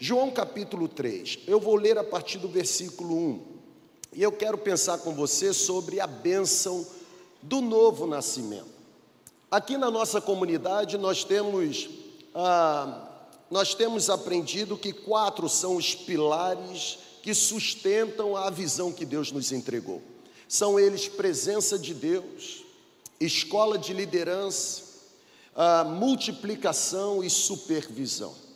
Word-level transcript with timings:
João 0.00 0.30
capítulo 0.30 0.86
3. 0.86 1.40
Eu 1.48 1.58
vou 1.58 1.74
ler 1.74 1.98
a 1.98 2.04
partir 2.04 2.38
do 2.38 2.48
versículo 2.48 3.16
1. 3.16 3.42
E 4.12 4.22
eu 4.22 4.30
quero 4.30 4.56
pensar 4.56 4.98
com 4.98 5.12
você 5.12 5.52
sobre 5.52 5.98
a 5.98 6.06
bênção 6.06 6.86
do 7.42 7.60
novo 7.60 8.06
nascimento. 8.06 8.78
Aqui 9.50 9.76
na 9.76 9.90
nossa 9.90 10.20
comunidade 10.20 10.96
nós 10.96 11.24
temos, 11.24 11.90
ah, 12.32 13.10
nós 13.50 13.74
temos 13.74 14.08
aprendido 14.08 14.78
que 14.78 14.92
quatro 14.92 15.48
são 15.48 15.74
os 15.74 15.96
pilares 15.96 16.98
que 17.20 17.34
sustentam 17.34 18.36
a 18.36 18.50
visão 18.50 18.92
que 18.92 19.04
Deus 19.04 19.32
nos 19.32 19.50
entregou. 19.50 20.00
São 20.46 20.78
eles 20.78 21.08
presença 21.08 21.76
de 21.76 21.92
Deus, 21.92 22.64
escola 23.18 23.76
de 23.76 23.92
liderança, 23.92 24.84
ah, 25.56 25.82
multiplicação 25.82 27.24
e 27.24 27.28
supervisão. 27.28 28.47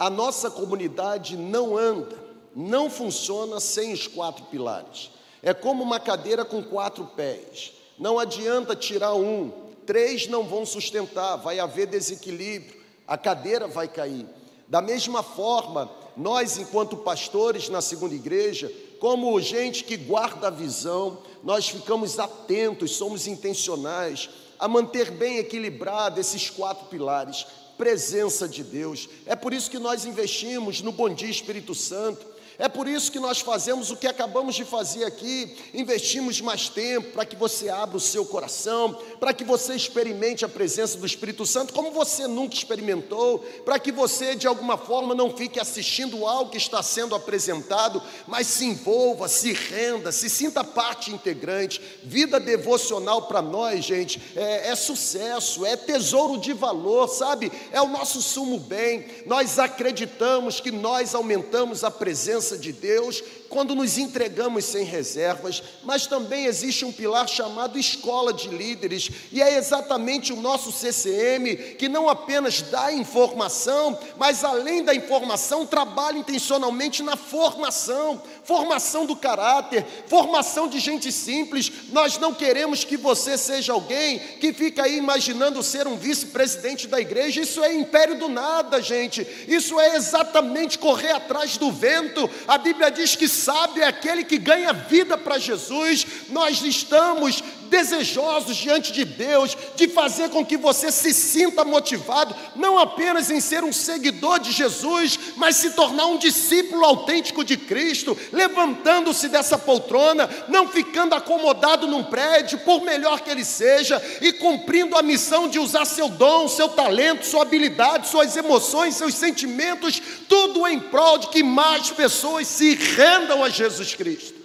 A 0.00 0.08
nossa 0.08 0.50
comunidade 0.50 1.36
não 1.36 1.76
anda, 1.76 2.16
não 2.56 2.88
funciona 2.88 3.60
sem 3.60 3.92
os 3.92 4.06
quatro 4.06 4.46
pilares. 4.46 5.10
É 5.42 5.52
como 5.52 5.82
uma 5.82 6.00
cadeira 6.00 6.42
com 6.42 6.62
quatro 6.62 7.04
pés. 7.04 7.74
Não 7.98 8.18
adianta 8.18 8.74
tirar 8.74 9.14
um, 9.14 9.52
três 9.84 10.26
não 10.26 10.44
vão 10.44 10.64
sustentar, 10.64 11.36
vai 11.36 11.58
haver 11.60 11.86
desequilíbrio, 11.86 12.80
a 13.06 13.18
cadeira 13.18 13.68
vai 13.68 13.88
cair. 13.88 14.26
Da 14.66 14.80
mesma 14.80 15.22
forma, 15.22 15.90
nós, 16.16 16.56
enquanto 16.56 16.96
pastores 16.96 17.68
na 17.68 17.82
segunda 17.82 18.14
igreja, 18.14 18.72
como 18.98 19.38
gente 19.38 19.84
que 19.84 19.98
guarda 19.98 20.46
a 20.46 20.50
visão, 20.50 21.18
nós 21.44 21.68
ficamos 21.68 22.18
atentos, 22.18 22.96
somos 22.96 23.26
intencionais 23.26 24.30
a 24.58 24.66
manter 24.66 25.10
bem 25.10 25.36
equilibrado 25.36 26.18
esses 26.18 26.48
quatro 26.48 26.86
pilares: 26.86 27.46
presença 27.80 28.46
de 28.46 28.62
Deus. 28.62 29.08
É 29.24 29.34
por 29.34 29.54
isso 29.54 29.70
que 29.70 29.78
nós 29.78 30.04
investimos 30.04 30.82
no 30.82 30.92
Bom 30.92 31.08
Dia 31.08 31.30
Espírito 31.30 31.74
Santo, 31.74 32.26
é 32.60 32.68
por 32.68 32.86
isso 32.86 33.10
que 33.10 33.18
nós 33.18 33.40
fazemos 33.40 33.90
o 33.90 33.96
que 33.96 34.06
acabamos 34.06 34.54
de 34.54 34.66
fazer 34.66 35.04
aqui, 35.04 35.56
investimos 35.72 36.40
mais 36.42 36.68
tempo 36.68 37.12
para 37.12 37.24
que 37.24 37.34
você 37.34 37.70
abra 37.70 37.96
o 37.96 38.00
seu 38.00 38.24
coração, 38.24 38.96
para 39.18 39.32
que 39.32 39.42
você 39.42 39.74
experimente 39.74 40.44
a 40.44 40.48
presença 40.48 40.98
do 40.98 41.06
Espírito 41.06 41.46
Santo 41.46 41.72
como 41.72 41.90
você 41.90 42.26
nunca 42.26 42.54
experimentou, 42.54 43.38
para 43.64 43.78
que 43.78 43.90
você 43.90 44.36
de 44.36 44.46
alguma 44.46 44.76
forma 44.76 45.14
não 45.14 45.34
fique 45.34 45.58
assistindo 45.58 46.26
algo 46.26 46.50
que 46.50 46.58
está 46.58 46.82
sendo 46.82 47.14
apresentado, 47.14 48.02
mas 48.26 48.46
se 48.46 48.66
envolva, 48.66 49.26
se 49.26 49.54
renda, 49.54 50.12
se 50.12 50.28
sinta 50.28 50.62
parte 50.62 51.10
integrante. 51.10 51.80
Vida 52.02 52.38
devocional 52.38 53.22
para 53.22 53.40
nós, 53.40 53.86
gente, 53.86 54.20
é, 54.36 54.68
é 54.68 54.76
sucesso, 54.76 55.64
é 55.64 55.76
tesouro 55.76 56.38
de 56.38 56.52
valor, 56.52 57.08
sabe? 57.08 57.50
É 57.72 57.80
o 57.80 57.88
nosso 57.88 58.20
sumo 58.20 58.58
bem. 58.58 59.06
Nós 59.24 59.58
acreditamos 59.58 60.60
que 60.60 60.70
nós 60.70 61.14
aumentamos 61.14 61.82
a 61.84 61.90
presença 61.90 62.49
presença 62.50 62.58
de 62.58 62.72
Deus 62.72 63.22
quando 63.50 63.74
nos 63.74 63.98
entregamos 63.98 64.64
sem 64.64 64.84
reservas, 64.84 65.62
mas 65.82 66.06
também 66.06 66.46
existe 66.46 66.84
um 66.84 66.92
pilar 66.92 67.28
chamado 67.28 67.78
escola 67.78 68.32
de 68.32 68.48
líderes, 68.48 69.10
e 69.30 69.42
é 69.42 69.58
exatamente 69.58 70.32
o 70.32 70.40
nosso 70.40 70.72
CCM 70.72 71.74
que 71.76 71.88
não 71.88 72.08
apenas 72.08 72.62
dá 72.62 72.92
informação, 72.92 73.98
mas 74.16 74.44
além 74.44 74.84
da 74.84 74.94
informação, 74.94 75.66
trabalha 75.66 76.16
intencionalmente 76.16 77.02
na 77.02 77.16
formação 77.16 78.22
formação 78.50 79.06
do 79.06 79.14
caráter, 79.14 79.86
formação 80.06 80.68
de 80.68 80.80
gente 80.80 81.12
simples. 81.12 81.70
Nós 81.92 82.18
não 82.18 82.34
queremos 82.34 82.82
que 82.82 82.96
você 82.96 83.38
seja 83.38 83.72
alguém 83.72 84.18
que 84.40 84.52
fica 84.52 84.82
aí 84.82 84.96
imaginando 84.96 85.62
ser 85.62 85.86
um 85.86 85.96
vice-presidente 85.96 86.88
da 86.88 87.00
igreja. 87.00 87.40
Isso 87.40 87.62
é 87.62 87.72
império 87.72 88.18
do 88.18 88.28
nada, 88.28 88.82
gente. 88.82 89.26
Isso 89.46 89.78
é 89.78 89.94
exatamente 89.94 90.78
correr 90.78 91.12
atrás 91.12 91.56
do 91.56 91.70
vento. 91.70 92.28
A 92.48 92.58
Bíblia 92.58 92.90
diz 92.90 93.14
que 93.14 93.28
sábio 93.40 93.82
é 93.82 93.86
aquele 93.86 94.24
que 94.24 94.38
ganha 94.38 94.72
vida 94.72 95.16
para 95.16 95.38
Jesus. 95.38 96.06
Nós 96.28 96.62
estamos 96.62 97.42
desejosos 97.70 98.56
diante 98.56 98.92
de 98.92 99.04
Deus 99.04 99.56
de 99.76 99.88
fazer 99.88 100.28
com 100.28 100.44
que 100.44 100.56
você 100.56 100.90
se 100.90 101.14
sinta 101.14 101.64
motivado, 101.64 102.34
não 102.56 102.78
apenas 102.78 103.30
em 103.30 103.40
ser 103.40 103.64
um 103.64 103.72
seguidor 103.72 104.40
de 104.40 104.50
Jesus, 104.52 105.18
mas 105.36 105.56
se 105.56 105.70
tornar 105.70 106.06
um 106.06 106.18
discípulo 106.18 106.84
autêntico 106.84 107.44
de 107.44 107.56
Cristo, 107.56 108.18
levantando-se 108.32 109.28
dessa 109.28 109.56
poltrona, 109.56 110.28
não 110.48 110.68
ficando 110.68 111.14
acomodado 111.14 111.86
num 111.86 112.04
prédio, 112.04 112.58
por 112.58 112.82
melhor 112.82 113.20
que 113.20 113.30
ele 113.30 113.44
seja, 113.44 114.02
e 114.20 114.32
cumprindo 114.32 114.96
a 114.96 115.02
missão 115.02 115.48
de 115.48 115.58
usar 115.58 115.84
seu 115.84 116.08
dom, 116.08 116.48
seu 116.48 116.68
talento, 116.68 117.24
sua 117.24 117.42
habilidade, 117.42 118.08
suas 118.08 118.36
emoções, 118.36 118.96
seus 118.96 119.14
sentimentos, 119.14 120.02
tudo 120.28 120.66
em 120.66 120.80
prol 120.80 121.18
de 121.18 121.28
que 121.28 121.42
mais 121.42 121.90
pessoas 121.90 122.48
se 122.48 122.74
rendam 122.74 123.44
a 123.44 123.48
Jesus 123.48 123.94
Cristo. 123.94 124.40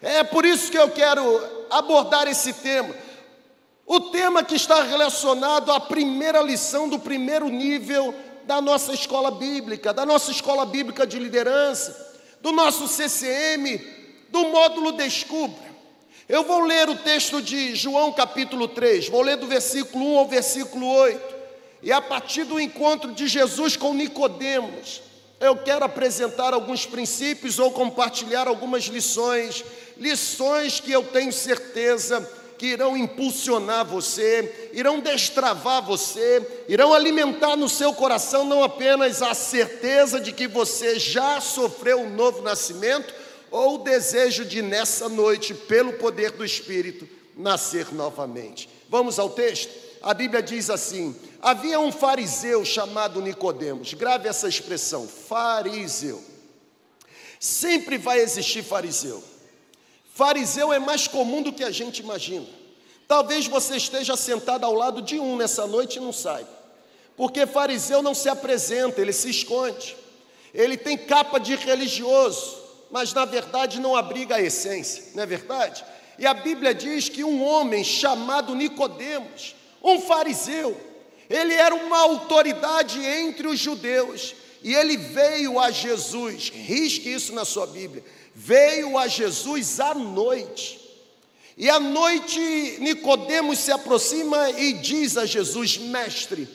É 0.00 0.22
por 0.22 0.46
isso 0.46 0.70
que 0.70 0.78
eu 0.78 0.88
quero 0.90 1.57
abordar 1.70 2.28
esse 2.28 2.52
tema. 2.52 2.94
O 3.86 4.00
tema 4.00 4.44
que 4.44 4.54
está 4.54 4.82
relacionado 4.82 5.72
à 5.72 5.80
primeira 5.80 6.42
lição 6.42 6.88
do 6.88 6.98
primeiro 6.98 7.48
nível 7.48 8.14
da 8.44 8.60
nossa 8.60 8.92
escola 8.92 9.30
bíblica, 9.30 9.92
da 9.92 10.04
nossa 10.04 10.30
escola 10.30 10.66
bíblica 10.66 11.06
de 11.06 11.18
liderança, 11.18 12.16
do 12.40 12.52
nosso 12.52 12.86
CCM, 12.86 13.80
do 14.30 14.48
módulo 14.48 14.92
Descubra. 14.92 15.68
Eu 16.28 16.44
vou 16.44 16.60
ler 16.60 16.88
o 16.88 16.96
texto 16.96 17.40
de 17.40 17.74
João 17.74 18.12
capítulo 18.12 18.68
3, 18.68 19.08
vou 19.08 19.22
ler 19.22 19.36
do 19.36 19.46
versículo 19.46 20.04
1 20.14 20.18
ao 20.18 20.26
versículo 20.26 20.86
8. 20.86 21.36
E 21.82 21.90
a 21.90 22.02
partir 22.02 22.44
do 22.44 22.60
encontro 22.60 23.12
de 23.12 23.26
Jesus 23.26 23.76
com 23.76 23.94
Nicodemos, 23.94 25.00
eu 25.40 25.56
quero 25.56 25.84
apresentar 25.84 26.52
alguns 26.52 26.84
princípios 26.84 27.58
ou 27.58 27.70
compartilhar 27.70 28.48
algumas 28.48 28.84
lições, 28.84 29.64
lições 29.98 30.80
que 30.80 30.92
eu 30.92 31.02
tenho 31.04 31.32
certeza 31.32 32.26
que 32.58 32.66
irão 32.66 32.96
impulsionar 32.96 33.84
você, 33.84 34.70
irão 34.72 34.98
destravar 34.98 35.80
você, 35.80 36.64
irão 36.68 36.92
alimentar 36.92 37.56
no 37.56 37.68
seu 37.68 37.94
coração 37.94 38.44
não 38.44 38.64
apenas 38.64 39.22
a 39.22 39.32
certeza 39.32 40.20
de 40.20 40.32
que 40.32 40.48
você 40.48 40.98
já 40.98 41.40
sofreu 41.40 42.00
um 42.00 42.10
novo 42.10 42.42
nascimento, 42.42 43.14
ou 43.50 43.76
o 43.76 43.78
desejo 43.78 44.44
de 44.44 44.60
nessa 44.60 45.08
noite, 45.08 45.54
pelo 45.54 45.94
poder 45.94 46.32
do 46.32 46.44
Espírito, 46.44 47.08
nascer 47.36 47.94
novamente. 47.94 48.68
Vamos 48.90 49.18
ao 49.18 49.30
texto? 49.30 49.72
A 50.02 50.12
Bíblia 50.12 50.42
diz 50.42 50.68
assim: 50.68 51.16
Havia 51.40 51.80
um 51.80 51.90
fariseu 51.90 52.64
chamado 52.64 53.22
Nicodemos. 53.22 53.94
Grave 53.94 54.28
essa 54.28 54.48
expressão, 54.48 55.08
fariseu. 55.08 56.22
Sempre 57.40 57.96
vai 57.96 58.20
existir 58.20 58.62
fariseu. 58.62 59.22
Fariseu 60.18 60.72
é 60.72 60.80
mais 60.80 61.06
comum 61.06 61.40
do 61.42 61.52
que 61.52 61.62
a 61.62 61.70
gente 61.70 62.00
imagina. 62.00 62.44
Talvez 63.06 63.46
você 63.46 63.76
esteja 63.76 64.16
sentado 64.16 64.64
ao 64.64 64.74
lado 64.74 65.00
de 65.00 65.16
um 65.20 65.36
nessa 65.36 65.64
noite 65.64 65.98
e 65.98 66.00
não 66.00 66.12
saiba. 66.12 66.50
Porque 67.16 67.46
fariseu 67.46 68.02
não 68.02 68.14
se 68.14 68.28
apresenta, 68.28 69.00
ele 69.00 69.12
se 69.12 69.30
esconde. 69.30 69.96
Ele 70.52 70.76
tem 70.76 70.98
capa 70.98 71.38
de 71.38 71.54
religioso, 71.54 72.58
mas 72.90 73.12
na 73.12 73.24
verdade 73.24 73.78
não 73.78 73.94
abriga 73.94 74.34
a 74.34 74.42
essência, 74.42 75.04
não 75.14 75.22
é 75.22 75.26
verdade? 75.26 75.84
E 76.18 76.26
a 76.26 76.34
Bíblia 76.34 76.74
diz 76.74 77.08
que 77.08 77.22
um 77.22 77.40
homem 77.40 77.84
chamado 77.84 78.56
Nicodemos, 78.56 79.54
um 79.80 80.00
fariseu, 80.00 80.76
ele 81.30 81.54
era 81.54 81.76
uma 81.76 82.00
autoridade 82.00 83.00
entre 83.06 83.46
os 83.46 83.60
judeus 83.60 84.34
e 84.64 84.74
ele 84.74 84.96
veio 84.96 85.60
a 85.60 85.70
Jesus, 85.70 86.50
risque 86.52 87.08
isso 87.08 87.32
na 87.32 87.44
sua 87.44 87.68
Bíblia, 87.68 88.02
veio 88.38 88.96
a 88.96 89.08
Jesus 89.08 89.80
à 89.80 89.94
noite. 89.94 90.78
E 91.56 91.68
à 91.68 91.80
noite 91.80 92.38
Nicodemos 92.78 93.58
se 93.58 93.72
aproxima 93.72 94.50
e 94.50 94.74
diz 94.74 95.16
a 95.16 95.26
Jesus: 95.26 95.76
Mestre, 95.76 96.48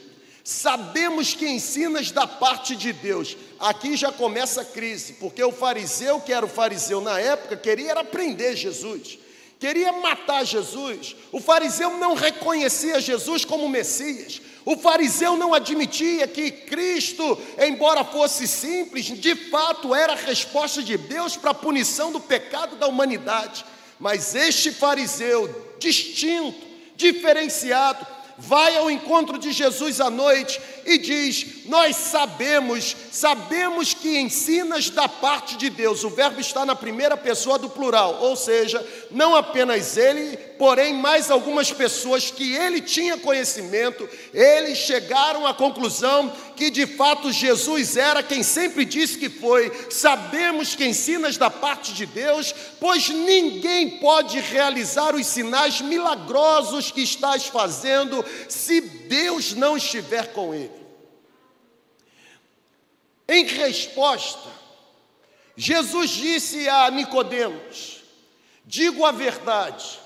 sabemos 0.46 1.34
que 1.34 1.46
ensinas 1.46 2.10
da 2.10 2.26
parte 2.26 2.74
de 2.74 2.94
Deus. 2.94 3.36
Aqui 3.60 3.98
já 3.98 4.14
começa 4.14 4.62
a 4.62 4.66
crise, 4.66 5.14
porque 5.14 5.44
o 5.44 5.52
fariseu, 5.52 6.22
que 6.22 6.32
era 6.32 6.46
o 6.46 6.50
fariseu 6.50 7.02
na 7.02 7.20
época, 7.20 7.58
queria 7.58 8.02
prender 8.06 8.56
Jesus 8.56 9.20
queria 9.64 9.94
matar 9.94 10.44
Jesus. 10.44 11.16
O 11.32 11.40
fariseu 11.40 11.98
não 11.98 12.16
reconhecia 12.16 13.00
Jesus 13.00 13.46
como 13.46 13.70
Messias. 13.70 14.42
O 14.66 14.78
fariseu 14.78 15.36
não 15.36 15.54
admitia 15.54 16.28
que 16.28 16.50
Cristo, 16.50 17.38
embora 17.60 18.04
fosse 18.04 18.48
simples, 18.48 19.06
de 19.06 19.36
fato 19.36 19.94
era 19.94 20.14
a 20.14 20.18
resposta 20.18 20.82
de 20.82 20.98
Deus 20.98 21.36
para 21.36 21.52
a 21.52 21.56
punição 21.56 22.12
do 22.12 22.20
pecado 22.20 22.78
da 22.78 22.88
humanidade. 22.88 23.66
Mas 24.00 24.36
este 24.36 24.72
fariseu, 24.72 25.76
distinto, 25.80 26.66
diferenciado, 26.96 28.06
vai 28.38 28.76
ao 28.76 28.90
encontro 28.90 29.38
de 29.38 29.52
Jesus 29.52 30.02
à 30.02 30.10
noite 30.10 30.60
e 30.86 30.98
diz: 30.98 31.66
Nós 31.66 31.96
sabemos, 31.96 32.96
sabemos 33.12 33.94
que 33.94 34.18
ensinas 34.18 34.90
da 34.90 35.08
parte 35.08 35.56
de 35.56 35.70
Deus. 35.70 36.04
O 36.04 36.10
verbo 36.10 36.40
está 36.40 36.66
na 36.66 36.76
primeira 36.76 37.16
pessoa 37.16 37.58
do 37.58 37.70
plural, 37.70 38.20
ou 38.22 38.36
seja, 38.36 38.86
não 39.12 39.36
apenas 39.36 39.98
ele, 39.98 40.36
porém 40.58 40.94
mais 40.94 41.30
algumas 41.30 41.72
pessoas 41.72 42.32
que 42.32 42.54
ele 42.54 42.82
tinha 42.82 43.18
conhecimento, 43.18 44.08
eles 44.34 44.78
chegaram 44.78 45.46
à 45.46 45.54
conclusão 45.54 46.32
que 46.56 46.70
de 46.70 46.86
fato 46.86 47.32
Jesus 47.32 47.98
era 47.98 48.22
quem 48.22 48.44
sempre 48.44 48.86
disse 48.86 49.18
que 49.18 49.30
foi. 49.30 49.72
Sabemos 49.90 50.76
que 50.76 50.86
ensinas 50.86 51.38
da 51.38 51.50
parte 51.50 51.94
de 51.94 52.06
Deus, 52.06 52.54
pois 52.80 53.10
ninguém 53.10 53.98
pode 54.00 54.40
realizar 54.40 55.16
os 55.16 55.26
sinais 55.26 55.82
milagrosos 55.82 56.92
que 56.92 57.02
estás 57.02 57.48
fazendo 57.48 58.23
se 58.48 58.82
Deus 58.82 59.54
não 59.54 59.78
estiver 59.78 60.34
com 60.34 60.54
ele. 60.54 60.84
Em 63.28 63.46
resposta, 63.46 64.50
Jesus 65.56 66.12
disse 66.12 66.68
a 66.68 66.90
Nicodemos: 66.92 68.04
Digo 68.66 69.06
a 69.06 69.12
verdade, 69.12 70.00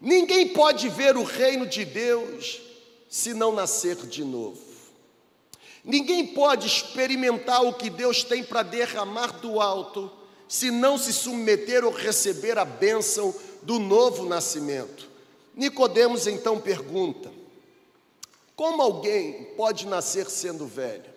ninguém 0.00 0.48
pode 0.48 0.88
ver 0.88 1.16
o 1.16 1.22
reino 1.22 1.66
de 1.66 1.84
Deus 1.84 2.60
se 3.08 3.34
não 3.34 3.52
nascer 3.52 3.96
de 3.96 4.24
novo. 4.24 4.72
Ninguém 5.84 6.28
pode 6.28 6.66
experimentar 6.66 7.62
o 7.64 7.74
que 7.74 7.90
Deus 7.90 8.22
tem 8.22 8.44
para 8.44 8.62
derramar 8.62 9.40
do 9.40 9.60
alto 9.60 10.10
se 10.46 10.70
não 10.70 10.98
se 10.98 11.12
submeter 11.12 11.84
ou 11.84 11.90
receber 11.90 12.58
a 12.58 12.64
bênção 12.64 13.34
do 13.62 13.78
novo 13.78 14.26
nascimento. 14.26 15.11
Nicodemos 15.54 16.26
então 16.26 16.60
pergunta: 16.60 17.30
Como 18.56 18.82
alguém 18.82 19.44
pode 19.56 19.86
nascer 19.86 20.28
sendo 20.28 20.66
velho? 20.66 21.10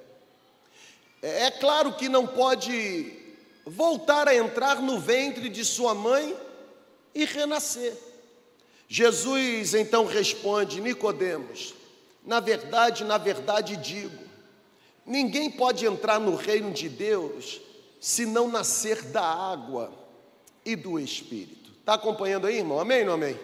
É, 1.22 1.46
é 1.46 1.52
claro 1.52 1.94
que 1.94 2.10
não 2.10 2.28
pode 2.28 3.12
voltar 3.66 4.28
a 4.28 4.36
entrar 4.36 4.82
no 4.82 5.00
ventre 5.00 5.50
de 5.50 5.66
sua 5.66 5.94
mãe 5.96 6.36
e 7.14 7.26
renascer. 7.26 7.96
Jesus 8.88 9.74
então 9.74 10.06
responde: 10.06 10.82
Nicodemos, 10.82 11.74
na 12.24 12.40
verdade, 12.40 13.04
na 13.04 13.18
verdade 13.18 13.78
digo, 13.78 14.24
ninguém 15.06 15.50
pode 15.50 15.86
entrar 15.86 16.20
no 16.20 16.36
reino 16.36 16.72
de 16.72 16.90
Deus 16.90 17.62
se 18.00 18.26
não 18.26 18.48
nascer 18.48 19.02
da 19.02 19.24
água 19.24 19.92
e 20.64 20.76
do 20.76 21.00
Espírito. 21.00 21.72
Está 21.80 21.94
acompanhando 21.94 22.46
aí, 22.46 22.58
irmão? 22.58 22.80
Amém 22.80 23.00
ou 23.00 23.06
não 23.06 23.14
amém? 23.14 23.40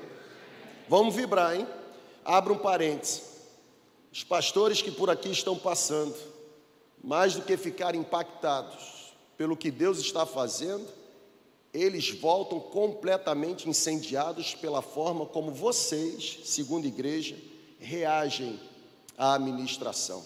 Vamos 0.91 1.15
vibrar, 1.15 1.55
hein? 1.55 1.65
Abra 2.25 2.51
um 2.51 2.57
parênteses. 2.57 3.23
Os 4.11 4.25
pastores 4.25 4.81
que 4.81 4.91
por 4.91 5.09
aqui 5.09 5.31
estão 5.31 5.57
passando, 5.57 6.13
mais 7.01 7.33
do 7.33 7.43
que 7.43 7.55
ficar 7.55 7.95
impactados 7.95 9.13
pelo 9.37 9.55
que 9.55 9.71
Deus 9.71 9.99
está 9.99 10.25
fazendo, 10.25 10.85
eles 11.73 12.09
voltam 12.09 12.59
completamente 12.59 13.69
incendiados 13.69 14.53
pela 14.53 14.81
forma 14.81 15.25
como 15.25 15.49
vocês, 15.53 16.39
segundo 16.43 16.83
a 16.83 16.89
igreja, 16.89 17.37
reagem 17.79 18.59
à 19.17 19.35
administração. 19.35 20.21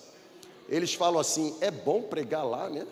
Eles 0.67 0.95
falam 0.95 1.19
assim: 1.19 1.55
é 1.61 1.69
bom 1.69 2.01
pregar 2.01 2.43
lá, 2.43 2.71
né? 2.71 2.87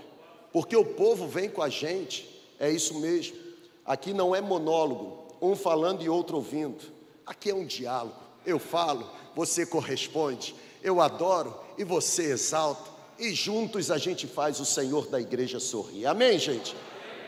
Porque 0.51 0.75
o 0.75 0.85
povo 0.85 1.27
vem 1.27 1.49
com 1.49 1.63
a 1.63 1.69
gente, 1.69 2.29
é 2.59 2.69
isso 2.69 2.99
mesmo. 2.99 3.35
Aqui 3.83 4.13
não 4.13 4.35
é 4.35 4.41
monólogo, 4.41 5.25
um 5.41 5.55
falando 5.55 6.03
e 6.03 6.07
outro 6.07 6.35
ouvindo. 6.35 6.92
Aqui 7.25 7.49
é 7.49 7.55
um 7.55 7.65
diálogo. 7.65 8.15
Eu 8.45 8.59
falo, 8.59 9.09
você 9.35 9.65
corresponde. 9.65 10.55
Eu 10.81 11.01
adoro 11.01 11.57
e 11.77 11.83
você 11.83 12.31
exalta 12.31 12.93
e 13.17 13.33
juntos 13.33 13.91
a 13.91 13.97
gente 13.97 14.27
faz 14.27 14.59
o 14.59 14.65
Senhor 14.65 15.07
da 15.07 15.19
igreja 15.19 15.59
sorrir. 15.59 16.05
Amém, 16.05 16.37
gente? 16.39 16.75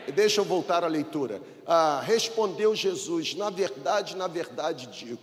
E 0.06 0.12
deixa 0.12 0.40
eu 0.40 0.44
voltar 0.44 0.84
à 0.84 0.88
leitura. 0.88 1.40
Ah, 1.66 2.02
respondeu 2.04 2.74
Jesus: 2.74 3.34
Na 3.34 3.50
verdade, 3.50 4.16
na 4.16 4.26
verdade 4.26 4.86
digo. 4.86 5.22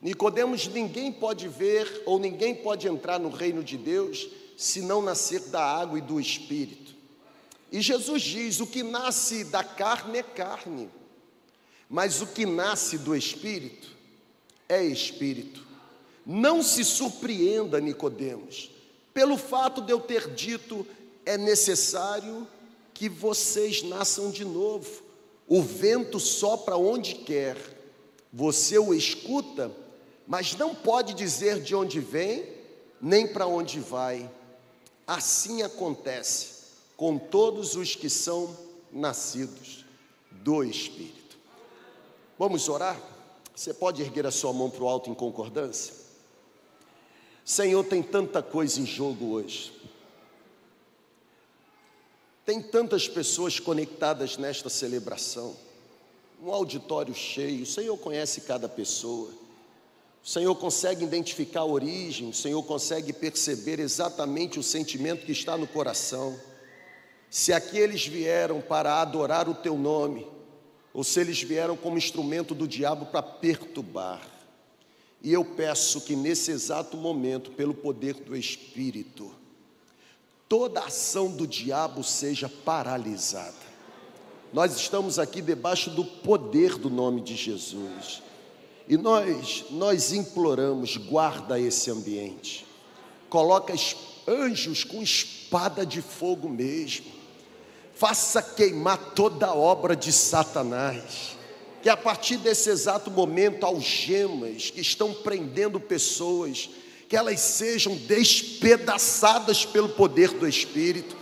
Nicodemos, 0.00 0.66
ninguém 0.66 1.12
pode 1.12 1.46
ver 1.48 2.02
ou 2.04 2.18
ninguém 2.18 2.54
pode 2.54 2.88
entrar 2.88 3.20
no 3.20 3.30
reino 3.30 3.62
de 3.62 3.76
Deus 3.76 4.28
se 4.56 4.82
não 4.82 5.00
nascer 5.00 5.40
da 5.48 5.64
água 5.64 5.98
e 5.98 6.02
do 6.02 6.20
espírito. 6.20 6.94
E 7.70 7.80
Jesus 7.80 8.22
diz: 8.22 8.60
o 8.60 8.66
que 8.66 8.82
nasce 8.82 9.44
da 9.44 9.62
carne 9.62 10.18
é 10.18 10.22
carne, 10.22 10.90
mas 11.92 12.22
o 12.22 12.26
que 12.26 12.46
nasce 12.46 12.96
do 12.96 13.14
espírito 13.14 13.94
é 14.66 14.82
espírito. 14.82 15.62
Não 16.24 16.62
se 16.62 16.82
surpreenda, 16.82 17.78
Nicodemos, 17.78 18.70
pelo 19.12 19.36
fato 19.36 19.82
de 19.82 19.92
eu 19.92 20.00
ter 20.00 20.30
dito, 20.30 20.86
é 21.26 21.36
necessário 21.36 22.48
que 22.94 23.10
vocês 23.10 23.82
nasçam 23.82 24.30
de 24.30 24.42
novo. 24.42 25.02
O 25.46 25.60
vento 25.60 26.18
sopra 26.18 26.78
onde 26.78 27.16
quer, 27.16 27.58
você 28.32 28.78
o 28.78 28.94
escuta, 28.94 29.70
mas 30.26 30.56
não 30.56 30.74
pode 30.74 31.12
dizer 31.12 31.60
de 31.60 31.74
onde 31.74 32.00
vem, 32.00 32.48
nem 33.02 33.26
para 33.26 33.46
onde 33.46 33.80
vai. 33.80 34.30
Assim 35.06 35.60
acontece 35.60 36.52
com 36.96 37.18
todos 37.18 37.76
os 37.76 37.94
que 37.94 38.08
são 38.08 38.56
nascidos 38.90 39.84
do 40.30 40.64
Espírito. 40.64 41.21
Vamos 42.42 42.68
orar? 42.68 43.00
Você 43.54 43.72
pode 43.72 44.02
erguer 44.02 44.26
a 44.26 44.32
sua 44.32 44.52
mão 44.52 44.68
para 44.68 44.82
o 44.82 44.88
alto 44.88 45.08
em 45.08 45.14
concordância? 45.14 45.94
Senhor, 47.44 47.84
tem 47.84 48.02
tanta 48.02 48.42
coisa 48.42 48.80
em 48.80 48.84
jogo 48.84 49.26
hoje. 49.26 49.72
Tem 52.44 52.60
tantas 52.60 53.06
pessoas 53.06 53.60
conectadas 53.60 54.36
nesta 54.38 54.68
celebração. 54.68 55.54
Um 56.42 56.50
auditório 56.50 57.14
cheio. 57.14 57.62
O 57.62 57.66
Senhor 57.66 57.96
conhece 57.96 58.40
cada 58.40 58.68
pessoa. 58.68 59.30
O 60.24 60.28
Senhor 60.28 60.56
consegue 60.56 61.04
identificar 61.04 61.60
a 61.60 61.64
origem, 61.64 62.30
o 62.30 62.34
Senhor 62.34 62.60
consegue 62.64 63.12
perceber 63.12 63.78
exatamente 63.78 64.58
o 64.58 64.64
sentimento 64.64 65.24
que 65.24 65.30
está 65.30 65.56
no 65.56 65.68
coração. 65.68 66.36
Se 67.30 67.52
aqui 67.52 67.78
eles 67.78 68.04
vieram 68.04 68.60
para 68.60 69.00
adorar 69.00 69.48
o 69.48 69.54
teu 69.54 69.78
nome, 69.78 70.41
ou 70.94 71.02
se 71.02 71.20
eles 71.20 71.42
vieram 71.42 71.76
como 71.76 71.96
instrumento 71.96 72.54
do 72.54 72.68
diabo 72.68 73.06
para 73.06 73.22
perturbar. 73.22 74.20
E 75.22 75.32
eu 75.32 75.44
peço 75.44 76.00
que 76.00 76.16
nesse 76.16 76.50
exato 76.50 76.96
momento, 76.96 77.52
pelo 77.52 77.72
poder 77.72 78.14
do 78.14 78.36
Espírito, 78.36 79.30
toda 80.48 80.80
ação 80.80 81.30
do 81.30 81.46
diabo 81.46 82.02
seja 82.02 82.48
paralisada. 82.48 83.72
Nós 84.52 84.76
estamos 84.76 85.18
aqui 85.18 85.40
debaixo 85.40 85.90
do 85.90 86.04
poder 86.04 86.76
do 86.76 86.90
nome 86.90 87.22
de 87.22 87.36
Jesus. 87.36 88.22
E 88.86 88.96
nós, 88.96 89.64
nós 89.70 90.12
imploramos, 90.12 90.96
guarda 90.96 91.58
esse 91.58 91.90
ambiente. 91.90 92.66
Coloca 93.30 93.72
anjos 94.28 94.84
com 94.84 95.02
espada 95.02 95.86
de 95.86 96.02
fogo 96.02 96.48
mesmo. 96.48 97.21
Faça 97.94 98.42
queimar 98.42 98.98
toda 99.14 99.54
obra 99.54 99.94
de 99.94 100.12
Satanás 100.12 101.32
que 101.82 101.88
a 101.88 101.96
partir 101.96 102.36
desse 102.36 102.70
exato 102.70 103.10
momento, 103.10 103.66
algemas 103.66 104.70
que 104.70 104.80
estão 104.80 105.12
prendendo 105.12 105.80
pessoas, 105.80 106.70
que 107.08 107.16
elas 107.16 107.40
sejam 107.40 107.96
despedaçadas 107.96 109.66
pelo 109.66 109.88
poder 109.88 110.28
do 110.30 110.46
Espírito, 110.46 111.16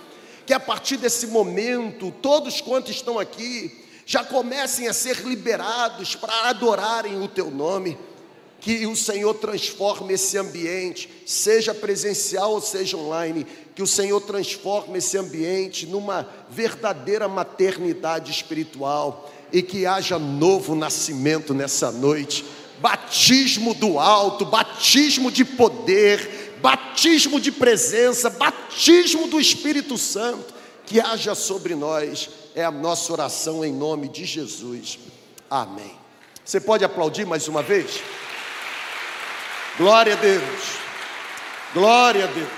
que 0.45 0.53
a 0.53 0.61
partir 0.61 0.99
desse 0.99 1.27
momento, 1.29 2.13
todos 2.21 2.61
quantos 2.61 2.95
estão 2.95 3.19
aqui, 3.19 3.85
já 4.05 4.23
comecem 4.23 4.87
a 4.87 4.93
ser 4.93 5.17
liberados 5.27 6.15
para 6.15 6.51
adorarem 6.51 7.23
o 7.23 7.29
Teu 7.29 7.51
nome, 7.51 7.97
que 8.61 8.87
o 8.87 8.95
Senhor 8.95 9.35
transforme 9.35 10.15
esse 10.15 10.37
ambiente, 10.37 11.09
seja 11.25 11.75
presencial 11.75 12.53
ou 12.53 12.61
seja 12.61 12.97
online, 12.97 13.47
que 13.75 13.83
o 13.83 13.87
Senhor 13.87 14.21
transforme 14.21 14.99
esse 14.99 15.17
ambiente 15.17 15.87
numa 15.87 16.29
verdadeira 16.51 17.27
maternidade 17.27 18.31
espiritual 18.31 19.31
e 19.51 19.63
que 19.63 19.87
haja 19.87 20.19
novo 20.19 20.75
nascimento 20.75 21.55
nessa 21.55 21.91
noite. 21.91 22.45
Batismo 22.81 23.75
do 23.75 23.99
alto, 23.99 24.45
batismo 24.45 25.31
de 25.31 25.45
poder, 25.45 26.59
batismo 26.61 27.41
de 27.41 27.51
presença, 27.51 28.29
batismo 28.29 29.27
do 29.27 29.41
Espírito 29.41 29.97
Santo, 29.97 30.55
que 30.85 31.01
haja 31.01 31.35
sobre 31.35 31.75
nós, 31.75 32.29
é 32.55 32.65
a 32.65 32.71
nossa 32.71 33.13
oração 33.13 33.65
em 33.65 33.73
nome 33.73 34.09
de 34.09 34.25
Jesus. 34.25 34.99
Amém. 35.49 35.93
Você 36.45 36.61
pode 36.61 36.85
aplaudir 36.85 37.25
mais 37.25 37.49
uma 37.49 37.63
vez? 37.63 38.01
Glória 39.81 40.13
a 40.13 40.17
Deus, 40.17 40.79
glória 41.73 42.25
a 42.25 42.27
Deus. 42.27 42.51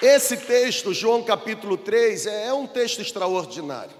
Esse 0.00 0.34
texto, 0.34 0.94
João 0.94 1.22
capítulo 1.22 1.76
3, 1.76 2.24
é 2.24 2.50
um 2.54 2.66
texto 2.66 3.02
extraordinário. 3.02 3.94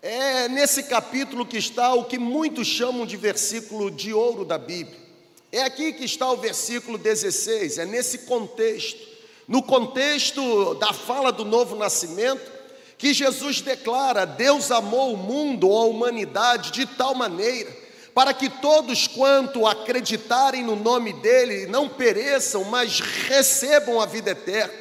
É 0.00 0.48
nesse 0.48 0.84
capítulo 0.84 1.44
que 1.44 1.58
está 1.58 1.92
o 1.92 2.04
que 2.04 2.18
muitos 2.18 2.66
chamam 2.66 3.04
de 3.04 3.18
versículo 3.18 3.90
de 3.90 4.14
ouro 4.14 4.42
da 4.42 4.56
Bíblia. 4.56 4.98
É 5.52 5.64
aqui 5.64 5.92
que 5.92 6.06
está 6.06 6.32
o 6.32 6.38
versículo 6.38 6.96
16, 6.96 7.76
é 7.76 7.84
nesse 7.84 8.20
contexto, 8.20 9.06
no 9.46 9.62
contexto 9.62 10.76
da 10.76 10.94
fala 10.94 11.30
do 11.30 11.44
novo 11.44 11.76
nascimento, 11.76 12.50
que 12.96 13.12
Jesus 13.12 13.60
declara: 13.60 14.24
Deus 14.24 14.70
amou 14.70 15.12
o 15.12 15.18
mundo 15.18 15.70
a 15.70 15.84
humanidade 15.84 16.70
de 16.70 16.86
tal 16.86 17.14
maneira 17.14 17.84
para 18.16 18.32
que 18.32 18.48
todos 18.48 19.06
quanto 19.06 19.66
acreditarem 19.66 20.64
no 20.64 20.74
nome 20.74 21.12
dele 21.12 21.66
não 21.66 21.86
pereçam, 21.86 22.64
mas 22.64 22.98
recebam 22.98 24.00
a 24.00 24.06
vida 24.06 24.30
eterna. 24.30 24.72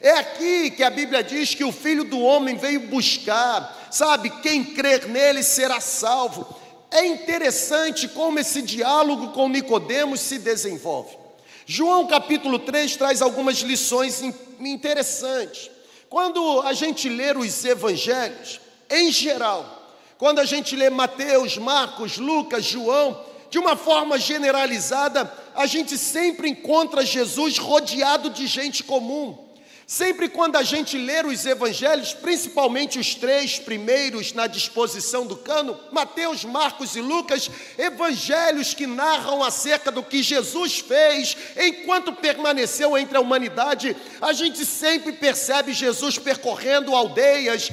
É 0.00 0.10
aqui 0.10 0.72
que 0.72 0.82
a 0.82 0.90
Bíblia 0.90 1.22
diz 1.22 1.54
que 1.54 1.62
o 1.62 1.70
Filho 1.70 2.02
do 2.02 2.18
Homem 2.18 2.56
veio 2.56 2.88
buscar, 2.88 3.88
sabe, 3.92 4.28
quem 4.42 4.64
crer 4.64 5.06
nele 5.06 5.44
será 5.44 5.78
salvo. 5.78 6.44
É 6.90 7.06
interessante 7.06 8.08
como 8.08 8.40
esse 8.40 8.60
diálogo 8.60 9.28
com 9.28 9.48
Nicodemos 9.48 10.18
se 10.18 10.40
desenvolve. 10.40 11.16
João 11.64 12.08
capítulo 12.08 12.58
3 12.58 12.96
traz 12.96 13.22
algumas 13.22 13.58
lições 13.58 14.20
interessantes. 14.58 15.70
Quando 16.08 16.60
a 16.62 16.72
gente 16.72 17.08
lê 17.08 17.30
os 17.36 17.64
evangelhos, 17.64 18.60
em 18.90 19.12
geral, 19.12 19.79
quando 20.20 20.38
a 20.38 20.44
gente 20.44 20.76
lê 20.76 20.90
Mateus, 20.90 21.56
Marcos, 21.56 22.18
Lucas, 22.18 22.66
João, 22.66 23.24
de 23.48 23.58
uma 23.58 23.74
forma 23.74 24.18
generalizada, 24.18 25.32
a 25.54 25.64
gente 25.64 25.96
sempre 25.96 26.50
encontra 26.50 27.06
Jesus 27.06 27.56
rodeado 27.56 28.28
de 28.28 28.46
gente 28.46 28.84
comum. 28.84 29.49
Sempre 29.90 30.28
quando 30.28 30.54
a 30.54 30.62
gente 30.62 30.96
ler 30.96 31.26
os 31.26 31.44
evangelhos, 31.44 32.14
principalmente 32.14 32.96
os 32.96 33.16
três 33.16 33.58
primeiros 33.58 34.32
na 34.32 34.46
disposição 34.46 35.26
do 35.26 35.36
cano, 35.36 35.80
Mateus, 35.90 36.44
Marcos 36.44 36.94
e 36.94 37.00
Lucas, 37.00 37.50
evangelhos 37.76 38.72
que 38.72 38.86
narram 38.86 39.42
acerca 39.42 39.90
do 39.90 40.04
que 40.04 40.22
Jesus 40.22 40.78
fez 40.78 41.36
enquanto 41.56 42.12
permaneceu 42.12 42.96
entre 42.96 43.16
a 43.16 43.20
humanidade, 43.20 43.96
a 44.20 44.32
gente 44.32 44.64
sempre 44.64 45.10
percebe 45.10 45.72
Jesus 45.72 46.16
percorrendo 46.18 46.94
aldeias, 46.94 47.68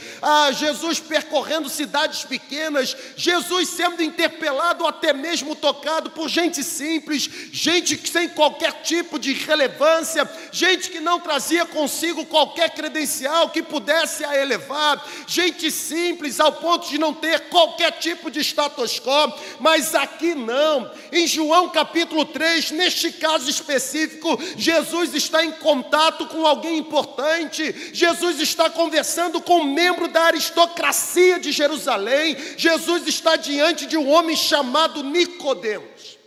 Jesus 0.55 1.00
percorrendo 1.00 1.69
cidades 1.69 2.24
pequenas, 2.24 2.97
Jesus 3.15 3.69
sendo 3.69 4.01
interpelado, 4.01 4.88
até 4.88 5.13
mesmo 5.13 5.55
tocado 5.55 6.09
por 6.09 6.27
gente 6.29 6.63
simples, 6.63 7.29
gente 7.51 8.09
sem 8.09 8.27
qualquer 8.29 8.81
tipo 8.81 9.19
de 9.19 9.33
relevância, 9.33 10.27
gente 10.51 10.89
que 10.89 11.00
não 11.00 11.19
trazia 11.19 11.63
consigo 11.63 12.06
consigo 12.07 12.25
qualquer 12.25 12.69
credencial 12.69 13.49
que 13.49 13.61
pudesse 13.61 14.23
a 14.23 14.37
elevar, 14.37 15.05
gente 15.27 15.69
simples 15.69 16.39
ao 16.39 16.53
ponto 16.53 16.87
de 16.87 16.97
não 16.97 17.13
ter 17.13 17.49
qualquer 17.49 17.91
tipo 17.99 18.31
de 18.31 18.39
status 18.39 18.99
quo, 18.99 19.33
mas 19.59 19.93
aqui 19.93 20.33
não. 20.33 20.89
Em 21.11 21.27
João 21.27 21.69
capítulo 21.69 22.23
3, 22.23 22.71
neste 22.71 23.11
caso 23.11 23.49
específico, 23.49 24.39
Jesus 24.55 25.13
está 25.13 25.43
em 25.43 25.51
contato 25.51 26.27
com 26.27 26.45
alguém 26.45 26.77
importante, 26.77 27.91
Jesus 27.93 28.39
está 28.39 28.69
conversando 28.69 29.41
com 29.41 29.59
um 29.59 29.73
membro 29.73 30.07
da 30.07 30.23
aristocracia 30.23 31.39
de 31.39 31.51
Jerusalém, 31.51 32.37
Jesus 32.55 33.05
está 33.07 33.35
diante 33.35 33.85
de 33.85 33.97
um 33.97 34.09
homem 34.09 34.35
chamado 34.35 35.03
Nicodemos. 35.03 36.17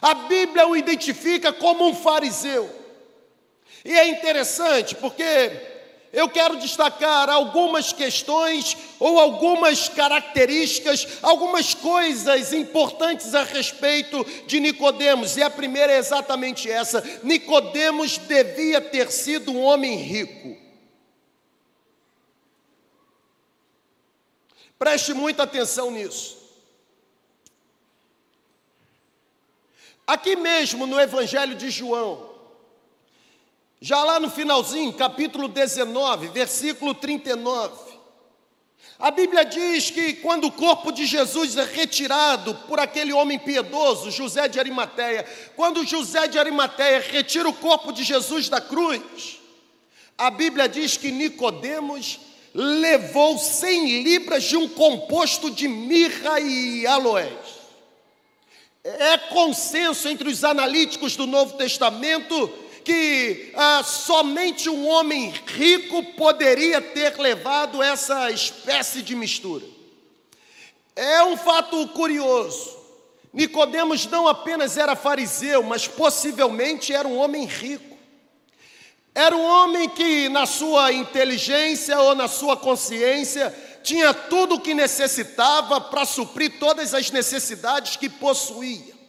A 0.00 0.14
Bíblia 0.14 0.66
o 0.66 0.76
identifica 0.76 1.52
como 1.52 1.88
um 1.88 1.94
fariseu. 1.94 2.79
E 3.84 3.92
é 3.92 4.08
interessante 4.08 4.94
porque 4.94 5.50
eu 6.12 6.28
quero 6.28 6.56
destacar 6.56 7.30
algumas 7.30 7.92
questões 7.92 8.76
ou 8.98 9.20
algumas 9.20 9.88
características, 9.88 11.06
algumas 11.22 11.72
coisas 11.72 12.52
importantes 12.52 13.34
a 13.34 13.44
respeito 13.44 14.24
de 14.46 14.58
Nicodemos. 14.58 15.36
E 15.36 15.42
a 15.42 15.48
primeira 15.48 15.92
é 15.92 15.98
exatamente 15.98 16.70
essa: 16.70 17.02
Nicodemos 17.22 18.18
devia 18.18 18.80
ter 18.80 19.10
sido 19.10 19.52
um 19.52 19.62
homem 19.62 19.96
rico. 19.96 20.58
Preste 24.76 25.14
muita 25.14 25.44
atenção 25.44 25.90
nisso. 25.90 26.40
Aqui 30.06 30.34
mesmo 30.34 30.86
no 30.88 30.98
Evangelho 30.98 31.54
de 31.54 31.70
João, 31.70 32.29
já 33.80 34.04
lá 34.04 34.20
no 34.20 34.30
finalzinho, 34.30 34.92
capítulo 34.92 35.48
19, 35.48 36.28
versículo 36.28 36.92
39, 36.92 37.90
a 38.98 39.10
Bíblia 39.10 39.46
diz 39.46 39.90
que 39.90 40.12
quando 40.14 40.48
o 40.48 40.52
corpo 40.52 40.92
de 40.92 41.06
Jesus 41.06 41.56
é 41.56 41.64
retirado 41.64 42.54
por 42.68 42.78
aquele 42.78 43.14
homem 43.14 43.38
piedoso, 43.38 44.10
José 44.10 44.46
de 44.46 44.60
Arimateia, 44.60 45.24
quando 45.56 45.86
José 45.86 46.28
de 46.28 46.38
Arimateia 46.38 47.00
retira 47.00 47.48
o 47.48 47.54
corpo 47.54 47.92
de 47.92 48.04
Jesus 48.04 48.50
da 48.50 48.60
cruz, 48.60 49.38
a 50.18 50.30
Bíblia 50.30 50.68
diz 50.68 50.98
que 50.98 51.10
Nicodemos 51.10 52.20
levou 52.52 53.38
100 53.38 54.02
libras 54.02 54.44
de 54.44 54.58
um 54.58 54.68
composto 54.68 55.50
de 55.50 55.66
mirra 55.66 56.38
e 56.38 56.86
aloés. 56.86 57.60
É 58.84 59.16
consenso 59.16 60.06
entre 60.08 60.28
os 60.28 60.44
analíticos 60.44 61.16
do 61.16 61.26
Novo 61.26 61.56
Testamento 61.56 62.52
que 62.90 63.52
ah, 63.54 63.84
somente 63.84 64.68
um 64.68 64.88
homem 64.88 65.32
rico 65.46 66.02
poderia 66.14 66.80
ter 66.80 67.16
levado 67.20 67.80
essa 67.80 68.32
espécie 68.32 69.00
de 69.00 69.14
mistura. 69.14 69.64
É 70.96 71.22
um 71.22 71.36
fato 71.36 71.86
curioso. 71.88 72.76
Nicodemos 73.32 74.06
não 74.06 74.26
apenas 74.26 74.76
era 74.76 74.96
fariseu, 74.96 75.62
mas 75.62 75.86
possivelmente 75.86 76.92
era 76.92 77.06
um 77.06 77.16
homem 77.16 77.46
rico. 77.46 77.96
Era 79.14 79.36
um 79.36 79.44
homem 79.44 79.88
que, 79.88 80.28
na 80.28 80.44
sua 80.44 80.92
inteligência 80.92 81.96
ou 82.00 82.16
na 82.16 82.26
sua 82.26 82.56
consciência, 82.56 83.54
tinha 83.84 84.12
tudo 84.12 84.56
o 84.56 84.60
que 84.60 84.74
necessitava 84.74 85.80
para 85.80 86.04
suprir 86.04 86.58
todas 86.58 86.92
as 86.92 87.08
necessidades 87.12 87.96
que 87.96 88.08
possuía. 88.08 88.99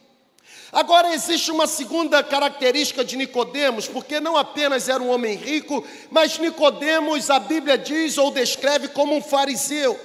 Agora 0.72 1.12
existe 1.12 1.50
uma 1.50 1.66
segunda 1.66 2.22
característica 2.22 3.04
de 3.04 3.14
Nicodemos, 3.14 3.86
porque 3.86 4.18
não 4.18 4.38
apenas 4.38 4.88
era 4.88 5.02
um 5.02 5.10
homem 5.10 5.36
rico, 5.36 5.86
mas 6.10 6.38
Nicodemos 6.38 7.28
a 7.28 7.38
Bíblia 7.38 7.76
diz 7.76 8.16
ou 8.16 8.30
descreve 8.30 8.88
como 8.88 9.14
um 9.14 9.20
fariseu. 9.20 10.00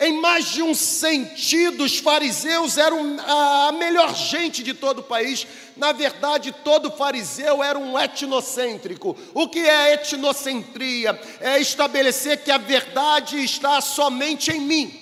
Em 0.00 0.14
mais 0.14 0.46
de 0.46 0.62
um 0.62 0.74
sentido, 0.74 1.84
os 1.84 1.98
fariseus 1.98 2.78
eram 2.78 3.18
a 3.20 3.72
melhor 3.72 4.14
gente 4.14 4.62
de 4.62 4.72
todo 4.72 5.00
o 5.00 5.04
país. 5.04 5.46
Na 5.76 5.92
verdade, 5.92 6.50
todo 6.64 6.90
fariseu 6.90 7.62
era 7.62 7.78
um 7.78 7.98
etnocêntrico. 7.98 9.14
O 9.34 9.46
que 9.48 9.60
é 9.60 9.92
etnocentria? 9.92 11.20
É 11.40 11.60
estabelecer 11.60 12.38
que 12.42 12.50
a 12.50 12.56
verdade 12.56 13.38
está 13.44 13.82
somente 13.82 14.50
em 14.50 14.60
mim. 14.60 15.01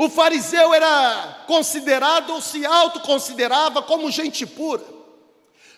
O 0.00 0.08
fariseu 0.08 0.72
era 0.72 1.44
considerado 1.46 2.32
ou 2.32 2.40
se 2.40 2.64
autoconsiderava 2.64 3.82
como 3.82 4.10
gente 4.10 4.46
pura, 4.46 4.82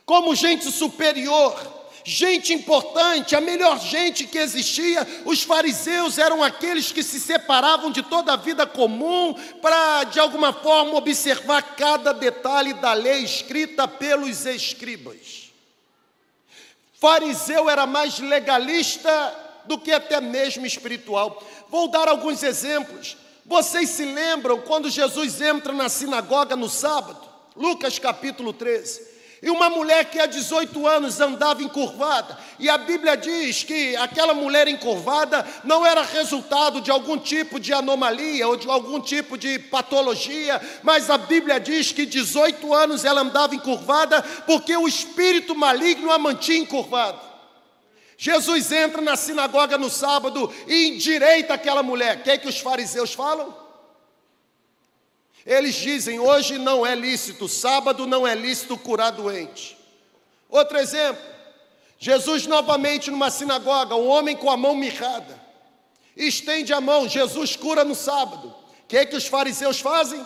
como 0.07 0.33
gente 0.37 0.71
superior, 0.71 1.61
gente 2.05 2.53
importante, 2.53 3.35
a 3.35 3.41
melhor 3.41 3.81
gente 3.81 4.25
que 4.29 4.39
existia. 4.39 5.05
Os 5.25 5.43
fariseus 5.43 6.19
eram 6.19 6.41
aqueles 6.41 6.93
que 6.93 7.03
se 7.03 7.19
separavam 7.19 7.91
de 7.91 8.01
toda 8.01 8.35
a 8.35 8.37
vida 8.37 8.65
comum 8.65 9.35
para, 9.61 10.05
de 10.05 10.21
alguma 10.21 10.53
forma, 10.53 10.95
observar 10.95 11.75
cada 11.75 12.15
detalhe 12.15 12.75
da 12.75 12.93
lei 12.93 13.25
escrita 13.25 13.89
pelos 13.89 14.47
escribas. 14.47 15.51
Fariseu 16.95 17.69
era 17.69 17.87
mais 17.87 18.21
legalista 18.21 19.37
do 19.65 19.77
que 19.77 19.91
até 19.91 20.21
mesmo 20.21 20.65
espiritual. 20.65 21.43
Vou 21.69 21.89
dar 21.89 22.07
alguns 22.07 22.45
exemplos. 22.45 23.21
Vocês 23.45 23.91
se 23.91 24.05
lembram 24.05 24.61
quando 24.61 24.89
Jesus 24.89 25.41
entra 25.41 25.73
na 25.73 25.89
sinagoga 25.89 26.55
no 26.55 26.69
sábado? 26.69 27.21
Lucas 27.57 27.99
capítulo 27.99 28.53
13. 28.53 29.13
E 29.43 29.51
uma 29.51 29.69
mulher 29.69 30.05
que 30.05 30.21
há 30.21 30.27
18 30.27 30.87
anos 30.87 31.21
andava 31.21 31.65
encurvada, 31.65 32.39
e 32.61 32.71
a 32.71 32.79
Bíblia 32.79 33.17
diz 33.17 33.65
que 33.65 33.97
aquela 33.97 34.33
mulher 34.33 34.69
encurvada 34.69 35.45
não 35.65 35.85
era 35.85 36.03
resultado 36.03 36.81
de 36.81 36.93
algum 36.93 37.19
tipo 37.19 37.59
de 37.59 37.73
anomalia 37.73 38.47
ou 38.47 38.57
de 38.57 38.71
algum 38.71 39.01
tipo 39.01 39.37
de 39.37 39.59
patologia, 39.59 40.63
mas 40.85 41.11
a 41.11 41.19
Bíblia 41.19 41.59
diz 41.59 41.91
que 41.91 42.07
18 42.07 42.73
anos 42.73 43.05
ela 43.05 43.23
andava 43.23 43.53
encurvada 43.57 44.23
porque 44.47 44.77
o 44.77 44.87
espírito 44.87 45.57
maligno 45.57 46.13
a 46.13 46.19
mantinha 46.19 46.59
encurvada. 46.59 47.32
Jesus 48.23 48.71
entra 48.71 49.03
na 49.03 49.17
sinagoga 49.17 49.77
no 49.77 49.91
sábado 49.91 50.49
e 50.69 50.91
endireita 50.91 51.55
aquela 51.55 51.83
mulher. 51.83 52.19
O 52.19 52.23
que, 52.23 52.31
é 52.31 52.39
que 52.39 52.47
os 52.47 52.61
fariseus 52.61 53.13
falam? 53.13 53.53
Eles 55.45 55.75
dizem: 55.75 56.21
hoje 56.21 56.57
não 56.57 56.87
é 56.87 56.95
lícito, 56.95 57.49
sábado 57.49 58.07
não 58.07 58.25
é 58.25 58.33
lícito 58.37 58.79
curar 58.79 59.11
doente. 59.11 59.77
Outro 60.49 60.79
exemplo: 60.79 61.21
Jesus 61.99 62.47
novamente 62.47 63.11
numa 63.11 63.29
sinagoga, 63.29 63.97
um 63.97 64.07
homem 64.07 64.37
com 64.37 64.49
a 64.49 64.57
mão 64.57 64.77
mirrada, 64.77 65.43
estende 66.17 66.73
a 66.73 66.81
mão, 66.81 67.09
Jesus 67.09 67.57
cura 67.57 67.83
no 67.83 67.97
sábado. 67.97 68.55
O 68.85 68.87
que, 68.87 68.99
é 68.99 69.05
que 69.05 69.17
os 69.17 69.27
fariseus 69.27 69.81
fazem? 69.81 70.25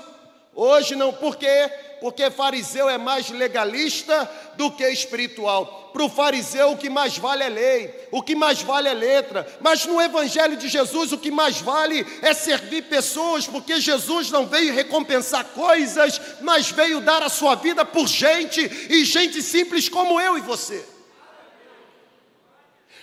Hoje 0.58 0.96
não, 0.96 1.12
por 1.12 1.36
quê? 1.36 1.70
Porque 2.00 2.30
fariseu 2.30 2.88
é 2.88 2.96
mais 2.96 3.28
legalista 3.28 4.28
do 4.54 4.70
que 4.70 4.88
espiritual. 4.88 5.90
Para 5.92 6.02
o 6.02 6.08
fariseu, 6.08 6.72
o 6.72 6.78
que 6.78 6.88
mais 6.88 7.18
vale 7.18 7.42
é 7.42 7.48
lei, 7.50 8.08
o 8.10 8.22
que 8.22 8.34
mais 8.34 8.62
vale 8.62 8.88
é 8.88 8.94
letra. 8.94 9.46
Mas 9.60 9.84
no 9.84 10.00
Evangelho 10.00 10.56
de 10.56 10.66
Jesus, 10.66 11.12
o 11.12 11.18
que 11.18 11.30
mais 11.30 11.60
vale 11.60 12.06
é 12.22 12.32
servir 12.32 12.84
pessoas, 12.84 13.46
porque 13.46 13.78
Jesus 13.82 14.30
não 14.30 14.46
veio 14.46 14.72
recompensar 14.72 15.44
coisas, 15.44 16.18
mas 16.40 16.70
veio 16.70 17.02
dar 17.02 17.22
a 17.22 17.28
sua 17.28 17.54
vida 17.54 17.84
por 17.84 18.08
gente, 18.08 18.62
e 18.88 19.04
gente 19.04 19.42
simples 19.42 19.90
como 19.90 20.18
eu 20.18 20.38
e 20.38 20.40
você. 20.40 20.82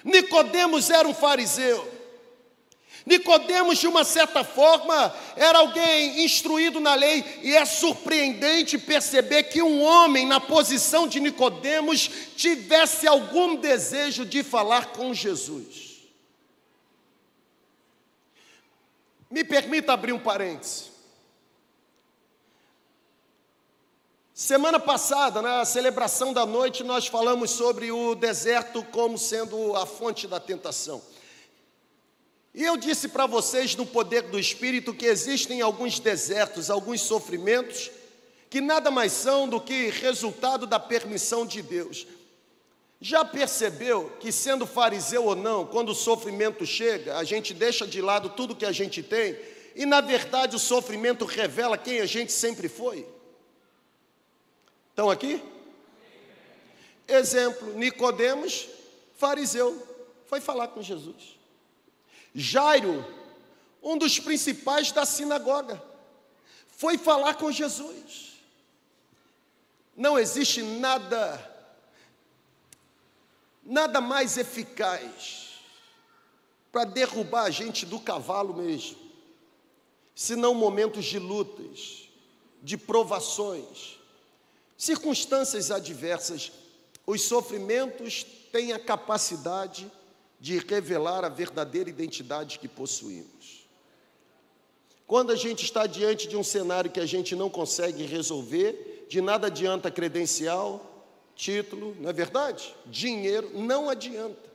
Nicodemos 0.03 0.89
era 0.89 1.07
um 1.07 1.13
fariseu. 1.13 1.92
Nicodemos, 3.05 3.79
de 3.79 3.88
uma 3.88 4.03
certa 4.03 4.43
forma, 4.43 5.13
era 5.36 5.60
alguém 5.60 6.24
instruído 6.24 6.79
na 6.79 6.95
lei, 6.95 7.24
e 7.41 7.55
é 7.55 7.65
surpreendente 7.65 8.77
perceber 8.77 9.43
que 9.43 9.62
um 9.62 9.81
homem 9.81 10.25
na 10.25 10.39
posição 10.39 11.07
de 11.07 11.19
Nicodemos 11.19 12.10
tivesse 12.36 13.05
algum 13.05 13.55
desejo 13.55 14.25
de 14.25 14.41
falar 14.41 14.93
com 14.93 15.13
Jesus. 15.13 15.93
Me 19.29 19.43
permita 19.43 19.93
abrir 19.93 20.13
um 20.13 20.19
parêntese. 20.19 20.93
Semana 24.33 24.79
passada, 24.79 25.41
na 25.41 25.63
celebração 25.65 26.33
da 26.33 26.45
noite, 26.45 26.83
nós 26.83 27.07
falamos 27.07 27.51
sobre 27.51 27.91
o 27.91 28.15
deserto 28.15 28.83
como 28.83 29.17
sendo 29.17 29.75
a 29.75 29.86
fonte 29.86 30.27
da 30.27 30.39
tentação. 30.39 31.01
E 32.53 32.63
eu 32.63 32.77
disse 32.77 33.07
para 33.07 33.25
vocês, 33.25 33.75
no 33.75 33.86
poder 33.86 34.24
do 34.24 34.39
Espírito, 34.39 34.93
que 34.93 35.07
existem 35.07 35.62
alguns 35.62 36.00
desertos, 36.00 36.69
alguns 36.69 37.01
sofrimentos, 37.01 37.89
que 38.50 38.62
nada 38.62 38.91
mais 38.91 39.12
são 39.12 39.50
do 39.50 39.60
que 39.60 39.89
resultado 39.89 40.67
da 40.67 40.79
permissão 40.79 41.45
de 41.48 41.63
Deus. 41.63 42.05
Já 43.01 43.25
percebeu 43.25 44.12
que, 44.19 44.31
sendo 44.31 44.67
fariseu 44.67 45.25
ou 45.25 45.36
não, 45.36 45.65
quando 45.65 45.89
o 45.89 45.95
sofrimento 45.95 46.63
chega, 46.63 47.17
a 47.17 47.24
gente 47.24 47.53
deixa 47.53 47.88
de 47.88 48.00
lado 48.01 48.29
tudo 48.29 48.55
que 48.55 48.65
a 48.65 48.72
gente 48.72 49.01
tem, 49.01 49.36
e 49.75 49.86
na 49.86 50.00
verdade 50.00 50.55
o 50.55 50.60
sofrimento 50.60 51.25
revela 51.25 51.77
quem 51.77 52.00
a 52.00 52.05
gente 52.05 52.31
sempre 52.31 52.69
foi? 52.69 53.07
Estão 54.91 55.10
aqui? 55.10 55.41
Exemplo, 57.07 57.74
Nicodemos, 57.74 58.69
fariseu, 59.17 59.86
foi 60.27 60.39
falar 60.39 60.67
com 60.67 60.81
Jesus. 60.83 61.42
Jairo, 62.33 63.05
um 63.81 63.97
dos 63.97 64.19
principais 64.19 64.91
da 64.91 65.05
sinagoga, 65.05 65.81
foi 66.67 66.97
falar 66.97 67.35
com 67.35 67.51
Jesus. 67.51 68.33
Não 69.95 70.17
existe 70.17 70.63
nada, 70.63 71.39
nada 73.63 74.01
mais 74.01 74.37
eficaz 74.37 75.59
para 76.71 76.85
derrubar 76.85 77.43
a 77.43 77.49
gente 77.51 77.85
do 77.85 77.99
cavalo 77.99 78.55
mesmo, 78.55 78.97
senão 80.15 80.55
momentos 80.55 81.05
de 81.05 81.19
lutas, 81.19 82.09
de 82.63 82.75
provações, 82.75 83.99
circunstâncias 84.75 85.69
adversas. 85.69 86.51
Os 87.05 87.21
sofrimentos 87.21 88.25
têm 88.51 88.73
a 88.73 88.79
capacidade 88.79 89.83
de 89.83 90.02
de 90.43 90.57
revelar 90.57 91.23
a 91.23 91.29
verdadeira 91.29 91.89
identidade 91.89 92.59
que 92.59 92.67
possuímos. 92.67 93.65
Quando 95.07 95.31
a 95.31 95.38
gente 95.38 95.63
está 95.63 95.88
diante 95.88 96.27
de 96.27 96.35
um 96.35 96.43
cenário 96.43 96.91
que 96.91 97.00
a 97.00 97.05
gente 97.05 97.33
não 97.33 97.50
consegue 97.50 98.03
resolver, 98.03 99.07
de 99.07 99.21
nada 99.21 99.47
adianta 99.47 99.89
credencial, 99.89 101.05
título, 101.33 101.95
não 101.97 102.09
é 102.09 102.13
verdade? 102.13 102.75
Dinheiro 102.85 103.57
não 103.57 103.89
adianta. 103.89 104.51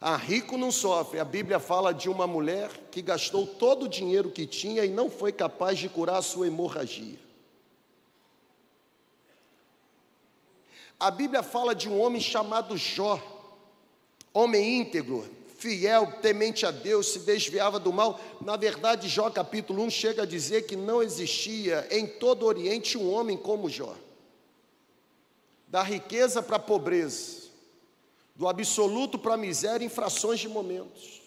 Ah, 0.00 0.14
rico 0.14 0.56
não 0.56 0.70
sofre. 0.70 1.18
A 1.18 1.24
Bíblia 1.24 1.58
fala 1.58 1.92
de 1.92 2.08
uma 2.08 2.28
mulher 2.28 2.70
que 2.92 3.02
gastou 3.02 3.44
todo 3.44 3.86
o 3.86 3.88
dinheiro 3.88 4.30
que 4.30 4.46
tinha 4.46 4.84
e 4.84 4.88
não 4.88 5.10
foi 5.10 5.32
capaz 5.32 5.80
de 5.80 5.88
curar 5.88 6.18
a 6.18 6.22
sua 6.22 6.46
hemorragia. 6.46 7.18
A 11.00 11.10
Bíblia 11.10 11.42
fala 11.42 11.74
de 11.74 11.88
um 11.88 12.00
homem 12.00 12.20
chamado 12.20 12.76
Jó 12.76 13.35
homem 14.36 14.80
íntegro, 14.80 15.26
fiel, 15.56 16.12
temente 16.20 16.66
a 16.66 16.70
Deus, 16.70 17.08
se 17.08 17.20
desviava 17.20 17.80
do 17.80 17.90
mal. 17.90 18.20
Na 18.42 18.54
verdade, 18.54 19.08
Jó 19.08 19.30
capítulo 19.30 19.82
1 19.84 19.90
chega 19.90 20.22
a 20.24 20.26
dizer 20.26 20.66
que 20.66 20.76
não 20.76 21.02
existia 21.02 21.88
em 21.90 22.06
todo 22.06 22.42
o 22.42 22.46
Oriente 22.46 22.98
um 22.98 23.10
homem 23.10 23.38
como 23.38 23.70
Jó. 23.70 23.96
Da 25.68 25.82
riqueza 25.82 26.42
para 26.42 26.56
a 26.56 26.60
pobreza, 26.60 27.46
do 28.34 28.46
absoluto 28.46 29.18
para 29.18 29.34
a 29.34 29.38
miséria 29.38 29.86
em 29.86 29.88
frações 29.88 30.38
de 30.38 30.48
momentos. 30.50 31.22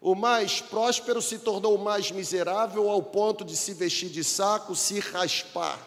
O 0.00 0.16
mais 0.16 0.60
próspero 0.60 1.22
se 1.22 1.38
tornou 1.38 1.76
o 1.76 1.84
mais 1.84 2.10
miserável 2.10 2.90
ao 2.90 3.00
ponto 3.00 3.44
de 3.44 3.56
se 3.56 3.72
vestir 3.74 4.10
de 4.10 4.24
saco, 4.24 4.74
se 4.74 4.98
raspar, 4.98 5.78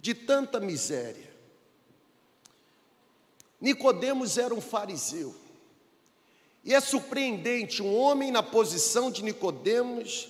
de 0.00 0.14
tanta 0.14 0.58
miséria. 0.58 1.29
Nicodemos 3.60 4.38
era 4.38 4.54
um 4.54 4.60
fariseu. 4.60 5.34
E 6.64 6.74
é 6.74 6.80
surpreendente 6.80 7.82
um 7.82 7.94
homem 7.94 8.30
na 8.30 8.42
posição 8.42 9.10
de 9.10 9.22
Nicodemos 9.22 10.28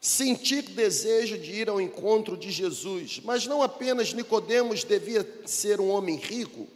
sentir 0.00 0.62
desejo 0.62 1.38
de 1.38 1.52
ir 1.52 1.68
ao 1.68 1.80
encontro 1.80 2.36
de 2.36 2.50
Jesus, 2.50 3.20
mas 3.24 3.46
não 3.46 3.62
apenas 3.62 4.12
Nicodemos 4.12 4.82
devia 4.82 5.24
ser 5.46 5.80
um 5.80 5.90
homem 5.90 6.16
rico 6.16 6.66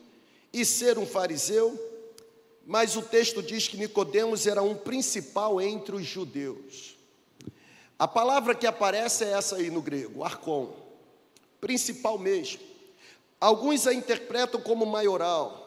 e 0.52 0.64
ser 0.64 0.96
um 0.96 1.04
fariseu, 1.04 1.76
mas 2.64 2.96
o 2.96 3.02
texto 3.02 3.42
diz 3.42 3.66
que 3.66 3.76
Nicodemos 3.76 4.46
era 4.46 4.62
um 4.62 4.76
principal 4.76 5.60
entre 5.60 5.96
os 5.96 6.04
judeus. 6.04 6.96
A 7.98 8.06
palavra 8.06 8.54
que 8.54 8.66
aparece 8.66 9.24
é 9.24 9.32
essa 9.32 9.56
aí 9.56 9.70
no 9.70 9.82
grego, 9.82 10.22
arcon, 10.22 10.72
principal 11.60 12.18
mesmo. 12.18 12.60
Alguns 13.40 13.88
a 13.88 13.92
interpretam 13.92 14.60
como 14.60 14.86
maioral, 14.86 15.65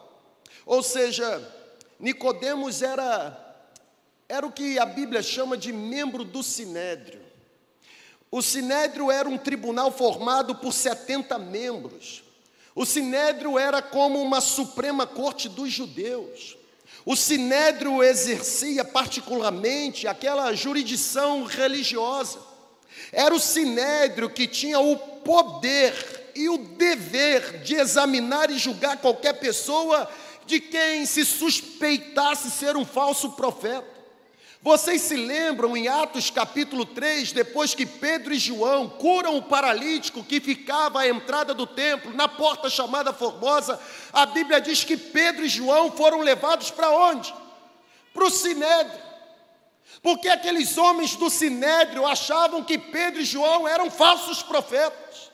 ou 0.69 0.83
seja, 0.83 1.41
Nicodemos 1.99 2.83
era 2.83 3.47
era 4.29 4.45
o 4.45 4.51
que 4.51 4.77
a 4.77 4.85
Bíblia 4.85 5.23
chama 5.23 5.57
de 5.57 5.73
membro 5.73 6.23
do 6.23 6.43
sinédrio. 6.43 7.19
O 8.29 8.43
sinédrio 8.43 9.09
era 9.09 9.27
um 9.27 9.39
tribunal 9.39 9.91
formado 9.91 10.53
por 10.53 10.71
70 10.71 11.39
membros. 11.39 12.23
O 12.75 12.85
sinédrio 12.85 13.57
era 13.57 13.81
como 13.81 14.21
uma 14.21 14.39
suprema 14.41 15.07
corte 15.07 15.49
dos 15.49 15.71
judeus. 15.71 16.55
O 17.03 17.15
sinédrio 17.15 18.03
exercia 18.03 18.85
particularmente 18.85 20.07
aquela 20.07 20.53
jurisdição 20.53 21.45
religiosa. 21.45 22.37
Era 23.11 23.33
o 23.33 23.39
sinédrio 23.39 24.29
que 24.29 24.45
tinha 24.45 24.79
o 24.79 24.95
poder 24.95 26.31
e 26.35 26.47
o 26.47 26.59
dever 26.59 27.63
de 27.63 27.73
examinar 27.73 28.51
e 28.51 28.59
julgar 28.59 28.97
qualquer 28.97 29.33
pessoa 29.39 30.07
de 30.49 30.59
quem 30.59 31.05
se 31.05 31.23
suspeitasse 31.23 32.49
ser 32.49 32.75
um 32.75 32.83
falso 32.83 33.33
profeta. 33.33 33.99
Vocês 34.61 35.03
se 35.03 35.15
lembram 35.15 35.77
em 35.77 35.87
Atos 35.87 36.31
capítulo 36.31 36.85
3, 36.85 37.31
depois 37.31 37.75
que 37.75 37.85
Pedro 37.85 38.33
e 38.33 38.39
João 38.39 38.89
curam 38.89 39.37
o 39.37 39.43
paralítico 39.43 40.23
que 40.23 40.41
ficava 40.41 41.01
à 41.01 41.07
entrada 41.07 41.53
do 41.53 41.67
templo, 41.67 42.15
na 42.15 42.27
porta 42.27 42.67
chamada 42.67 43.13
Formosa, 43.13 43.79
a 44.11 44.25
Bíblia 44.25 44.59
diz 44.59 44.83
que 44.83 44.97
Pedro 44.97 45.45
e 45.45 45.49
João 45.49 45.91
foram 45.91 46.19
levados 46.19 46.71
para 46.71 46.89
onde? 46.89 47.31
Para 48.11 48.25
o 48.25 48.31
Sinédrio. 48.31 48.99
Porque 50.01 50.27
aqueles 50.27 50.77
homens 50.79 51.15
do 51.15 51.29
Sinédrio 51.29 52.07
achavam 52.07 52.63
que 52.63 52.77
Pedro 52.77 53.21
e 53.21 53.25
João 53.25 53.67
eram 53.67 53.91
falsos 53.91 54.41
profetas. 54.41 55.28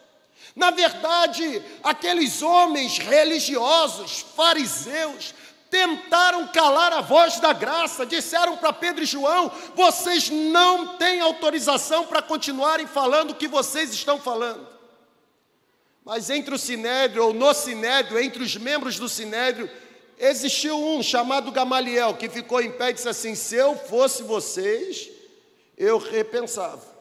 Na 0.55 0.71
verdade, 0.71 1.61
aqueles 1.83 2.41
homens 2.41 2.97
religiosos, 2.97 4.25
fariseus, 4.35 5.33
tentaram 5.69 6.47
calar 6.47 6.93
a 6.93 7.01
voz 7.01 7.41
da 7.41 7.51
graça, 7.51 8.05
disseram 8.05 8.55
para 8.55 8.71
Pedro 8.71 9.03
e 9.03 9.07
João: 9.07 9.51
vocês 9.75 10.29
não 10.29 10.95
têm 10.97 11.19
autorização 11.19 12.05
para 12.05 12.21
continuarem 12.21 12.87
falando 12.87 13.31
o 13.31 13.35
que 13.35 13.47
vocês 13.47 13.93
estão 13.93 14.17
falando. 14.17 14.65
Mas 16.05 16.29
entre 16.29 16.55
o 16.55 16.59
sinédrio, 16.59 17.25
ou 17.25 17.33
no 17.33 17.53
sinédrio, 17.53 18.19
entre 18.19 18.41
os 18.41 18.55
membros 18.55 18.97
do 18.97 19.09
sinédrio, 19.09 19.69
existiu 20.17 20.77
um 20.77 21.03
chamado 21.03 21.51
Gamaliel, 21.51 22.13
que 22.13 22.29
ficou 22.29 22.61
em 22.61 22.71
pé 22.71 22.91
e 22.91 22.93
disse 22.93 23.09
assim: 23.09 23.35
se 23.35 23.55
eu 23.55 23.75
fosse 23.75 24.23
vocês, 24.23 25.09
eu 25.77 25.97
repensava. 25.97 26.94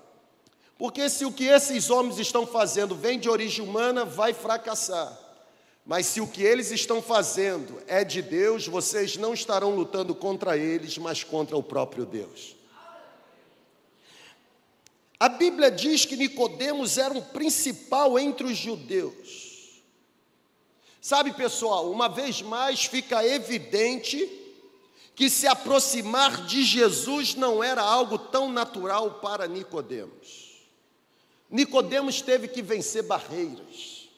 Porque 0.85 1.09
se 1.09 1.25
o 1.25 1.33
que 1.33 1.45
esses 1.45 1.89
homens 1.89 2.19
estão 2.19 2.47
fazendo 2.47 2.95
vem 2.95 3.19
de 3.19 3.27
origem 3.27 3.67
humana, 3.67 4.05
vai 4.05 4.35
fracassar. 4.35 5.19
Mas 5.83 6.05
se 6.05 6.21
o 6.21 6.27
que 6.27 6.43
eles 6.43 6.71
estão 6.71 7.01
fazendo 7.01 7.83
é 7.87 8.05
de 8.05 8.21
Deus, 8.21 8.69
vocês 8.69 9.17
não 9.17 9.33
estarão 9.33 9.75
lutando 9.75 10.15
contra 10.15 10.59
eles, 10.59 10.99
mas 10.99 11.25
contra 11.25 11.57
o 11.57 11.63
próprio 11.63 12.05
Deus. 12.05 12.55
A 15.19 15.31
Bíblia 15.31 15.71
diz 15.71 16.05
que 16.05 16.19
Nicodemos 16.19 16.99
era 16.99 17.15
um 17.15 17.23
principal 17.23 18.19
entre 18.19 18.47
os 18.47 18.59
judeus. 18.59 19.81
Sabe, 21.01 21.33
pessoal, 21.33 21.91
uma 21.91 22.11
vez 22.11 22.43
mais 22.43 22.85
fica 22.85 23.27
evidente 23.27 24.31
que 25.17 25.31
se 25.31 25.47
aproximar 25.47 26.45
de 26.45 26.63
Jesus 26.63 27.35
não 27.35 27.65
era 27.65 27.81
algo 27.81 28.19
tão 28.19 28.53
natural 28.53 29.13
para 29.13 29.49
Nicodemos. 29.49 30.44
Nicodemos 31.51 32.21
teve 32.21 32.49
que 32.49 32.63
vencer 32.63 33.03
barreiras. 33.03 34.09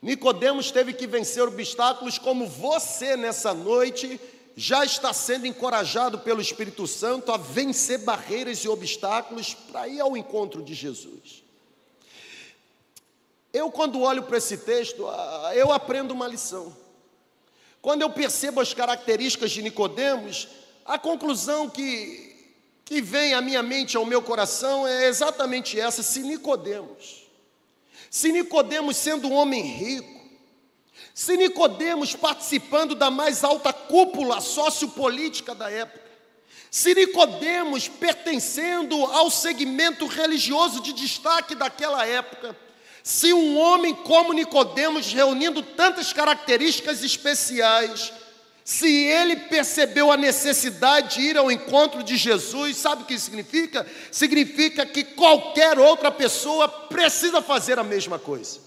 Nicodemos 0.00 0.70
teve 0.70 0.92
que 0.92 1.06
vencer 1.06 1.42
obstáculos 1.42 2.18
como 2.18 2.46
você 2.46 3.16
nessa 3.16 3.52
noite 3.52 4.20
já 4.58 4.84
está 4.86 5.12
sendo 5.12 5.46
encorajado 5.46 6.20
pelo 6.20 6.40
Espírito 6.40 6.86
Santo 6.86 7.30
a 7.30 7.36
vencer 7.36 7.98
barreiras 7.98 8.60
e 8.60 8.68
obstáculos 8.68 9.52
para 9.52 9.86
ir 9.86 10.00
ao 10.00 10.16
encontro 10.16 10.62
de 10.62 10.72
Jesus. 10.72 11.44
Eu, 13.52 13.70
quando 13.70 14.00
olho 14.00 14.22
para 14.22 14.38
esse 14.38 14.56
texto, 14.56 15.06
eu 15.54 15.70
aprendo 15.72 16.12
uma 16.12 16.26
lição. 16.26 16.74
Quando 17.82 18.00
eu 18.02 18.10
percebo 18.10 18.60
as 18.60 18.72
características 18.72 19.50
de 19.50 19.60
Nicodemos, 19.60 20.48
a 20.86 20.98
conclusão 20.98 21.68
que, 21.68 22.25
que 22.86 23.02
vem 23.02 23.34
à 23.34 23.42
minha 23.42 23.64
mente, 23.64 23.96
ao 23.96 24.06
meu 24.06 24.22
coração, 24.22 24.86
é 24.86 25.08
exatamente 25.08 25.78
essa: 25.78 26.02
se 26.02 26.20
Nicodemos, 26.20 27.26
se 28.08 28.32
Nicodemos 28.32 28.96
sendo 28.96 29.28
um 29.28 29.34
homem 29.34 29.60
rico, 29.60 30.16
se 31.12 31.36
Nicodemos 31.36 32.14
participando 32.14 32.94
da 32.94 33.10
mais 33.10 33.42
alta 33.42 33.72
cúpula 33.72 34.40
sociopolítica 34.40 35.52
da 35.52 35.68
época, 35.68 36.06
se 36.70 36.94
Nicodemos 36.94 37.88
pertencendo 37.88 39.04
ao 39.06 39.30
segmento 39.30 40.06
religioso 40.06 40.80
de 40.80 40.92
destaque 40.92 41.56
daquela 41.56 42.06
época, 42.06 42.56
se 43.02 43.32
um 43.32 43.58
homem 43.58 43.94
como 43.94 44.32
Nicodemos 44.32 45.12
reunindo 45.12 45.60
tantas 45.60 46.12
características 46.12 47.02
especiais, 47.02 48.12
se 48.66 48.88
ele 48.88 49.36
percebeu 49.36 50.10
a 50.10 50.16
necessidade 50.16 51.14
de 51.14 51.20
ir 51.20 51.38
ao 51.38 51.52
encontro 51.52 52.02
de 52.02 52.16
Jesus, 52.16 52.76
sabe 52.76 53.04
o 53.04 53.06
que 53.06 53.16
significa? 53.16 53.86
Significa 54.10 54.84
que 54.84 55.04
qualquer 55.04 55.78
outra 55.78 56.10
pessoa 56.10 56.68
precisa 56.68 57.40
fazer 57.40 57.78
a 57.78 57.84
mesma 57.84 58.18
coisa. 58.18 58.58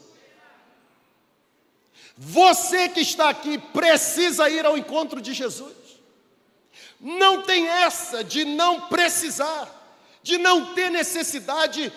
Você 2.15 2.88
que 2.88 3.01
está 3.01 3.27
aqui 3.27 3.57
precisa 3.57 4.49
ir 4.49 4.65
ao 4.65 4.77
encontro 4.77 5.19
de 5.19 5.33
Jesus. 5.33 5.73
Não 6.97 7.41
tem 7.41 7.67
essa 7.67 8.23
de 8.23 8.45
não 8.45 8.88
precisar, 8.88 9.67
de 10.23 10.38
não 10.38 10.73
ter 10.75 10.89
necessidade. 10.89 11.91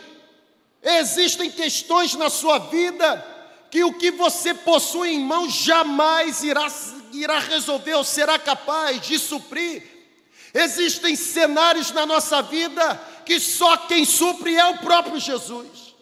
Existem 0.83 1.53
questões 1.53 2.17
na 2.17 2.29
sua 2.29 2.59
vida 2.59 3.25
que 3.71 3.85
o 3.85 3.95
que 3.95 4.11
você 4.11 4.53
possui 4.55 5.11
em 5.11 5.21
mãos 5.21 5.53
jamais 5.53 6.43
irá, 6.43 6.67
irá 7.13 7.39
resolver 7.39 7.95
ou 7.95 8.05
será 8.05 8.39
capaz 8.39 9.01
de 9.01 9.19
suprir. 9.19 9.83
Existem 10.55 11.17
cenários 11.17 11.91
na 11.93 12.05
nossa 12.05 12.43
vida 12.43 12.95
que 13.25 13.41
só 13.41 13.77
quem 13.77 14.05
supre 14.05 14.57
é 14.57 14.67
o 14.67 14.79
próprio 14.79 15.19
Jesus. 15.19 15.95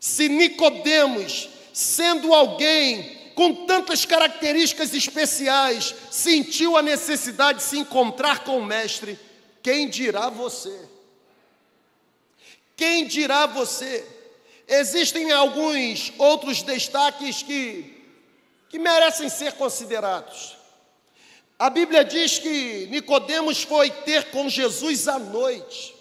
Se 0.00 0.28
Nicodemos, 0.28 1.48
sendo 1.72 2.34
alguém 2.34 3.22
com 3.34 3.66
tantas 3.66 4.04
características 4.04 4.92
especiais, 4.92 5.94
sentiu 6.10 6.76
a 6.76 6.82
necessidade 6.82 7.58
de 7.58 7.64
se 7.64 7.78
encontrar 7.78 8.44
com 8.44 8.58
o 8.58 8.64
Mestre, 8.64 9.18
quem 9.62 9.88
dirá 9.88 10.28
você? 10.28 10.76
Quem 12.76 13.06
dirá 13.06 13.46
você? 13.46 14.04
Existem 14.66 15.30
alguns 15.30 16.12
outros 16.18 16.62
destaques 16.62 17.42
que, 17.42 17.91
que 18.72 18.78
merecem 18.78 19.28
ser 19.28 19.52
considerados. 19.52 20.56
A 21.58 21.68
Bíblia 21.68 22.02
diz 22.06 22.38
que 22.38 22.86
Nicodemos 22.90 23.62
foi 23.62 23.90
ter 23.90 24.30
com 24.30 24.48
Jesus 24.48 25.06
à 25.08 25.18
noite. 25.18 25.94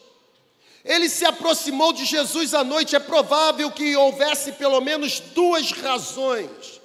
Ele 0.81 1.09
se 1.09 1.25
aproximou 1.25 1.91
de 1.91 2.05
Jesus 2.05 2.53
à 2.53 2.63
noite. 2.63 2.95
É 2.95 2.99
provável 2.99 3.69
que 3.71 3.93
houvesse 3.97 4.53
pelo 4.53 4.79
menos 4.79 5.19
duas 5.19 5.73
razões 5.73 6.79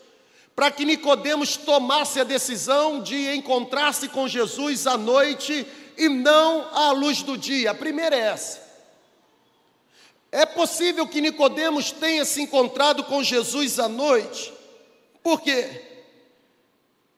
para 0.57 0.72
que 0.72 0.85
Nicodemos 0.85 1.57
tomasse 1.57 2.18
a 2.18 2.25
decisão 2.25 3.01
de 3.01 3.37
encontrar-se 3.37 4.09
com 4.09 4.27
Jesus 4.27 4.88
à 4.88 4.99
noite 4.99 5.64
e 5.96 6.09
não 6.09 6.68
à 6.75 6.90
luz 6.90 7.22
do 7.22 7.38
dia. 7.38 7.70
A 7.70 7.75
primeira 7.75 8.16
é 8.16 8.22
essa. 8.22 8.61
É 10.33 10.44
possível 10.44 11.07
que 11.07 11.20
Nicodemos 11.20 11.92
tenha 11.92 12.25
se 12.25 12.42
encontrado 12.42 13.05
com 13.05 13.22
Jesus 13.22 13.79
à 13.79 13.88
noite. 13.88 14.56
Por 15.27 15.41
quê? 15.41 15.83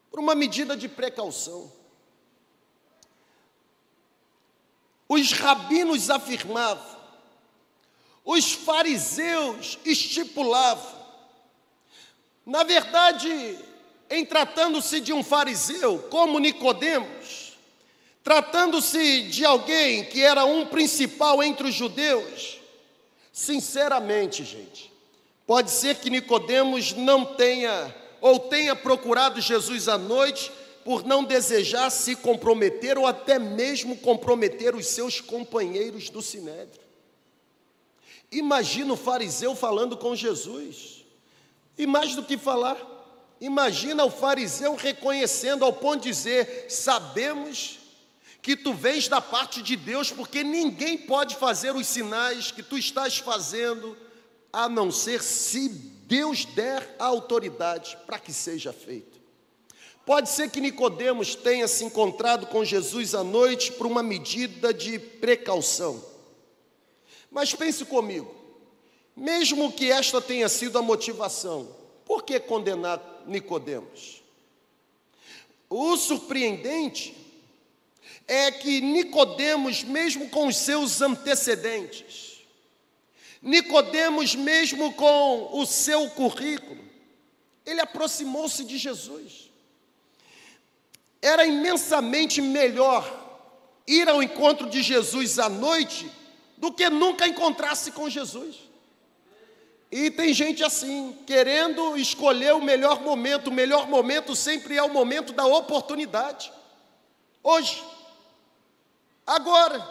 Por 0.09 0.19
uma 0.19 0.33
medida 0.33 0.75
de 0.75 0.89
precaução. 0.89 1.71
Os 5.07 5.31
rabinos 5.31 6.09
afirmavam, 6.09 6.99
os 8.25 8.51
fariseus 8.51 9.77
estipulavam, 9.85 10.99
na 12.43 12.63
verdade, 12.63 13.59
em 14.09 14.25
tratando-se 14.25 14.99
de 14.99 15.13
um 15.13 15.23
fariseu, 15.23 15.99
como 16.09 16.39
Nicodemos, 16.39 17.59
tratando-se 18.23 19.21
de 19.29 19.45
alguém 19.45 20.03
que 20.05 20.23
era 20.23 20.45
um 20.45 20.65
principal 20.65 21.43
entre 21.43 21.67
os 21.67 21.75
judeus, 21.75 22.59
sinceramente, 23.31 24.43
gente, 24.43 24.91
pode 25.49 25.71
ser 25.71 25.95
que 25.95 26.11
Nicodemos 26.11 26.93
não 26.93 27.25
tenha 27.25 27.95
ou 28.21 28.37
tenha 28.37 28.75
procurado 28.75 29.41
Jesus 29.41 29.87
à 29.87 29.97
noite 29.97 30.51
por 30.85 31.03
não 31.03 31.23
desejar 31.23 31.89
se 31.89 32.15
comprometer 32.15 32.99
ou 32.99 33.07
até 33.07 33.39
mesmo 33.39 33.97
comprometer 33.97 34.75
os 34.75 34.85
seus 34.85 35.19
companheiros 35.19 36.11
do 36.11 36.21
sinédrio. 36.21 36.83
Imagina 38.31 38.93
o 38.93 38.95
fariseu 38.95 39.55
falando 39.55 39.97
com 39.97 40.15
Jesus. 40.15 41.03
E 41.75 41.87
mais 41.87 42.13
do 42.13 42.23
que 42.23 42.37
falar, 42.37 42.77
imagina 43.41 44.05
o 44.05 44.11
fariseu 44.11 44.75
reconhecendo 44.75 45.65
ao 45.65 45.73
ponto 45.73 46.03
de 46.03 46.09
dizer: 46.09 46.67
Sabemos 46.69 47.79
que 48.39 48.55
tu 48.55 48.71
vens 48.71 49.07
da 49.07 49.19
parte 49.19 49.63
de 49.63 49.75
Deus, 49.75 50.11
porque 50.11 50.43
ninguém 50.43 50.95
pode 50.95 51.35
fazer 51.37 51.75
os 51.75 51.87
sinais 51.87 52.51
que 52.51 52.61
tu 52.61 52.77
estás 52.77 53.17
fazendo, 53.17 53.97
a 54.51 54.67
não 54.67 54.91
ser 54.91 55.21
se 55.21 55.69
Deus 55.69 56.45
der 56.45 56.95
a 56.97 57.05
autoridade 57.05 57.97
para 58.05 58.19
que 58.19 58.33
seja 58.33 58.73
feito. 58.73 59.19
Pode 60.05 60.29
ser 60.29 60.49
que 60.49 60.59
Nicodemos 60.59 61.35
tenha 61.35 61.67
se 61.67 61.83
encontrado 61.85 62.47
com 62.47 62.65
Jesus 62.65 63.13
à 63.13 63.23
noite 63.23 63.71
por 63.73 63.85
uma 63.85 64.01
medida 64.01 64.73
de 64.73 64.97
precaução. 64.97 66.03
Mas 67.29 67.53
pense 67.53 67.85
comigo, 67.85 68.33
mesmo 69.15 69.71
que 69.71 69.91
esta 69.91 70.19
tenha 70.19 70.49
sido 70.49 70.79
a 70.79 70.81
motivação, 70.81 71.75
por 72.03 72.23
que 72.23 72.39
condenar 72.39 72.99
Nicodemos? 73.27 74.23
O 75.69 75.95
surpreendente 75.95 77.15
é 78.27 78.51
que 78.51 78.81
Nicodemos, 78.81 79.83
mesmo 79.83 80.27
com 80.29 80.47
os 80.47 80.57
seus 80.57 81.01
antecedentes, 81.01 82.28
Nicodemos, 83.41 84.35
mesmo 84.35 84.93
com 84.93 85.49
o 85.53 85.65
seu 85.65 86.09
currículo, 86.09 86.83
ele 87.65 87.79
aproximou-se 87.79 88.63
de 88.65 88.77
Jesus. 88.77 89.49
Era 91.21 91.45
imensamente 91.45 92.41
melhor 92.41 93.03
ir 93.87 94.07
ao 94.09 94.21
encontro 94.21 94.69
de 94.69 94.81
Jesus 94.81 95.39
à 95.39 95.49
noite 95.49 96.09
do 96.57 96.71
que 96.71 96.89
nunca 96.89 97.27
encontrar-se 97.27 97.91
com 97.91 98.09
Jesus. 98.09 98.55
E 99.91 100.11
tem 100.11 100.33
gente 100.33 100.63
assim, 100.63 101.17
querendo 101.25 101.97
escolher 101.97 102.53
o 102.53 102.61
melhor 102.61 103.01
momento. 103.01 103.47
O 103.47 103.53
melhor 103.53 103.87
momento 103.87 104.35
sempre 104.35 104.77
é 104.77 104.83
o 104.83 104.93
momento 104.93 105.33
da 105.33 105.45
oportunidade. 105.45 106.51
Hoje, 107.41 107.83
agora, 109.25 109.87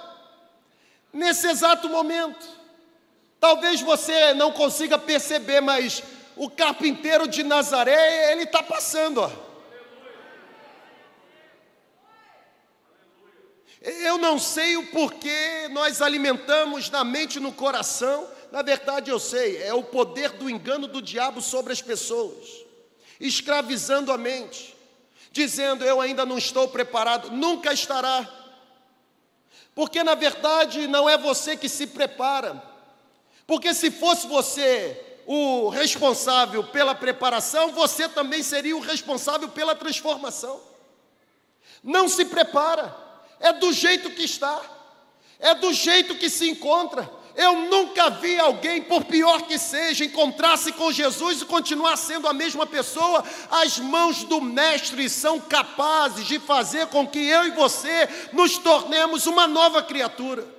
nesse 1.12 1.48
exato 1.48 1.88
momento. 1.88 2.57
Talvez 3.40 3.80
você 3.80 4.34
não 4.34 4.52
consiga 4.52 4.98
perceber, 4.98 5.60
mas 5.60 6.02
o 6.36 6.50
carpinteiro 6.50 7.26
de 7.28 7.42
Nazaré, 7.42 8.32
ele 8.32 8.44
está 8.44 8.62
passando, 8.62 9.20
ó. 9.20 9.30
Eu 13.80 14.18
não 14.18 14.38
sei 14.38 14.76
o 14.76 14.86
porquê 14.86 15.68
nós 15.70 16.02
alimentamos 16.02 16.90
na 16.90 17.04
mente 17.04 17.36
e 17.36 17.40
no 17.40 17.52
coração 17.52 18.28
na 18.50 18.62
verdade, 18.62 19.10
eu 19.10 19.18
sei, 19.18 19.62
é 19.62 19.74
o 19.74 19.82
poder 19.82 20.30
do 20.30 20.48
engano 20.48 20.86
do 20.86 21.02
diabo 21.02 21.40
sobre 21.40 21.72
as 21.72 21.82
pessoas, 21.82 22.64
escravizando 23.20 24.10
a 24.10 24.16
mente, 24.16 24.74
dizendo: 25.30 25.84
Eu 25.84 26.00
ainda 26.00 26.24
não 26.24 26.38
estou 26.38 26.66
preparado, 26.68 27.30
nunca 27.30 27.72
estará. 27.72 28.26
Porque 29.74 30.02
na 30.02 30.14
verdade 30.14 30.88
não 30.88 31.08
é 31.08 31.16
você 31.16 31.56
que 31.56 31.68
se 31.68 31.86
prepara, 31.88 32.60
Porque 33.48 33.72
se 33.72 33.90
fosse 33.90 34.26
você 34.26 34.94
o 35.24 35.70
responsável 35.70 36.62
pela 36.64 36.94
preparação, 36.94 37.72
você 37.72 38.06
também 38.06 38.42
seria 38.42 38.76
o 38.76 38.80
responsável 38.80 39.48
pela 39.48 39.74
transformação. 39.74 40.60
Não 41.82 42.10
se 42.10 42.26
prepara, 42.26 42.94
é 43.40 43.50
do 43.54 43.72
jeito 43.72 44.10
que 44.10 44.22
está, 44.24 44.60
é 45.40 45.54
do 45.54 45.72
jeito 45.72 46.14
que 46.16 46.28
se 46.28 46.46
encontra. 46.46 47.10
Eu 47.34 47.62
nunca 47.70 48.10
vi 48.10 48.38
alguém, 48.38 48.82
por 48.82 49.04
pior 49.04 49.40
que 49.40 49.56
seja, 49.56 50.04
encontrar-se 50.04 50.70
com 50.72 50.92
Jesus 50.92 51.40
e 51.40 51.46
continuar 51.46 51.96
sendo 51.96 52.28
a 52.28 52.34
mesma 52.34 52.66
pessoa. 52.66 53.24
As 53.50 53.78
mãos 53.78 54.24
do 54.24 54.42
Mestre 54.42 55.08
são 55.08 55.40
capazes 55.40 56.26
de 56.26 56.38
fazer 56.38 56.88
com 56.88 57.06
que 57.06 57.18
eu 57.18 57.46
e 57.46 57.52
você 57.52 58.10
nos 58.30 58.58
tornemos 58.58 59.26
uma 59.26 59.46
nova 59.46 59.82
criatura. 59.82 60.57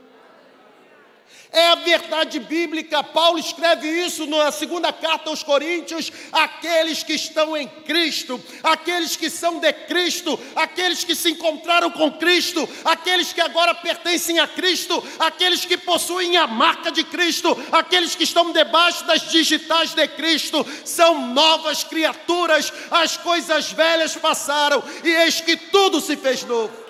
É 1.52 1.70
a 1.70 1.76
verdade 1.76 2.39
bíblica, 2.39 3.04
Paulo 3.04 3.39
escreve 3.39 3.88
isso 3.88 4.28
na 4.28 4.52
segunda 4.52 4.94
carta 4.94 5.32
aos 5.32 5.42
Coríntios: 5.42 6.12
aqueles 6.32 7.02
que 7.02 7.13
estão 7.13 7.58
em 7.58 7.68
Cristo, 7.68 8.39
aqueles 8.62 9.15
que 9.15 9.32
são 9.32 9.60
de 9.60 9.74
Cristo, 9.74 10.39
aqueles 10.56 11.04
que 11.04 11.15
se 11.15 11.32
encontraram 11.32 11.89
com 11.89 12.12
Cristo, 12.12 12.70
aqueles 12.86 13.34
que 13.34 13.42
agora 13.42 13.74
pertencem 13.74 14.38
a 14.38 14.48
Cristo, 14.48 15.04
aqueles 15.18 15.65
que 15.65 15.76
possuem 15.76 16.38
a 16.38 16.46
marca 16.46 16.92
de 16.92 17.04
Cristo, 17.04 17.58
aqueles 17.72 18.13
que 18.13 18.26
estão 18.26 18.52
debaixo 18.52 19.04
das 19.06 19.32
digitais 19.32 19.96
de 19.96 20.08
Cristo, 20.10 20.63
são 20.86 21.34
novas 21.34 21.84
criaturas, 21.84 22.72
as 22.92 23.18
coisas 23.18 23.72
velhas 23.72 24.15
passaram 24.15 24.84
e 25.04 25.10
eis 25.10 25.42
que 25.42 25.58
tudo 25.58 26.00
se 26.00 26.15
fez 26.15 26.44
novo. 26.44 26.88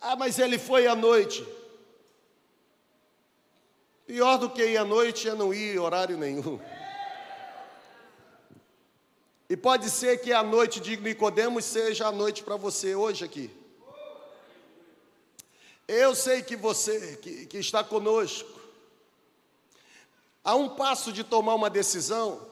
Ah, 0.00 0.16
mas 0.16 0.38
ele 0.38 0.58
foi 0.58 0.86
à 0.86 0.96
noite. 0.96 1.46
Pior 4.06 4.38
do 4.38 4.48
que 4.48 4.64
ir 4.64 4.76
à 4.76 4.84
noite 4.84 5.28
é 5.28 5.34
não 5.34 5.52
ir 5.52 5.78
horário 5.78 6.16
nenhum. 6.16 6.58
E 9.48 9.56
pode 9.56 9.90
ser 9.90 10.20
que 10.20 10.32
a 10.32 10.42
noite 10.42 10.80
de 10.80 10.96
Nicodemos 10.96 11.64
seja 11.64 12.06
a 12.06 12.12
noite 12.12 12.42
para 12.42 12.56
você 12.56 12.94
hoje 12.94 13.24
aqui. 13.24 13.50
Eu 15.86 16.14
sei 16.14 16.42
que 16.42 16.56
você 16.56 17.16
que, 17.16 17.46
que 17.46 17.58
está 17.58 17.84
conosco, 17.84 18.48
a 20.42 20.54
um 20.54 20.68
passo 20.68 21.12
de 21.12 21.22
tomar 21.22 21.54
uma 21.56 21.68
decisão, 21.68 22.48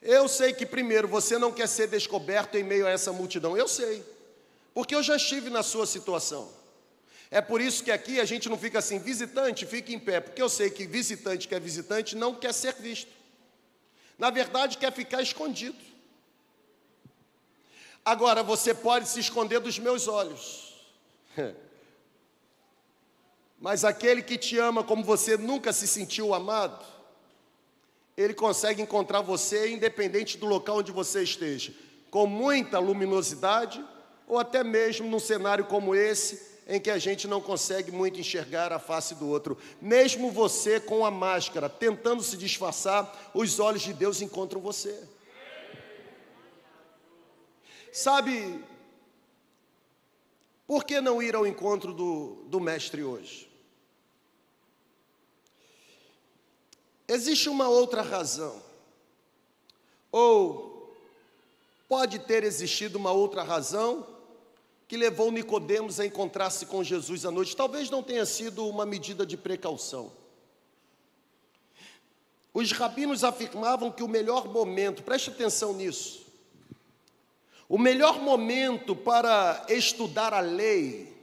eu 0.00 0.28
sei 0.28 0.52
que 0.52 0.64
primeiro 0.64 1.08
você 1.08 1.38
não 1.38 1.50
quer 1.50 1.66
ser 1.66 1.88
descoberto 1.88 2.54
em 2.54 2.62
meio 2.62 2.86
a 2.86 2.90
essa 2.90 3.12
multidão, 3.12 3.56
eu 3.56 3.66
sei 3.66 4.04
porque 4.78 4.94
eu 4.94 5.02
já 5.02 5.16
estive 5.16 5.50
na 5.50 5.64
sua 5.64 5.86
situação. 5.86 6.48
É 7.32 7.40
por 7.40 7.60
isso 7.60 7.82
que 7.82 7.90
aqui 7.90 8.20
a 8.20 8.24
gente 8.24 8.48
não 8.48 8.56
fica 8.56 8.78
assim, 8.78 9.00
visitante, 9.00 9.66
fica 9.66 9.92
em 9.92 9.98
pé, 9.98 10.20
porque 10.20 10.40
eu 10.40 10.48
sei 10.48 10.70
que 10.70 10.86
visitante 10.86 11.48
que 11.48 11.54
é 11.56 11.58
visitante 11.58 12.14
não 12.14 12.32
quer 12.32 12.54
ser 12.54 12.74
visto. 12.74 13.10
Na 14.16 14.30
verdade, 14.30 14.78
quer 14.78 14.92
ficar 14.92 15.20
escondido. 15.20 15.76
Agora, 18.04 18.44
você 18.44 18.72
pode 18.72 19.08
se 19.08 19.18
esconder 19.18 19.58
dos 19.58 19.80
meus 19.80 20.06
olhos. 20.06 20.72
Mas 23.58 23.84
aquele 23.84 24.22
que 24.22 24.38
te 24.38 24.58
ama 24.58 24.84
como 24.84 25.02
você 25.02 25.36
nunca 25.36 25.72
se 25.72 25.88
sentiu 25.88 26.32
amado, 26.32 26.86
ele 28.16 28.32
consegue 28.32 28.80
encontrar 28.80 29.22
você 29.22 29.72
independente 29.72 30.38
do 30.38 30.46
local 30.46 30.76
onde 30.76 30.92
você 30.92 31.24
esteja, 31.24 31.74
com 32.12 32.28
muita 32.28 32.78
luminosidade 32.78 33.84
ou 34.28 34.38
até 34.38 34.62
mesmo 34.62 35.08
num 35.08 35.18
cenário 35.18 35.64
como 35.64 35.94
esse, 35.94 36.46
em 36.66 36.78
que 36.78 36.90
a 36.90 36.98
gente 36.98 37.26
não 37.26 37.40
consegue 37.40 37.90
muito 37.90 38.20
enxergar 38.20 38.72
a 38.74 38.78
face 38.78 39.14
do 39.14 39.26
outro. 39.26 39.56
Mesmo 39.80 40.30
você 40.30 40.78
com 40.78 41.04
a 41.04 41.10
máscara, 41.10 41.66
tentando 41.66 42.22
se 42.22 42.36
disfarçar, 42.36 43.30
os 43.32 43.58
olhos 43.58 43.80
de 43.80 43.94
Deus 43.94 44.20
encontram 44.20 44.60
você. 44.60 45.08
Sabe, 47.90 48.62
por 50.66 50.84
que 50.84 51.00
não 51.00 51.22
ir 51.22 51.34
ao 51.34 51.46
encontro 51.46 51.94
do, 51.94 52.44
do 52.48 52.60
Mestre 52.60 53.02
hoje? 53.02 53.50
Existe 57.08 57.48
uma 57.48 57.66
outra 57.66 58.02
razão. 58.02 58.62
Ou 60.12 60.94
pode 61.88 62.18
ter 62.18 62.44
existido 62.44 62.98
uma 62.98 63.10
outra 63.10 63.42
razão 63.42 64.17
que 64.88 64.96
levou 64.96 65.30
Nicodemos 65.30 66.00
a 66.00 66.06
encontrar-se 66.06 66.64
com 66.64 66.82
Jesus 66.82 67.26
à 67.26 67.30
noite. 67.30 67.54
Talvez 67.54 67.90
não 67.90 68.02
tenha 68.02 68.24
sido 68.24 68.66
uma 68.66 68.86
medida 68.86 69.26
de 69.26 69.36
precaução. 69.36 70.10
Os 72.54 72.72
rabinos 72.72 73.22
afirmavam 73.22 73.92
que 73.92 74.02
o 74.02 74.08
melhor 74.08 74.48
momento, 74.48 75.02
preste 75.02 75.28
atenção 75.28 75.74
nisso, 75.74 76.26
o 77.68 77.76
melhor 77.76 78.18
momento 78.18 78.96
para 78.96 79.66
estudar 79.68 80.32
a 80.32 80.40
lei, 80.40 81.14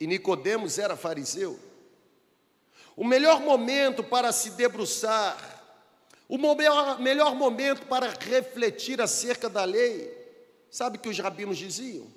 e 0.00 0.06
Nicodemos 0.06 0.76
era 0.76 0.96
fariseu, 0.96 1.58
o 2.96 3.04
melhor 3.04 3.40
momento 3.40 4.02
para 4.02 4.32
se 4.32 4.50
debruçar, 4.50 5.62
o 6.28 6.36
melhor, 6.36 6.98
melhor 6.98 7.36
momento 7.36 7.86
para 7.86 8.10
refletir 8.10 9.00
acerca 9.00 9.48
da 9.48 9.64
lei, 9.64 10.12
sabe 10.68 10.98
o 10.98 11.00
que 11.00 11.08
os 11.08 11.18
rabinos 11.18 11.56
diziam? 11.56 12.15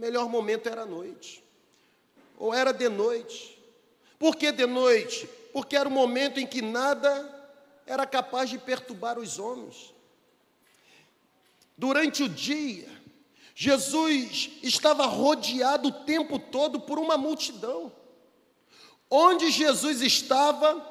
Melhor 0.00 0.30
momento 0.30 0.66
era 0.66 0.84
a 0.84 0.86
noite, 0.86 1.44
ou 2.38 2.54
era 2.54 2.72
de 2.72 2.88
noite. 2.88 3.62
Por 4.18 4.34
que 4.34 4.50
de 4.50 4.64
noite? 4.64 5.28
Porque 5.52 5.76
era 5.76 5.86
o 5.86 5.92
momento 5.92 6.40
em 6.40 6.46
que 6.46 6.62
nada 6.62 7.12
era 7.84 8.06
capaz 8.06 8.48
de 8.48 8.56
perturbar 8.56 9.18
os 9.18 9.38
homens. 9.38 9.92
Durante 11.76 12.22
o 12.22 12.30
dia, 12.30 12.88
Jesus 13.54 14.52
estava 14.62 15.04
rodeado 15.04 15.88
o 15.88 15.92
tempo 15.92 16.38
todo 16.38 16.80
por 16.80 16.98
uma 16.98 17.18
multidão. 17.18 17.92
Onde 19.10 19.50
Jesus 19.50 20.00
estava, 20.00 20.82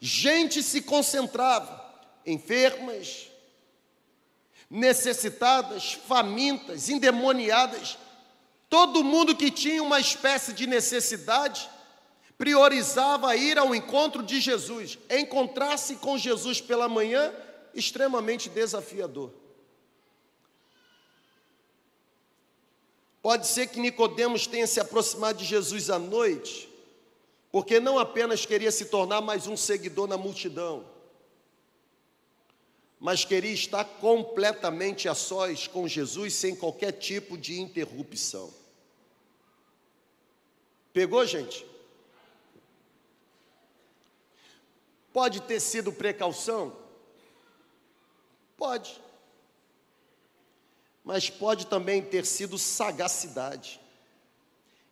gente 0.00 0.62
se 0.62 0.80
concentrava, 0.80 1.84
enfermas, 2.24 3.28
necessitadas, 4.70 5.92
famintas, 5.92 6.88
endemoniadas, 6.88 7.98
Todo 8.68 9.02
mundo 9.02 9.34
que 9.34 9.50
tinha 9.50 9.82
uma 9.82 9.98
espécie 9.98 10.52
de 10.52 10.66
necessidade 10.66 11.68
priorizava 12.36 13.34
ir 13.34 13.58
ao 13.58 13.74
encontro 13.74 14.22
de 14.22 14.40
Jesus. 14.40 14.98
Encontrar-se 15.10 15.96
com 15.96 16.18
Jesus 16.18 16.60
pela 16.60 16.88
manhã, 16.88 17.32
extremamente 17.74 18.48
desafiador. 18.48 19.32
Pode 23.22 23.46
ser 23.46 23.66
que 23.66 23.80
Nicodemos 23.80 24.46
tenha 24.46 24.66
se 24.66 24.80
aproximado 24.80 25.38
de 25.38 25.44
Jesus 25.44 25.90
à 25.90 25.98
noite, 25.98 26.68
porque 27.50 27.80
não 27.80 27.98
apenas 27.98 28.46
queria 28.46 28.70
se 28.70 28.86
tornar 28.86 29.20
mais 29.20 29.46
um 29.46 29.56
seguidor 29.56 30.06
na 30.06 30.16
multidão, 30.16 30.84
mas 33.00 33.24
queria 33.24 33.52
estar 33.52 33.84
completamente 33.84 35.08
a 35.08 35.14
sós 35.14 35.66
com 35.66 35.86
Jesus 35.86 36.34
sem 36.34 36.54
qualquer 36.56 36.92
tipo 36.92 37.38
de 37.38 37.60
interrupção. 37.60 38.52
Pegou, 40.92 41.24
gente? 41.24 41.64
Pode 45.12 45.42
ter 45.42 45.60
sido 45.60 45.92
precaução? 45.92 46.76
Pode. 48.56 49.00
Mas 51.04 51.30
pode 51.30 51.66
também 51.66 52.02
ter 52.02 52.26
sido 52.26 52.58
sagacidade, 52.58 53.80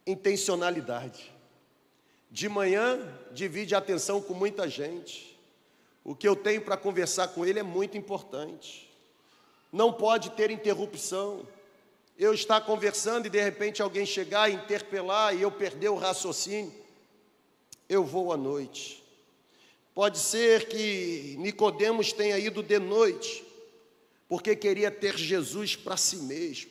intencionalidade. 0.06 1.32
De 2.30 2.48
manhã, 2.48 2.98
divide 3.32 3.74
a 3.74 3.78
atenção 3.78 4.22
com 4.22 4.32
muita 4.32 4.68
gente. 4.68 5.35
O 6.08 6.14
que 6.14 6.28
eu 6.28 6.36
tenho 6.36 6.62
para 6.62 6.76
conversar 6.76 7.26
com 7.26 7.44
ele 7.44 7.58
é 7.58 7.64
muito 7.64 7.98
importante. 7.98 8.88
Não 9.72 9.92
pode 9.92 10.30
ter 10.30 10.52
interrupção 10.52 11.44
eu 12.16 12.32
estar 12.32 12.60
conversando 12.60 13.26
e 13.26 13.30
de 13.30 13.42
repente 13.42 13.82
alguém 13.82 14.06
chegar 14.06 14.48
e 14.48 14.54
interpelar 14.54 15.34
e 15.34 15.42
eu 15.42 15.50
perder 15.50 15.88
o 15.88 15.96
raciocínio, 15.96 16.72
eu 17.88 18.04
vou 18.04 18.32
à 18.32 18.36
noite. 18.36 19.02
Pode 19.92 20.20
ser 20.20 20.68
que 20.68 21.34
Nicodemos 21.40 22.12
tenha 22.12 22.38
ido 22.38 22.62
de 22.62 22.78
noite, 22.78 23.44
porque 24.28 24.54
queria 24.54 24.92
ter 24.92 25.18
Jesus 25.18 25.74
para 25.74 25.96
si 25.96 26.18
mesmo. 26.18 26.70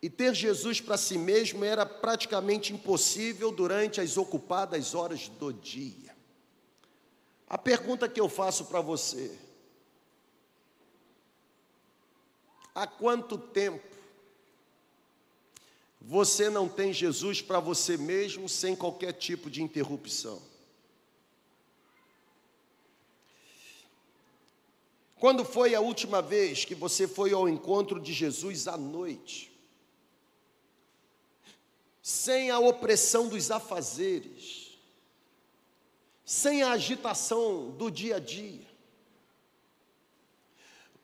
E 0.00 0.08
ter 0.08 0.32
Jesus 0.34 0.80
para 0.80 0.96
si 0.96 1.18
mesmo 1.18 1.64
era 1.64 1.84
praticamente 1.84 2.72
impossível 2.72 3.50
durante 3.50 4.00
as 4.00 4.16
ocupadas 4.16 4.94
horas 4.94 5.26
do 5.28 5.52
dia. 5.52 6.13
A 7.48 7.58
pergunta 7.58 8.08
que 8.08 8.20
eu 8.20 8.28
faço 8.28 8.66
para 8.66 8.80
você: 8.80 9.38
há 12.74 12.86
quanto 12.86 13.38
tempo 13.38 13.94
você 16.00 16.50
não 16.50 16.68
tem 16.68 16.92
Jesus 16.92 17.40
para 17.40 17.58
você 17.60 17.96
mesmo 17.96 18.48
sem 18.48 18.76
qualquer 18.76 19.12
tipo 19.12 19.50
de 19.50 19.62
interrupção. 19.62 20.42
Quando 25.16 25.42
foi 25.42 25.74
a 25.74 25.80
última 25.80 26.20
vez 26.20 26.66
que 26.66 26.74
você 26.74 27.08
foi 27.08 27.32
ao 27.32 27.48
encontro 27.48 27.98
de 27.98 28.12
Jesus 28.12 28.68
à 28.68 28.76
noite? 28.76 29.50
Sem 32.02 32.50
a 32.50 32.58
opressão 32.58 33.26
dos 33.26 33.50
afazeres, 33.50 34.63
sem 36.24 36.62
a 36.62 36.72
agitação 36.72 37.70
do 37.70 37.90
dia 37.90 38.16
a 38.16 38.18
dia. 38.18 38.66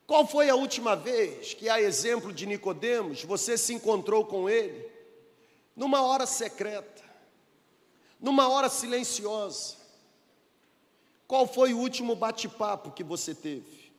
Qual 0.07 0.27
foi 0.27 0.51
a 0.51 0.57
última 0.57 0.97
vez 0.97 1.55
que, 1.55 1.69
a 1.69 1.81
exemplo 1.81 2.33
de 2.33 2.47
Nicodemos, 2.47 3.23
você 3.23 3.57
se 3.57 3.73
encontrou 3.75 4.25
com 4.25 4.49
ele 4.49 4.91
numa 5.77 6.03
hora 6.03 6.27
secreta, 6.27 7.05
numa 8.19 8.49
hora 8.49 8.69
silenciosa? 8.69 9.77
Qual 11.29 11.47
foi 11.47 11.73
o 11.73 11.79
último 11.79 12.17
bate-papo 12.17 12.91
que 12.91 13.05
você 13.05 13.35
teve? 13.35 13.93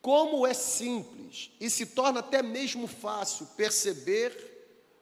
Como 0.00 0.46
é 0.46 0.54
simples 0.54 1.50
e 1.60 1.68
se 1.68 1.84
torna 1.84 2.20
até 2.20 2.42
mesmo 2.42 2.86
fácil 2.86 3.44
perceber 3.48 4.49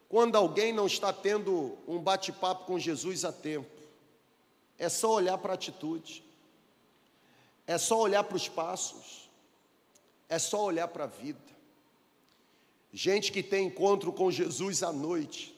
quando 0.09 0.37
alguém 0.37 0.73
não 0.73 0.87
está 0.87 1.13
tendo 1.13 1.77
um 1.87 1.99
bate-papo 1.99 2.65
com 2.65 2.79
Jesus 2.79 3.25
a 3.25 3.33
tempo. 3.33 3.69
É 4.79 4.89
só 4.89 5.13
olhar 5.13 5.37
para 5.39 5.53
a 5.53 5.55
atitude. 5.55 6.23
É 7.69 7.77
só 7.77 8.01
olhar 8.01 8.25
para 8.25 8.35
os 8.35 8.49
passos, 8.49 9.29
é 10.27 10.39
só 10.39 10.65
olhar 10.65 10.89
para 10.89 11.05
a 11.05 11.07
vida. 11.07 11.39
Gente 12.91 13.31
que 13.31 13.43
tem 13.43 13.67
encontro 13.67 14.11
com 14.11 14.31
Jesus 14.31 14.83
à 14.83 14.91
noite, 14.91 15.55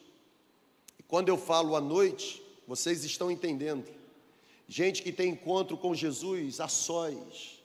e 0.99 1.05
quando 1.05 1.29
eu 1.29 1.39
falo 1.39 1.77
à 1.77 1.81
noite, 1.81 2.43
vocês 2.67 3.05
estão 3.05 3.31
entendendo. 3.31 3.89
Gente 4.67 5.05
que 5.05 5.13
tem 5.13 5.31
encontro 5.31 5.77
com 5.77 5.95
Jesus 5.95 6.59
a 6.59 6.67
sós, 6.67 7.63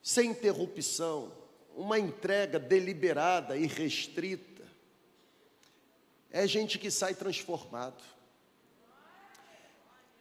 sem 0.00 0.30
interrupção, 0.30 1.32
uma 1.76 1.98
entrega 1.98 2.60
deliberada 2.60 3.56
e 3.56 3.66
restrita. 3.66 4.47
É 6.30 6.46
gente 6.46 6.78
que 6.78 6.90
sai 6.90 7.14
transformado. 7.14 8.02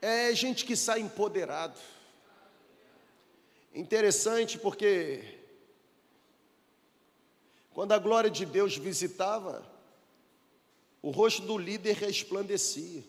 É 0.02 0.34
gente 0.34 0.65
que 0.65 0.76
sai 0.76 1.00
empoderado. 1.02 1.80
Interessante 3.74 4.58
porque 4.58 5.39
quando 7.74 7.91
a 7.91 8.00
glória 8.00 8.30
de 8.30 8.46
Deus 8.46 8.78
visitava, 8.78 9.63
o 11.02 11.12
rosto 11.12 11.43
do 11.43 11.58
líder 11.58 11.96
resplandecia. 11.96 13.04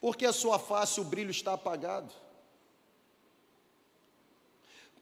Porque 0.00 0.26
a 0.26 0.32
sua 0.32 0.58
face 0.58 1.00
o 1.00 1.04
brilho 1.04 1.30
está 1.30 1.52
apagado? 1.52 2.12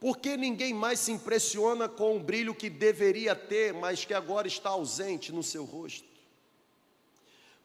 Porque 0.01 0.35
ninguém 0.35 0.73
mais 0.73 0.99
se 0.99 1.13
impressiona 1.13 1.87
com 1.87 2.17
o 2.17 2.21
brilho 2.21 2.55
que 2.55 2.71
deveria 2.71 3.37
ter, 3.37 3.75
mas 3.75 4.03
que 4.03 4.15
agora 4.15 4.49
está 4.49 4.71
ausente 4.71 5.31
no 5.31 5.43
seu 5.43 5.65
rosto? 5.67 6.09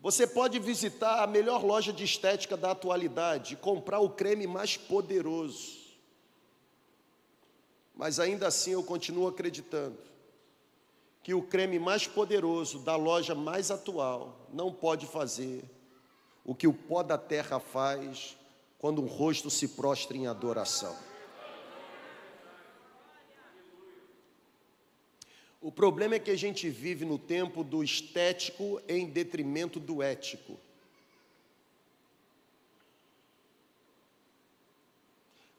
Você 0.01 0.27
pode 0.27 0.59
visitar 0.59 1.23
a 1.23 1.27
melhor 1.27 1.63
loja 1.63 1.93
de 1.93 2.03
estética 2.03 2.57
da 2.57 2.71
atualidade 2.71 3.53
e 3.53 3.57
comprar 3.57 4.01
o 4.01 4.09
creme 4.09 4.45
mais 4.45 4.75
poderoso. 4.75 5.79
Mas 7.95 8.19
ainda 8.19 8.47
assim 8.47 8.71
eu 8.71 8.83
continuo 8.83 9.27
acreditando 9.27 9.97
que 11.23 11.33
o 11.33 11.41
creme 11.41 11.79
mais 11.79 12.05
poderoso 12.05 12.79
da 12.79 12.97
loja 12.97 13.33
mais 13.33 13.71
atual 13.71 14.47
não 14.53 14.71
pode 14.71 15.07
fazer 15.07 15.63
o 16.43 16.53
que 16.53 16.67
o 16.67 16.73
pó 16.73 17.01
da 17.01 17.17
terra 17.17 17.59
faz 17.59 18.37
quando 18.77 19.01
um 19.01 19.07
rosto 19.07 19.49
se 19.49 19.69
prostra 19.69 20.15
em 20.15 20.27
adoração. 20.27 20.95
O 25.65 25.71
problema 25.71 26.13
é 26.13 26.19
que 26.19 26.29
a 26.29 26.37
gente 26.37 26.69
vive 26.69 27.05
no 27.05 27.17
tempo 27.17 27.63
do 27.63 27.83
estético 27.83 28.79
em 28.87 29.07
detrimento 29.07 29.79
do 29.79 30.03
ético. 30.03 30.59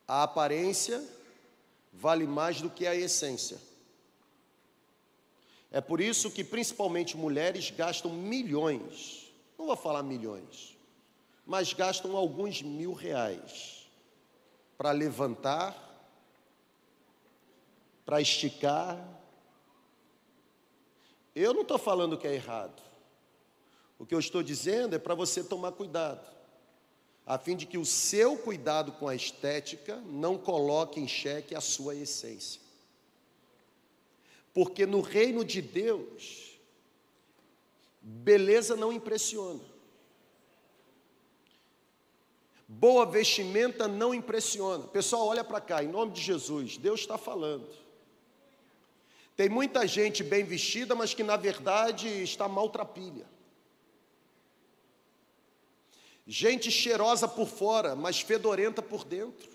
A 0.07 0.23
aparência 0.23 1.05
vale 1.93 2.25
mais 2.25 2.61
do 2.61 2.71
que 2.71 2.87
a 2.87 2.95
essência. 2.95 3.59
É 5.73 5.81
por 5.81 6.01
isso 6.01 6.31
que, 6.31 6.45
principalmente, 6.45 7.17
mulheres 7.17 7.73
gastam 7.73 8.13
milhões, 8.13 9.29
não 9.59 9.67
vou 9.67 9.77
falar 9.77 10.05
milhões, 10.05 10.79
mas 11.45 11.73
gastam 11.73 12.17
alguns 12.17 12.63
mil 12.63 12.93
reais 12.93 13.89
para 14.79 14.93
levantar, 14.93 15.77
para 18.05 18.21
esticar, 18.21 19.05
eu 21.43 21.53
não 21.53 21.63
estou 21.63 21.79
falando 21.79 22.17
que 22.17 22.27
é 22.27 22.35
errado. 22.35 22.83
O 23.99 24.07
que 24.07 24.15
eu 24.15 24.19
estou 24.19 24.43
dizendo 24.43 24.97
é 24.97 24.99
para 24.99 25.15
você 25.15 25.45
tomar 25.45 25.73
cuidado, 25.73 26.27
a 27.27 27.39
fim 27.39 27.57
de 27.57 27.67
que 27.67 27.79
o 27.79 27.85
seu 27.85 28.37
cuidado 28.39 28.93
com 28.93 29.09
a 29.09 29.15
estética 29.15 29.97
não 30.07 30.39
coloque 30.39 31.01
em 31.01 31.09
xeque 31.09 31.55
a 31.55 31.61
sua 31.61 31.95
essência. 31.95 32.61
Porque 34.55 34.87
no 34.87 35.01
reino 35.01 35.45
de 35.45 35.61
Deus, 35.61 36.59
beleza 38.01 38.77
não 38.77 38.93
impressiona. 38.93 39.61
Boa 42.69 43.05
vestimenta 43.07 43.87
não 43.87 44.15
impressiona. 44.15 44.85
Pessoal, 44.89 45.27
olha 45.27 45.45
para 45.45 45.61
cá, 45.61 45.85
em 45.85 45.89
nome 45.89 46.13
de 46.13 46.21
Jesus, 46.21 46.77
Deus 46.77 47.01
está 47.01 47.17
falando. 47.17 47.69
Tem 49.37 49.51
muita 49.51 49.87
gente 49.87 50.25
bem 50.25 50.45
vestida, 50.45 50.95
mas 50.95 51.13
que 51.13 51.23
na 51.23 51.37
verdade 51.37 52.09
está 52.23 52.49
maltrapilha. 52.49 53.27
Gente 56.27 56.71
cheirosa 56.71 57.29
por 57.29 57.47
fora, 57.47 57.95
mas 57.95 58.21
fedorenta 58.21 58.81
por 58.81 59.05
dentro. 59.05 59.49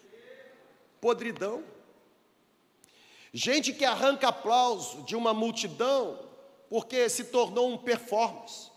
Podridão. 1.01 1.63
Gente 3.33 3.73
que 3.73 3.83
arranca 3.83 4.27
aplauso 4.27 5.01
de 5.01 5.15
uma 5.15 5.33
multidão 5.33 6.29
porque 6.69 7.09
se 7.09 7.25
tornou 7.25 7.73
um 7.73 7.77
performance. 7.77 8.69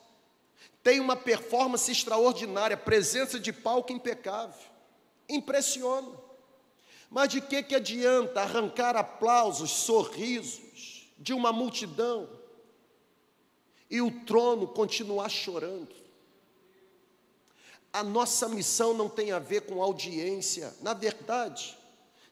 Tem 0.83 1.01
uma 1.01 1.17
performance 1.17 1.91
extraordinária, 1.91 2.77
presença 2.77 3.39
de 3.39 3.53
palco 3.53 3.93
impecável. 3.93 4.61
Impressiona. 5.29 6.11
Mas 7.11 7.29
de 7.29 7.41
que, 7.41 7.63
que 7.63 7.75
adianta 7.75 8.41
arrancar 8.41 8.97
aplausos, 8.97 9.71
sorrisos, 9.71 10.64
de 11.19 11.33
uma 11.33 11.53
multidão 11.53 12.29
e 13.91 14.01
o 14.01 14.11
trono 14.25 14.67
continuar 14.67 15.29
chorando. 15.29 15.95
A 17.93 18.03
nossa 18.03 18.49
missão 18.49 18.93
não 18.93 19.09
tem 19.09 19.31
a 19.31 19.39
ver 19.39 19.63
com 19.63 19.83
audiência, 19.83 20.75
na 20.81 20.95
verdade, 20.95 21.79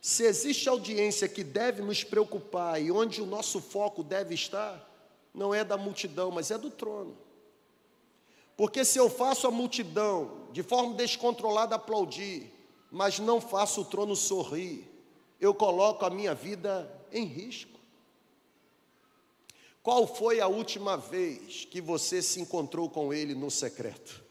se 0.01 0.25
existe 0.25 0.69
audiência 0.69 1.29
que 1.29 1.45
deve 1.45 1.81
nos 1.81 2.03
preocupar 2.03 2.83
e 2.83 2.91
onde 2.91 3.23
o 3.23 3.27
nosso 3.27 3.61
foco 3.61 4.03
deve 4.03 4.35
estar, 4.35 4.91
não 5.33 5.55
é 5.55 5.63
da 5.63 5.77
multidão, 5.77 6.33
mas 6.33 6.51
é 6.51 6.59
do 6.59 6.71
trono. 6.71 7.17
Porque 8.57 8.85
se 8.85 8.99
eu 8.99 9.09
faço 9.09 9.47
a 9.47 9.51
multidão 9.51 10.49
de 10.53 10.63
forma 10.63 10.95
descontrolada 10.95 11.77
aplaudir, 11.77 12.53
mas 12.91 13.21
não 13.21 13.41
faço 13.41 13.83
o 13.83 13.85
trono 13.85 14.17
sorrir, 14.17 14.91
eu 15.41 15.55
coloco 15.55 16.05
a 16.05 16.11
minha 16.11 16.35
vida 16.35 16.91
em 17.13 17.25
risco. 17.25 17.72
Qual 19.83 20.07
foi 20.07 20.41
a 20.41 20.47
última 20.47 20.97
vez 20.97 21.65
que 21.65 21.81
você 21.81 22.23
se 22.23 22.41
encontrou 22.41 22.89
com 22.89 23.13
ele 23.13 23.35
no 23.35 23.51
secreto? 23.51 24.23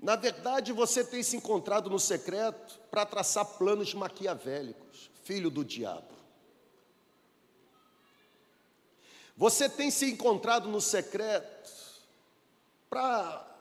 Na 0.00 0.16
verdade, 0.16 0.72
você 0.72 1.04
tem 1.04 1.22
se 1.22 1.36
encontrado 1.36 1.90
no 1.90 1.98
secreto 1.98 2.80
para 2.90 3.04
traçar 3.04 3.44
planos 3.44 3.94
maquiavélicos, 3.94 5.10
filho 5.22 5.50
do 5.50 5.64
diabo. 5.64 6.14
Você 9.36 9.68
tem 9.68 9.90
se 9.90 10.10
encontrado 10.10 10.68
no 10.68 10.80
secreto 10.80 11.70
para 12.90 13.57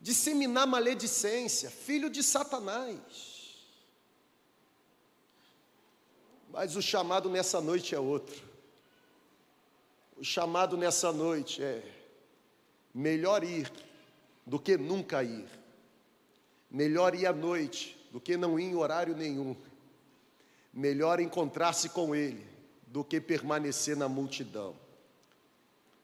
disseminar 0.00 0.66
maledicência, 0.66 1.70
filho 1.70 2.08
de 2.08 2.22
Satanás. 2.22 3.38
Mas 6.50 6.76
o 6.76 6.82
chamado 6.82 7.28
nessa 7.28 7.60
noite 7.60 7.94
é 7.94 8.00
outro. 8.00 8.42
O 10.16 10.24
chamado 10.24 10.76
nessa 10.76 11.12
noite 11.12 11.62
é 11.62 11.82
melhor 12.92 13.44
ir 13.44 13.70
do 14.46 14.58
que 14.58 14.76
nunca 14.76 15.22
ir. 15.22 15.48
Melhor 16.70 17.14
ir 17.14 17.26
à 17.26 17.32
noite 17.32 17.96
do 18.10 18.20
que 18.20 18.36
não 18.36 18.58
ir 18.58 18.64
em 18.64 18.74
horário 18.74 19.16
nenhum. 19.16 19.54
Melhor 20.72 21.20
encontrar-se 21.20 21.88
com 21.90 22.14
Ele 22.14 22.44
do 22.86 23.04
que 23.04 23.20
permanecer 23.20 23.96
na 23.96 24.08
multidão. 24.08 24.74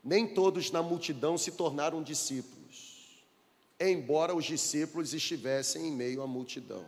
Nem 0.03 0.27
todos 0.27 0.71
na 0.71 0.83
multidão 0.83 1.39
se 1.39 1.53
tornaram 1.53 2.03
discípulos, 2.03 2.64
embora 3.81 4.35
os 4.35 4.45
discípulos 4.45 5.13
estivessem 5.13 5.89
em 5.89 5.93
meio 5.93 6.23
à 6.23 6.27
multidão. 6.27 6.85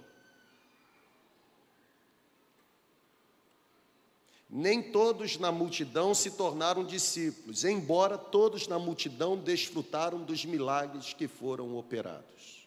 Nem 4.48 4.80
todos 4.80 5.38
na 5.38 5.50
multidão 5.50 6.14
se 6.14 6.30
tornaram 6.30 6.84
discípulos, 6.84 7.64
embora 7.64 8.16
todos 8.16 8.68
na 8.68 8.78
multidão 8.78 9.36
desfrutaram 9.36 10.22
dos 10.22 10.44
milagres 10.44 11.12
que 11.12 11.26
foram 11.26 11.76
operados. 11.76 12.66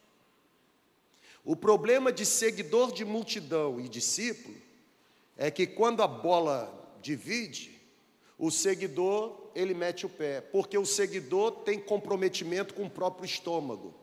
O 1.43 1.55
problema 1.55 2.11
de 2.11 2.25
seguidor 2.25 2.91
de 2.91 3.05
multidão 3.05 3.79
e 3.79 3.87
discípulo 3.87 4.55
é 5.37 5.49
que 5.49 5.65
quando 5.65 6.03
a 6.03 6.07
bola 6.07 6.69
divide, 7.01 7.79
o 8.37 8.51
seguidor 8.51 9.49
ele 9.55 9.73
mete 9.73 10.05
o 10.05 10.09
pé, 10.09 10.41
porque 10.41 10.77
o 10.77 10.85
seguidor 10.85 11.51
tem 11.63 11.79
comprometimento 11.79 12.73
com 12.73 12.85
o 12.85 12.89
próprio 12.89 13.25
estômago. 13.25 13.93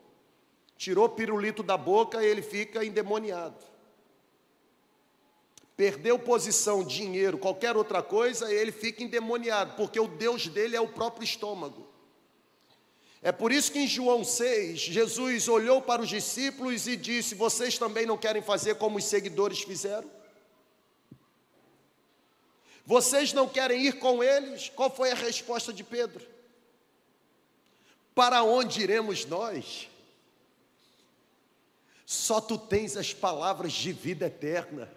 Tirou 0.76 1.08
pirulito 1.08 1.62
da 1.62 1.76
boca 1.76 2.22
e 2.22 2.26
ele 2.26 2.42
fica 2.42 2.84
endemoniado 2.84 3.76
perdeu 5.76 6.18
posição, 6.18 6.82
dinheiro, 6.82 7.36
qualquer 7.36 7.76
outra 7.76 8.02
coisa, 8.02 8.50
ele 8.50 8.72
fica 8.72 9.04
endemoniado, 9.04 9.74
porque 9.76 10.00
o 10.00 10.08
Deus 10.08 10.46
dele 10.48 10.74
é 10.74 10.80
o 10.80 10.88
próprio 10.88 11.22
estômago. 11.22 11.86
É 13.20 13.30
por 13.30 13.52
isso 13.52 13.70
que 13.70 13.80
em 13.80 13.86
João 13.86 14.24
6, 14.24 14.78
Jesus 14.78 15.48
olhou 15.48 15.82
para 15.82 16.00
os 16.00 16.08
discípulos 16.08 16.86
e 16.86 16.96
disse: 16.96 17.34
Vocês 17.34 17.76
também 17.76 18.06
não 18.06 18.16
querem 18.16 18.40
fazer 18.40 18.76
como 18.76 18.98
os 18.98 19.04
seguidores 19.04 19.60
fizeram? 19.60 20.10
Vocês 22.84 23.32
não 23.32 23.48
querem 23.48 23.84
ir 23.84 23.98
com 23.98 24.22
eles? 24.22 24.68
Qual 24.70 24.88
foi 24.88 25.10
a 25.10 25.14
resposta 25.14 25.72
de 25.72 25.82
Pedro? 25.82 26.24
Para 28.14 28.44
onde 28.44 28.80
iremos 28.80 29.26
nós? 29.26 29.88
Só 32.06 32.40
tu 32.40 32.56
tens 32.56 32.96
as 32.96 33.12
palavras 33.12 33.74
de 33.74 33.92
vida 33.92 34.26
eterna 34.26 34.90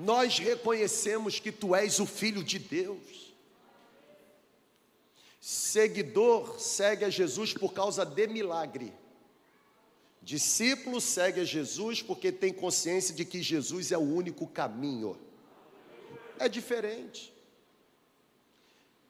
nós 0.00 0.38
reconhecemos 0.38 1.38
que 1.38 1.52
tu 1.52 1.74
és 1.74 2.00
o 2.00 2.06
Filho 2.06 2.42
de 2.42 2.58
Deus. 2.58 3.34
Seguidor 5.38 6.58
segue 6.58 7.04
a 7.04 7.10
Jesus 7.10 7.52
por 7.52 7.74
causa 7.74 8.04
de 8.04 8.26
milagre. 8.26 8.94
Discípulo 10.22 11.02
segue 11.02 11.40
a 11.40 11.44
Jesus 11.44 12.00
porque 12.02 12.32
tem 12.32 12.50
consciência 12.50 13.14
de 13.14 13.26
que 13.26 13.42
Jesus 13.42 13.92
é 13.92 13.98
o 13.98 14.00
único 14.00 14.46
caminho. 14.46 15.18
É 16.38 16.48
diferente. 16.48 17.30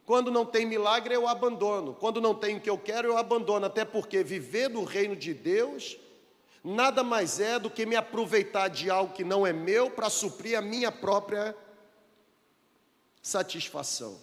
Quando 0.04 0.28
não 0.28 0.44
tem 0.44 0.66
milagre, 0.66 1.14
eu 1.14 1.28
abandono. 1.28 1.94
Quando 1.94 2.20
não 2.20 2.34
tem 2.34 2.56
o 2.56 2.60
que 2.60 2.70
eu 2.70 2.78
quero, 2.78 3.08
eu 3.08 3.16
abandono. 3.16 3.66
Até 3.66 3.84
porque 3.84 4.24
viver 4.24 4.68
no 4.68 4.82
reino 4.82 5.14
de 5.14 5.32
Deus 5.32 5.96
nada 6.62 7.02
mais 7.02 7.40
é 7.40 7.58
do 7.58 7.70
que 7.70 7.86
me 7.86 7.96
aproveitar 7.96 8.68
de 8.68 8.90
algo 8.90 9.12
que 9.14 9.24
não 9.24 9.46
é 9.46 9.52
meu 9.52 9.90
para 9.90 10.10
suprir 10.10 10.58
a 10.58 10.62
minha 10.62 10.92
própria 10.92 11.56
satisfação. 13.22 14.20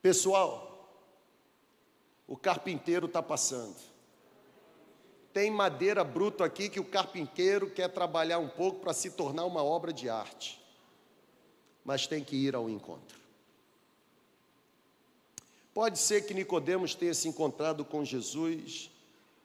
Pessoal, 0.00 0.72
o 2.26 2.36
carpinteiro 2.36 3.06
está 3.06 3.22
passando. 3.22 3.76
Tem 5.32 5.50
madeira 5.50 6.04
bruta 6.04 6.44
aqui 6.44 6.68
que 6.68 6.80
o 6.80 6.84
carpinteiro 6.84 7.70
quer 7.70 7.88
trabalhar 7.88 8.38
um 8.38 8.48
pouco 8.48 8.80
para 8.80 8.92
se 8.92 9.10
tornar 9.12 9.44
uma 9.44 9.62
obra 9.62 9.92
de 9.92 10.10
arte, 10.10 10.62
mas 11.84 12.06
tem 12.06 12.22
que 12.22 12.36
ir 12.36 12.54
ao 12.54 12.68
encontro. 12.68 13.21
Pode 15.74 15.98
ser 15.98 16.26
que 16.26 16.34
Nicodemos 16.34 16.94
tenha 16.94 17.14
se 17.14 17.28
encontrado 17.28 17.84
com 17.84 18.04
Jesus 18.04 18.90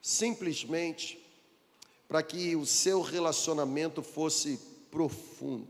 simplesmente 0.01 1.23
para 2.07 2.23
que 2.23 2.55
o 2.55 2.65
seu 2.65 3.01
relacionamento 3.01 4.01
fosse 4.01 4.59
profundo. 4.89 5.67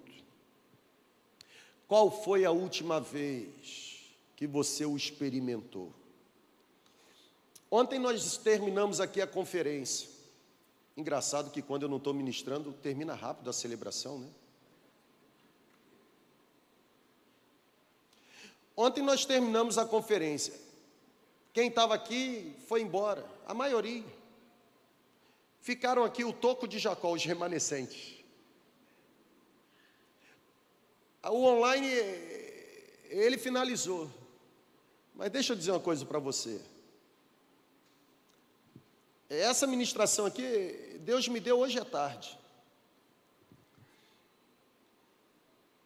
Qual 1.88 2.12
foi 2.12 2.44
a 2.46 2.52
última 2.52 3.00
vez 3.00 4.02
que 4.36 4.46
você 4.46 4.86
o 4.86 4.98
experimentou? 4.98 5.92
Ontem 7.72 8.00
nós 8.00 8.38
terminamos 8.38 9.00
aqui 9.00 9.22
a 9.22 9.28
conferência. 9.28 10.10
Engraçado 10.96 11.52
que 11.52 11.62
quando 11.62 11.84
eu 11.84 11.90
não 11.90 11.98
estou 11.98 12.14
ministrando, 12.14 12.74
termina 12.74 13.14
rápido 13.14 13.50
a 13.50 13.54
celebração, 13.54 14.20
né? 14.20 14.28
Ontem 18.78 19.02
nós 19.02 19.26
terminamos 19.26 19.80
a 19.80 19.86
conferência. 19.86 20.54
Quem 21.52 21.70
estava 21.70 21.96
aqui 21.96 22.56
foi 22.68 22.84
embora, 22.84 23.26
a 23.48 23.54
maioria. 23.56 24.06
Ficaram 25.60 26.04
aqui 26.04 26.24
o 26.24 26.32
toco 26.32 26.68
de 26.68 26.78
Jacó, 26.78 27.12
os 27.12 27.26
remanescentes. 27.26 28.24
O 31.24 31.44
online, 31.44 31.88
ele 33.10 33.40
finalizou. 33.40 34.10
Mas 35.16 35.32
deixa 35.32 35.54
eu 35.54 35.58
dizer 35.58 35.72
uma 35.72 35.80
coisa 35.80 36.06
para 36.06 36.20
você. 36.20 36.62
Essa 39.28 39.66
ministração 39.66 40.28
aqui, 40.28 41.00
Deus 41.00 41.28
me 41.28 41.40
deu 41.40 41.58
hoje 41.58 41.80
à 41.80 41.84
tarde. 41.84 42.38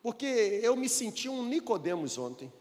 Porque 0.04 0.26
eu 0.62 0.76
me 0.76 0.90
senti 0.90 1.30
um 1.30 1.46
Nicodemos 1.46 2.18
ontem. 2.18 2.52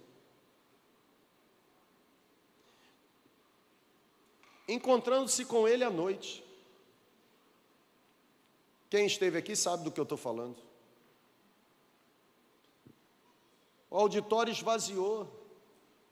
Encontrando-se 4.71 5.45
com 5.45 5.67
ele 5.67 5.83
à 5.83 5.91
noite. 5.91 6.45
Quem 8.89 9.07
esteve 9.07 9.39
aqui 9.39 9.57
sabe 9.57 9.85
do 9.85 9.91
que 9.91 9.99
eu 9.99 10.05
estou 10.05 10.19
falando. 10.19 10.57
O 13.91 13.97
auditório 13.97 14.53
esvaziou, 14.53 15.29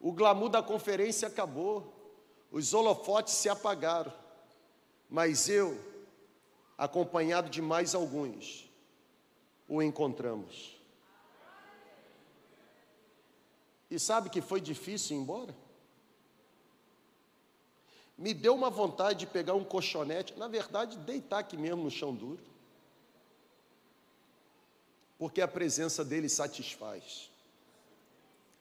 o 0.01 0.13
glamour 0.13 0.49
da 0.49 0.63
conferência 0.63 1.29
acabou, 1.29 1.95
os 2.51 2.75
holofotes 2.75 3.35
se 3.35 3.49
apagaram, 3.49 4.13
mas 5.09 5.49
eu, 5.49 5.79
acompanhado 6.77 7.49
de 7.49 7.63
mais 7.63 7.95
alguns, 7.95 8.69
o 9.69 9.81
encontramos. 9.81 10.77
E 13.89 13.99
sabe 13.99 14.29
que 14.29 14.41
foi 14.41 14.61
difícil 14.61 15.17
ir 15.17 15.21
embora? 15.21 15.68
Me 18.19 18.35
deu 18.35 18.53
uma 18.53 18.69
vontade 18.69 19.21
de 19.21 19.27
pegar 19.29 19.55
um 19.55 19.63
colchonete, 19.63 20.37
na 20.37 20.49
verdade, 20.49 20.99
deitar 20.99 21.39
aqui 21.39 21.57
mesmo 21.57 21.85
no 21.85 21.91
chão 21.91 22.13
duro. 22.13 22.43
Porque 25.17 25.41
a 25.41 25.47
presença 25.47 26.05
dele 26.05 26.29
satisfaz, 26.29 27.31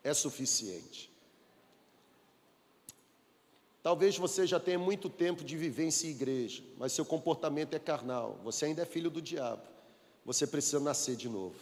é 0.04 0.14
suficiente. 0.14 1.12
Talvez 3.82 4.18
você 4.18 4.46
já 4.46 4.60
tenha 4.60 4.78
muito 4.78 5.10
tempo 5.10 5.44
de 5.44 5.58
vivência 5.58 6.08
em 6.08 6.12
igreja, 6.12 6.64
mas 6.78 6.94
seu 6.94 7.06
comportamento 7.06 7.74
é 7.74 7.80
carnal, 7.80 8.40
você 8.44 8.66
ainda 8.66 8.84
é 8.84 8.86
filho 8.86 9.10
do 9.10 9.22
diabo, 9.22 9.64
você 10.24 10.46
precisa 10.46 10.80
nascer 10.80 11.16
de 11.16 11.30
novo. 11.30 11.56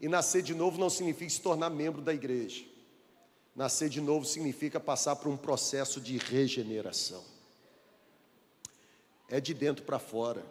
E 0.00 0.08
nascer 0.08 0.42
de 0.42 0.54
novo 0.54 0.78
não 0.78 0.88
significa 0.88 1.30
se 1.30 1.40
tornar 1.40 1.70
membro 1.70 2.00
da 2.00 2.14
igreja. 2.14 2.64
Nascer 3.54 3.88
de 3.88 4.00
novo 4.00 4.24
significa 4.24 4.80
passar 4.80 5.16
por 5.16 5.28
um 5.28 5.36
processo 5.36 6.00
de 6.00 6.18
regeneração. 6.18 7.24
É 9.28 9.40
de 9.40 9.54
dentro 9.54 9.84
para 9.84 9.98
fora. 9.98 10.44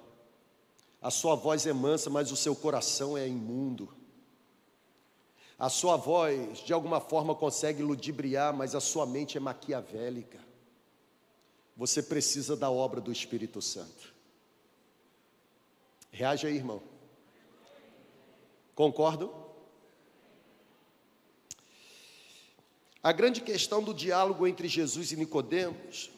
A 1.01 1.11
sua 1.11 1.35
voz 1.35 1.65
é 1.65 1.73
mansa, 1.73 2.09
mas 2.09 2.31
o 2.31 2.35
seu 2.37 2.55
coração 2.55 3.17
é 3.17 3.27
imundo. 3.27 3.93
A 5.59 5.69
sua 5.69 5.97
voz, 5.97 6.59
de 6.59 6.71
alguma 6.71 7.01
forma, 7.01 7.35
consegue 7.35 7.83
ludibriar, 7.83 8.53
mas 8.53 8.73
a 8.73 8.79
sua 8.79 9.05
mente 9.05 9.37
é 9.37 9.39
maquiavélica. 9.39 10.39
Você 11.75 12.01
precisa 12.01 12.55
da 12.55 12.71
obra 12.71 13.01
do 13.01 13.11
Espírito 13.11 13.61
Santo. 13.61 14.13
Reage 16.11 16.47
aí, 16.47 16.55
irmão. 16.55 16.81
Concordo? 18.75 19.42
A 23.03 23.11
grande 23.11 23.41
questão 23.41 23.83
do 23.83 23.93
diálogo 23.93 24.47
entre 24.47 24.65
Jesus 24.69 25.11
e 25.11 25.17
Nicodemos 25.17 26.09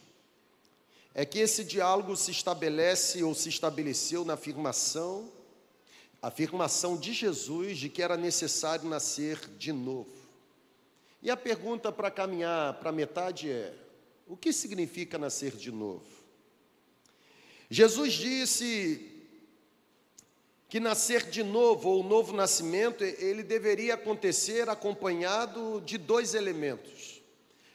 é 1.16 1.26
que 1.26 1.40
esse 1.40 1.64
diálogo 1.64 2.16
se 2.16 2.30
estabelece 2.30 3.24
ou 3.24 3.34
se 3.34 3.50
estabeleceu 3.50 4.24
na 4.24 4.36
afirmação, 4.36 5.32
afirmação 6.22 6.96
de 6.96 7.12
Jesus 7.12 7.80
de 7.80 7.90
que 7.90 8.04
era 8.04 8.16
necessário 8.16 8.88
nascer 8.88 9.50
de 9.58 9.74
novo. 9.74 10.14
E 11.24 11.32
a 11.32 11.36
pergunta 11.36 11.92
para 11.92 12.12
caminhar 12.12 12.76
para 12.76 12.92
metade 12.92 13.50
é: 13.50 13.74
O 14.28 14.38
que 14.38 14.54
significa 14.54 15.18
nascer 15.18 15.56
de 15.56 15.72
novo? 15.72 16.06
Jesus 17.68 18.14
disse 18.14 19.15
que 20.68 20.80
nascer 20.80 21.30
de 21.30 21.44
novo, 21.44 21.90
ou 21.90 22.04
novo 22.04 22.34
nascimento, 22.34 23.04
ele 23.04 23.44
deveria 23.44 23.94
acontecer 23.94 24.70
acompanhado 24.70 25.82
de 25.86 25.98
dois 25.98 26.34
elementos. 26.34 27.22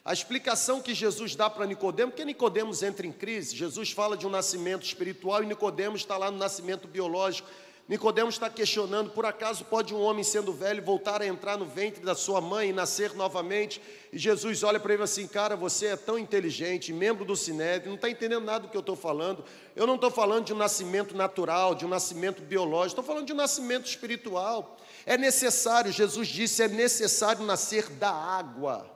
A 0.03 0.13
explicação 0.13 0.81
que 0.81 0.95
Jesus 0.95 1.35
dá 1.35 1.49
para 1.49 1.65
Nicodemos, 1.65 2.13
porque 2.13 2.25
Nicodemos 2.25 2.81
entra 2.81 3.05
em 3.05 3.11
crise, 3.11 3.55
Jesus 3.55 3.91
fala 3.91 4.17
de 4.17 4.25
um 4.25 4.31
nascimento 4.31 4.83
espiritual 4.83 5.43
e 5.43 5.45
Nicodemos 5.45 6.01
está 6.01 6.17
lá 6.17 6.31
no 6.31 6.37
nascimento 6.37 6.87
biológico. 6.87 7.47
Nicodemos 7.87 8.35
está 8.35 8.49
questionando, 8.49 9.09
por 9.09 9.25
acaso 9.25 9.65
pode 9.65 9.93
um 9.93 10.01
homem 10.01 10.23
sendo 10.23 10.53
velho 10.53 10.81
voltar 10.81 11.21
a 11.21 11.27
entrar 11.27 11.57
no 11.57 11.65
ventre 11.65 12.01
da 12.01 12.15
sua 12.15 12.39
mãe 12.39 12.69
e 12.69 12.73
nascer 12.73 13.13
novamente? 13.13 13.81
E 14.13 14.17
Jesus 14.17 14.63
olha 14.63 14.79
para 14.79 14.93
ele 14.93 15.03
assim, 15.03 15.27
cara, 15.27 15.57
você 15.57 15.87
é 15.87 15.95
tão 15.97 16.17
inteligente, 16.17 16.93
membro 16.93 17.25
do 17.25 17.35
Sinédrio, 17.35 17.89
não 17.89 17.95
está 17.95 18.09
entendendo 18.09 18.45
nada 18.45 18.59
do 18.61 18.69
que 18.69 18.77
eu 18.77 18.81
estou 18.81 18.95
falando. 18.95 19.43
Eu 19.75 19.85
não 19.85 19.95
estou 19.95 20.09
falando 20.09 20.45
de 20.45 20.53
um 20.53 20.57
nascimento 20.57 21.15
natural, 21.17 21.75
de 21.75 21.85
um 21.85 21.89
nascimento 21.89 22.41
biológico, 22.41 22.99
estou 22.99 23.03
falando 23.03 23.27
de 23.27 23.33
um 23.33 23.37
nascimento 23.37 23.85
espiritual. 23.85 24.77
É 25.05 25.17
necessário, 25.17 25.91
Jesus 25.91 26.29
disse, 26.29 26.63
é 26.63 26.69
necessário 26.69 27.43
nascer 27.43 27.89
da 27.89 28.11
água 28.11 28.89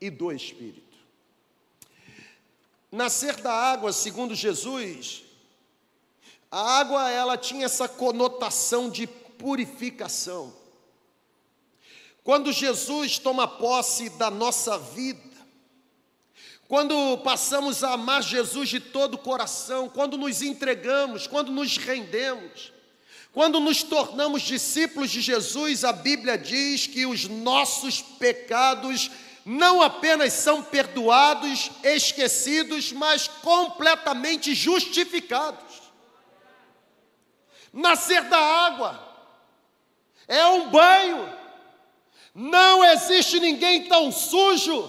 e 0.00 0.10
do 0.10 0.30
Espírito. 0.30 0.82
Nascer 2.92 3.36
da 3.36 3.52
água, 3.52 3.92
segundo 3.92 4.34
Jesus, 4.34 5.24
a 6.54 6.78
água 6.78 7.10
ela 7.10 7.36
tinha 7.36 7.66
essa 7.66 7.88
conotação 7.88 8.88
de 8.88 9.08
purificação. 9.08 10.54
Quando 12.22 12.52
Jesus 12.52 13.18
toma 13.18 13.48
posse 13.48 14.08
da 14.10 14.30
nossa 14.30 14.78
vida, 14.78 15.34
quando 16.68 17.18
passamos 17.24 17.82
a 17.82 17.94
amar 17.94 18.22
Jesus 18.22 18.68
de 18.68 18.78
todo 18.78 19.14
o 19.14 19.18
coração, 19.18 19.88
quando 19.88 20.16
nos 20.16 20.42
entregamos, 20.42 21.26
quando 21.26 21.50
nos 21.50 21.76
rendemos, 21.76 22.72
quando 23.32 23.58
nos 23.58 23.82
tornamos 23.82 24.42
discípulos 24.42 25.10
de 25.10 25.20
Jesus, 25.20 25.82
a 25.82 25.92
Bíblia 25.92 26.38
diz 26.38 26.86
que 26.86 27.04
os 27.04 27.26
nossos 27.26 28.00
pecados 28.00 29.10
não 29.44 29.82
apenas 29.82 30.32
são 30.34 30.62
perdoados, 30.62 31.72
esquecidos, 31.82 32.92
mas 32.92 33.26
completamente 33.26 34.54
justificados 34.54 35.73
nascer 37.74 38.22
da 38.22 38.38
água, 38.38 38.98
é 40.28 40.46
um 40.46 40.70
banho. 40.70 41.28
Não 42.34 42.84
existe 42.84 43.38
ninguém 43.40 43.86
tão 43.88 44.10
sujo 44.10 44.82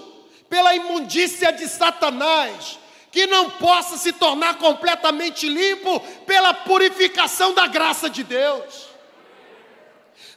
pela 0.48 0.76
imundícia 0.76 1.52
de 1.52 1.68
Satanás 1.68 2.80
que 3.12 3.28
não 3.28 3.50
possa 3.50 3.98
se 3.98 4.12
tornar 4.14 4.56
completamente 4.56 5.48
limpo 5.48 6.00
pela 6.26 6.54
purificação 6.54 7.54
da 7.54 7.66
graça 7.66 8.10
de 8.10 8.24
Deus. 8.24 8.90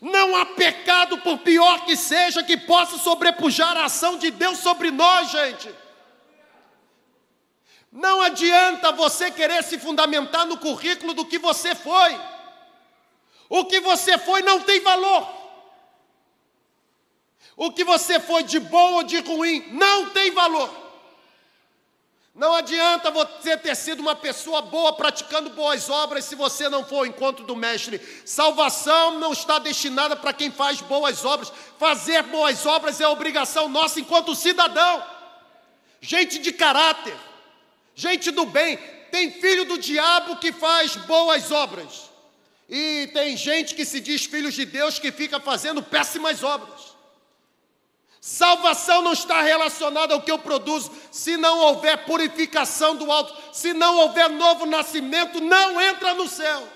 Não 0.00 0.36
há 0.36 0.46
pecado, 0.46 1.18
por 1.18 1.38
pior 1.38 1.84
que 1.84 1.96
seja, 1.96 2.42
que 2.42 2.56
possa 2.56 2.96
sobrepujar 2.98 3.76
a 3.76 3.86
ação 3.86 4.16
de 4.16 4.30
Deus 4.30 4.58
sobre 4.58 4.92
nós, 4.92 5.28
gente. 5.30 5.68
Não 7.90 8.20
adianta 8.20 8.92
você 8.92 9.30
querer 9.30 9.64
se 9.64 9.78
fundamentar 9.78 10.46
no 10.46 10.58
currículo 10.58 11.14
do 11.14 11.24
que 11.24 11.38
você 11.38 11.74
foi. 11.74 12.37
O 13.48 13.64
que 13.64 13.80
você 13.80 14.18
foi 14.18 14.42
não 14.42 14.60
tem 14.60 14.80
valor. 14.80 15.26
O 17.56 17.72
que 17.72 17.82
você 17.82 18.20
foi 18.20 18.42
de 18.42 18.60
bom 18.60 18.94
ou 18.94 19.02
de 19.02 19.18
ruim 19.18 19.66
não 19.70 20.10
tem 20.10 20.30
valor. 20.30 20.88
Não 22.38 22.54
adianta 22.54 23.10
você 23.10 23.56
ter 23.56 23.74
sido 23.74 23.98
uma 23.98 24.14
pessoa 24.14 24.62
boa 24.62 24.92
praticando 24.92 25.50
boas 25.50 25.90
obras 25.90 26.24
se 26.24 26.36
você 26.36 26.68
não 26.68 26.84
for 26.84 26.98
ao 26.98 27.06
encontro 27.06 27.44
do 27.44 27.56
Mestre. 27.56 28.00
Salvação 28.24 29.18
não 29.18 29.32
está 29.32 29.58
destinada 29.58 30.14
para 30.14 30.32
quem 30.32 30.48
faz 30.48 30.80
boas 30.80 31.24
obras. 31.24 31.52
Fazer 31.80 32.22
boas 32.22 32.64
obras 32.64 33.00
é 33.00 33.08
obrigação 33.08 33.68
nossa 33.68 33.98
enquanto 33.98 34.36
cidadão. 34.36 35.04
Gente 36.00 36.38
de 36.38 36.52
caráter, 36.52 37.16
gente 37.96 38.30
do 38.30 38.46
bem. 38.46 38.76
Tem 39.10 39.32
filho 39.32 39.64
do 39.64 39.76
diabo 39.76 40.36
que 40.36 40.52
faz 40.52 40.94
boas 40.94 41.50
obras. 41.50 42.08
E 42.68 43.08
tem 43.14 43.36
gente 43.36 43.74
que 43.74 43.84
se 43.84 43.98
diz 43.98 44.26
filhos 44.26 44.54
de 44.54 44.66
Deus 44.66 44.98
que 44.98 45.10
fica 45.10 45.40
fazendo 45.40 45.82
péssimas 45.82 46.42
obras. 46.42 46.98
Salvação 48.20 49.00
não 49.00 49.12
está 49.12 49.40
relacionada 49.40 50.12
ao 50.12 50.20
que 50.20 50.30
eu 50.30 50.38
produzo. 50.38 50.92
Se 51.10 51.36
não 51.36 51.60
houver 51.60 52.04
purificação 52.04 52.94
do 52.94 53.10
alto, 53.10 53.34
se 53.54 53.72
não 53.72 53.96
houver 54.00 54.28
novo 54.28 54.66
nascimento, 54.66 55.40
não 55.40 55.80
entra 55.80 56.12
no 56.12 56.28
céu. 56.28 56.68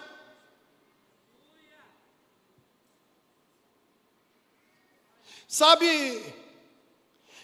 Sabe, 5.46 6.24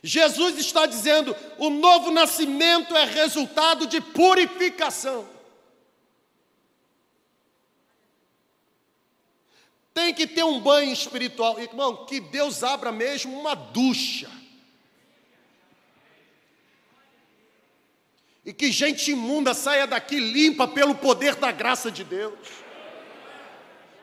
Jesus 0.02 0.56
está 0.56 0.86
dizendo: 0.86 1.36
o 1.58 1.68
novo 1.68 2.10
nascimento 2.10 2.96
é 2.96 3.04
resultado 3.04 3.86
de 3.86 4.00
purificação. 4.00 5.37
Tem 9.98 10.14
que 10.14 10.28
ter 10.28 10.44
um 10.44 10.60
banho 10.60 10.92
espiritual. 10.92 11.58
Irmão, 11.58 12.06
que 12.06 12.20
Deus 12.20 12.62
abra 12.62 12.92
mesmo 12.92 13.36
uma 13.36 13.56
ducha. 13.56 14.30
E 18.44 18.52
que 18.52 18.70
gente 18.70 19.10
imunda 19.10 19.52
saia 19.54 19.88
daqui 19.88 20.20
limpa 20.20 20.68
pelo 20.68 20.94
poder 20.94 21.34
da 21.34 21.50
graça 21.50 21.90
de 21.90 22.04
Deus. 22.04 22.38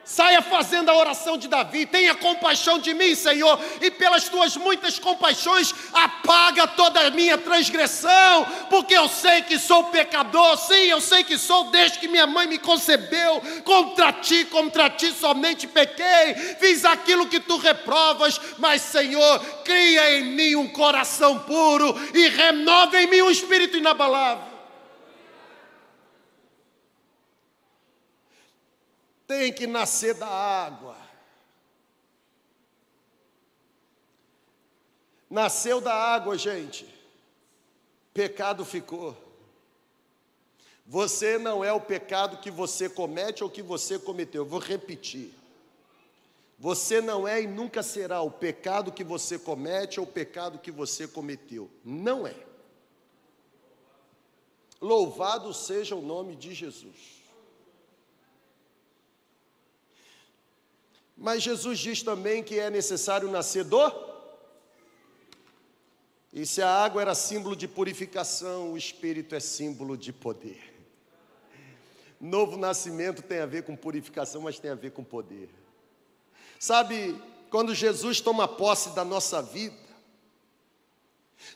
Saia 0.05 0.39
fazendo 0.39 0.89
a 0.89 0.95
oração 0.95 1.35
de 1.35 1.47
Davi, 1.47 1.87
tenha 1.87 2.13
compaixão 2.13 2.77
de 2.77 2.93
mim, 2.93 3.15
Senhor, 3.15 3.59
e 3.81 3.89
pelas 3.89 4.29
tuas 4.29 4.55
muitas 4.55 4.99
compaixões, 4.99 5.73
apaga 5.91 6.67
toda 6.67 6.99
a 6.99 7.09
minha 7.09 7.39
transgressão, 7.39 8.45
porque 8.69 8.95
eu 8.95 9.09
sei 9.09 9.41
que 9.41 9.57
sou 9.57 9.85
pecador, 9.85 10.57
sim, 10.57 10.85
eu 10.85 11.01
sei 11.01 11.23
que 11.23 11.39
sou 11.39 11.71
desde 11.71 11.97
que 11.97 12.07
minha 12.07 12.27
mãe 12.27 12.45
me 12.45 12.59
concebeu, 12.59 13.41
contra 13.63 14.13
ti, 14.13 14.45
contra 14.45 14.91
ti 14.91 15.11
somente 15.11 15.65
pequei, 15.65 16.35
fiz 16.59 16.85
aquilo 16.85 17.25
que 17.25 17.39
tu 17.39 17.57
reprovas, 17.57 18.39
mas, 18.59 18.83
Senhor, 18.83 19.39
cria 19.63 20.19
em 20.19 20.23
mim 20.23 20.55
um 20.55 20.67
coração 20.67 21.39
puro 21.39 21.99
e 22.13 22.27
renova 22.29 23.01
em 23.01 23.07
mim 23.07 23.23
um 23.23 23.31
espírito 23.31 23.75
inabalável. 23.75 24.54
Tem 29.27 29.51
que 29.51 29.65
nascer 29.67 30.13
da 30.15 30.27
água. 30.27 30.97
Nasceu 35.29 35.81
da 35.81 35.93
água, 35.93 36.37
gente. 36.37 36.87
Pecado 38.13 38.63
ficou. 38.63 39.17
Você 40.85 41.37
não 41.37 41.63
é 41.63 41.73
o 41.73 41.81
pecado 41.81 42.37
que 42.37 42.51
você 42.51 42.87
comete 42.87 43.43
ou 43.43 43.49
que 43.49 43.61
você 43.61 43.97
cometeu. 43.97 44.43
Eu 44.43 44.49
vou 44.49 44.59
repetir. 44.59 45.33
Você 46.57 47.01
não 47.01 47.27
é 47.27 47.41
e 47.41 47.47
nunca 47.47 47.83
será 47.83 48.21
o 48.21 48.31
pecado 48.31 48.91
que 48.91 49.03
você 49.03 49.37
comete 49.37 49.99
ou 49.99 50.05
o 50.05 50.09
pecado 50.09 50.59
que 50.59 50.71
você 50.71 51.07
cometeu. 51.07 51.69
Não 51.83 52.25
é. 52.25 52.35
Louvado 54.79 55.53
seja 55.53 55.95
o 55.95 56.01
nome 56.01 56.35
de 56.35 56.53
Jesus. 56.53 57.14
Mas 61.17 61.43
Jesus 61.43 61.79
diz 61.79 62.03
também 62.03 62.43
que 62.43 62.59
é 62.59 62.69
necessário 62.69 63.29
nascer 63.31 63.63
do. 63.63 63.79
E 66.33 66.45
se 66.45 66.61
a 66.61 66.69
água 66.69 67.01
era 67.01 67.15
símbolo 67.15 67.55
de 67.55 67.67
purificação, 67.67 68.73
o 68.73 68.77
Espírito 68.77 69.33
é 69.33 69.39
símbolo 69.39 69.97
de 69.97 70.11
poder. 70.11 70.73
Novo 72.19 72.57
nascimento 72.57 73.21
tem 73.21 73.39
a 73.39 73.45
ver 73.45 73.63
com 73.63 73.75
purificação, 73.75 74.41
mas 74.41 74.59
tem 74.59 74.71
a 74.71 74.75
ver 74.75 74.91
com 74.91 75.03
poder. 75.03 75.49
Sabe, 76.59 77.21
quando 77.49 77.73
Jesus 77.73 78.19
toma 78.19 78.47
posse 78.47 78.93
da 78.93 79.05
nossa 79.05 79.41
vida, 79.41 79.75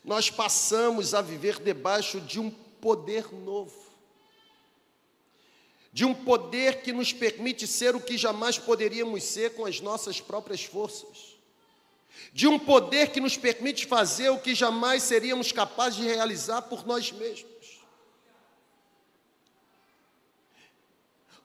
nós 0.03 0.29
passamos 0.29 1.13
a 1.13 1.21
viver 1.21 1.59
debaixo 1.59 2.21
de 2.21 2.39
um 2.39 2.49
poder 2.49 3.33
novo 3.33 3.88
de 5.99 6.05
um 6.05 6.13
poder 6.13 6.81
que 6.81 6.93
nos 6.93 7.11
permite 7.11 7.67
ser 7.67 7.93
o 7.93 7.99
que 7.99 8.17
jamais 8.17 8.57
poderíamos 8.57 9.21
ser 9.21 9.53
com 9.53 9.65
as 9.65 9.81
nossas 9.81 10.21
próprias 10.21 10.63
forças, 10.63 11.37
de 12.31 12.47
um 12.47 12.57
poder 12.57 13.11
que 13.11 13.19
nos 13.19 13.35
permite 13.35 13.85
fazer 13.85 14.29
o 14.29 14.39
que 14.39 14.55
jamais 14.55 15.03
seríamos 15.03 15.51
capazes 15.51 15.99
de 15.99 16.05
realizar 16.05 16.61
por 16.61 16.87
nós 16.87 17.11
mesmos. 17.11 17.81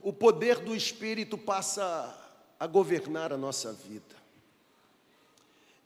O 0.01 0.13
poder 0.13 0.61
do 0.61 0.77
Espírito 0.77 1.37
passa 1.37 2.17
a 2.57 2.67
governar 2.69 3.33
a 3.33 3.37
nossa 3.37 3.73
vida. 3.73 4.15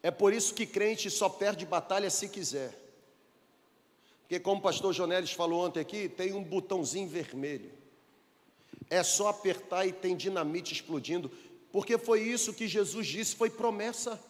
É 0.03 0.11
por 0.11 0.31
isso 0.31 0.53
que 0.53 0.67
crente 0.67 1.09
só 1.11 1.31
perde 1.31 1.65
batalha 1.65 2.11
se 2.11 2.29
quiser. 2.29 2.79
Porque, 4.21 4.39
como 4.39 4.59
o 4.59 4.63
pastor 4.63 4.93
Jonelis 4.93 5.33
falou 5.33 5.65
ontem 5.65 5.81
aqui, 5.81 6.07
tem 6.07 6.35
um 6.35 6.45
botãozinho 6.45 7.09
vermelho. 7.09 7.78
É 8.91 9.03
só 9.03 9.29
apertar 9.29 9.87
e 9.87 9.93
tem 9.93 10.17
dinamite 10.17 10.73
explodindo, 10.73 11.31
porque 11.71 11.99
foi 11.99 12.23
isso 12.23 12.55
que 12.55 12.67
Jesus 12.67 13.07
disse, 13.07 13.37
foi 13.37 13.51
promessa. 13.51 14.21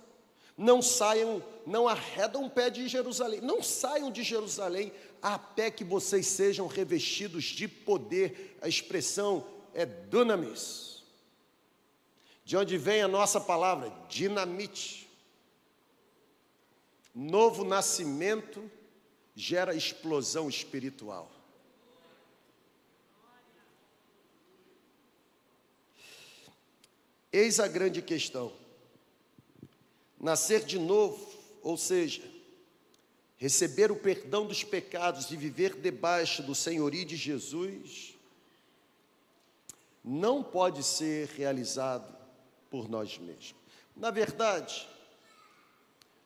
Não 0.57 0.83
saiam, 0.83 1.43
não 1.65 1.87
arredam 1.87 2.45
o 2.45 2.51
pé 2.51 2.69
de 2.69 2.89
Jerusalém, 2.89 3.41
não 3.41 3.63
saiam 3.63 4.11
de 4.11 4.25
Jerusalém 4.25 4.93
até 5.23 5.71
que 5.71 5.85
vocês 5.85 6.27
sejam 6.27 6.67
revestidos 6.67 7.45
de 7.45 7.69
poder. 7.69 8.59
A 8.61 8.69
expressão 8.69 9.47
é 9.73 9.87
dunamis. 9.87 11.05
De 12.45 12.57
onde 12.57 12.77
vem 12.77 13.03
a 13.03 13.09
nossa 13.09 13.41
palavra? 13.41 13.93
Dinamite. 14.09 15.09
Novo 17.15 17.65
nascimento 17.65 18.71
gera 19.37 19.75
explosão 19.75 20.49
espiritual. 20.49 21.31
Eis 27.33 27.61
a 27.61 27.69
grande 27.69 28.01
questão. 28.01 28.53
Nascer 30.19 30.65
de 30.65 30.79
novo, 30.79 31.27
ou 31.63 31.77
seja, 31.77 32.23
receber 33.37 33.93
o 33.93 33.97
perdão 33.97 34.47
dos 34.47 34.65
pecados 34.65 35.31
e 35.31 35.37
viver 35.37 35.77
debaixo 35.77 36.43
do 36.43 36.55
senhorio 36.55 37.05
de 37.05 37.17
Jesus, 37.17 38.15
não 40.03 40.43
pode 40.43 40.83
ser 40.83 41.29
realizado 41.29 42.17
por 42.71 42.89
nós 42.89 43.19
mesmos. 43.19 43.55
Na 43.95 44.11
verdade, 44.11 44.89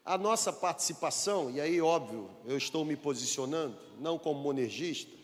a 0.05 0.17
nossa 0.17 0.53
participação, 0.53 1.51
e 1.51 1.61
aí, 1.61 1.81
óbvio, 1.81 2.31
eu 2.45 2.57
estou 2.57 2.85
me 2.85 2.97
posicionando, 2.97 3.77
não 3.99 4.19
como 4.19 4.41
monergista, 4.41 5.22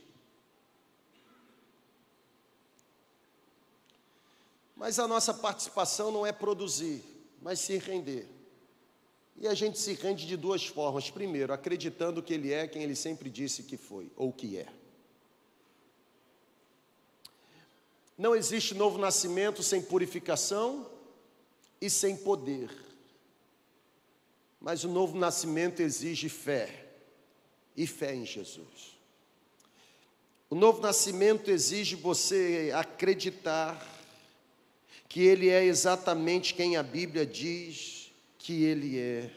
Mas 4.78 5.00
a 5.00 5.08
nossa 5.08 5.34
participação 5.34 6.12
não 6.12 6.24
é 6.24 6.30
produzir, 6.30 7.02
mas 7.42 7.58
se 7.58 7.76
render. 7.78 8.28
E 9.36 9.48
a 9.48 9.52
gente 9.52 9.76
se 9.76 9.92
rende 9.92 10.24
de 10.24 10.36
duas 10.36 10.64
formas. 10.64 11.10
Primeiro, 11.10 11.52
acreditando 11.52 12.22
que 12.22 12.32
Ele 12.32 12.52
é 12.52 12.68
quem 12.68 12.84
Ele 12.84 12.94
sempre 12.94 13.28
disse 13.28 13.64
que 13.64 13.76
foi, 13.76 14.08
ou 14.16 14.32
que 14.32 14.56
é. 14.56 14.68
Não 18.16 18.36
existe 18.36 18.72
novo 18.72 18.98
nascimento 18.98 19.64
sem 19.64 19.82
purificação 19.82 20.88
e 21.80 21.90
sem 21.90 22.16
poder. 22.16 22.70
Mas 24.60 24.84
o 24.84 24.88
novo 24.88 25.18
nascimento 25.18 25.80
exige 25.80 26.28
fé, 26.28 26.86
e 27.76 27.84
fé 27.84 28.14
em 28.14 28.24
Jesus. 28.24 28.96
O 30.48 30.54
novo 30.54 30.80
nascimento 30.80 31.50
exige 31.50 31.96
você 31.96 32.72
acreditar 32.74 33.97
que 35.08 35.22
Ele 35.22 35.48
é 35.48 35.64
exatamente 35.64 36.54
quem 36.54 36.76
a 36.76 36.82
Bíblia 36.82 37.24
diz 37.24 38.12
que 38.38 38.64
Ele 38.64 38.98
é. 38.98 39.30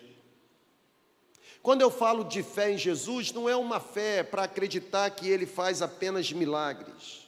Quando 1.64 1.82
eu 1.82 1.92
falo 1.92 2.24
de 2.24 2.44
fé 2.44 2.72
em 2.72 2.78
Jesus, 2.78 3.32
não 3.32 3.48
é 3.48 3.56
uma 3.56 3.80
fé 3.80 4.24
para 4.24 4.44
acreditar 4.44 5.10
que 5.12 5.30
Ele 5.30 5.46
faz 5.46 5.82
apenas 5.82 6.32
milagres, 6.32 7.28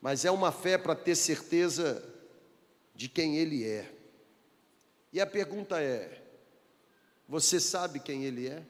mas 0.00 0.24
é 0.24 0.30
uma 0.30 0.50
fé 0.50 0.76
para 0.76 0.94
ter 0.94 1.14
certeza 1.14 2.02
de 2.94 3.08
quem 3.08 3.36
Ele 3.36 3.64
é. 3.64 3.92
E 5.12 5.20
a 5.20 5.26
pergunta 5.26 5.80
é: 5.80 6.22
você 7.28 7.60
sabe 7.60 8.00
quem 8.00 8.24
Ele 8.24 8.48
é? 8.48 8.62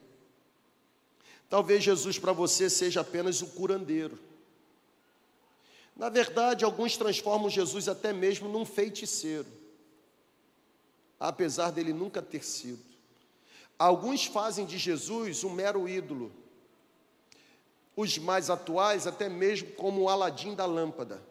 Talvez 1.49 1.83
Jesus 1.83 2.19
para 2.19 2.33
você 2.33 2.69
seja 2.69 3.01
apenas 3.01 3.41
o 3.41 3.47
curandeiro. 3.47 4.19
Na 5.95 6.09
verdade, 6.09 6.65
alguns 6.65 6.97
transformam 6.97 7.49
Jesus 7.49 7.87
até 7.87 8.11
mesmo 8.11 8.49
num 8.49 8.65
feiticeiro, 8.65 9.47
apesar 11.19 11.71
dele 11.71 11.93
nunca 11.93 12.21
ter 12.21 12.43
sido. 12.43 12.83
Alguns 13.77 14.25
fazem 14.25 14.65
de 14.65 14.77
Jesus 14.77 15.43
um 15.43 15.49
mero 15.49 15.87
ídolo, 15.87 16.31
os 17.95 18.17
mais 18.17 18.49
atuais, 18.49 19.05
até 19.05 19.29
mesmo 19.29 19.71
como 19.71 20.01
o 20.01 20.09
Aladim 20.09 20.55
da 20.55 20.65
lâmpada, 20.65 21.21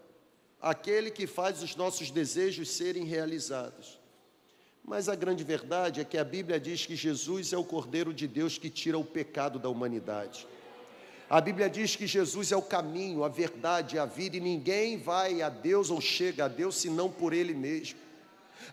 aquele 0.60 1.10
que 1.10 1.26
faz 1.26 1.62
os 1.62 1.74
nossos 1.74 2.10
desejos 2.10 2.70
serem 2.70 3.04
realizados. 3.04 3.98
Mas 4.84 5.08
a 5.08 5.14
grande 5.14 5.44
verdade 5.44 6.00
é 6.00 6.04
que 6.04 6.18
a 6.18 6.24
Bíblia 6.24 6.58
diz 6.58 6.86
que 6.86 6.96
Jesus 6.96 7.52
é 7.52 7.56
o 7.56 7.64
Cordeiro 7.64 8.12
de 8.12 8.26
Deus 8.26 8.58
que 8.58 8.70
tira 8.70 8.98
o 8.98 9.04
pecado 9.04 9.58
da 9.58 9.68
humanidade. 9.68 10.46
A 11.32 11.40
Bíblia 11.40 11.70
diz 11.70 11.96
que 11.96 12.06
Jesus 12.06 12.52
é 12.52 12.56
o 12.58 12.60
caminho, 12.60 13.24
a 13.24 13.28
verdade, 13.30 13.98
a 13.98 14.04
vida, 14.04 14.36
e 14.36 14.40
ninguém 14.40 14.98
vai 14.98 15.40
a 15.40 15.48
Deus 15.48 15.88
ou 15.88 15.98
chega 15.98 16.44
a 16.44 16.48
Deus 16.48 16.76
senão 16.76 17.10
por 17.10 17.32
Ele 17.32 17.54
mesmo. 17.54 17.98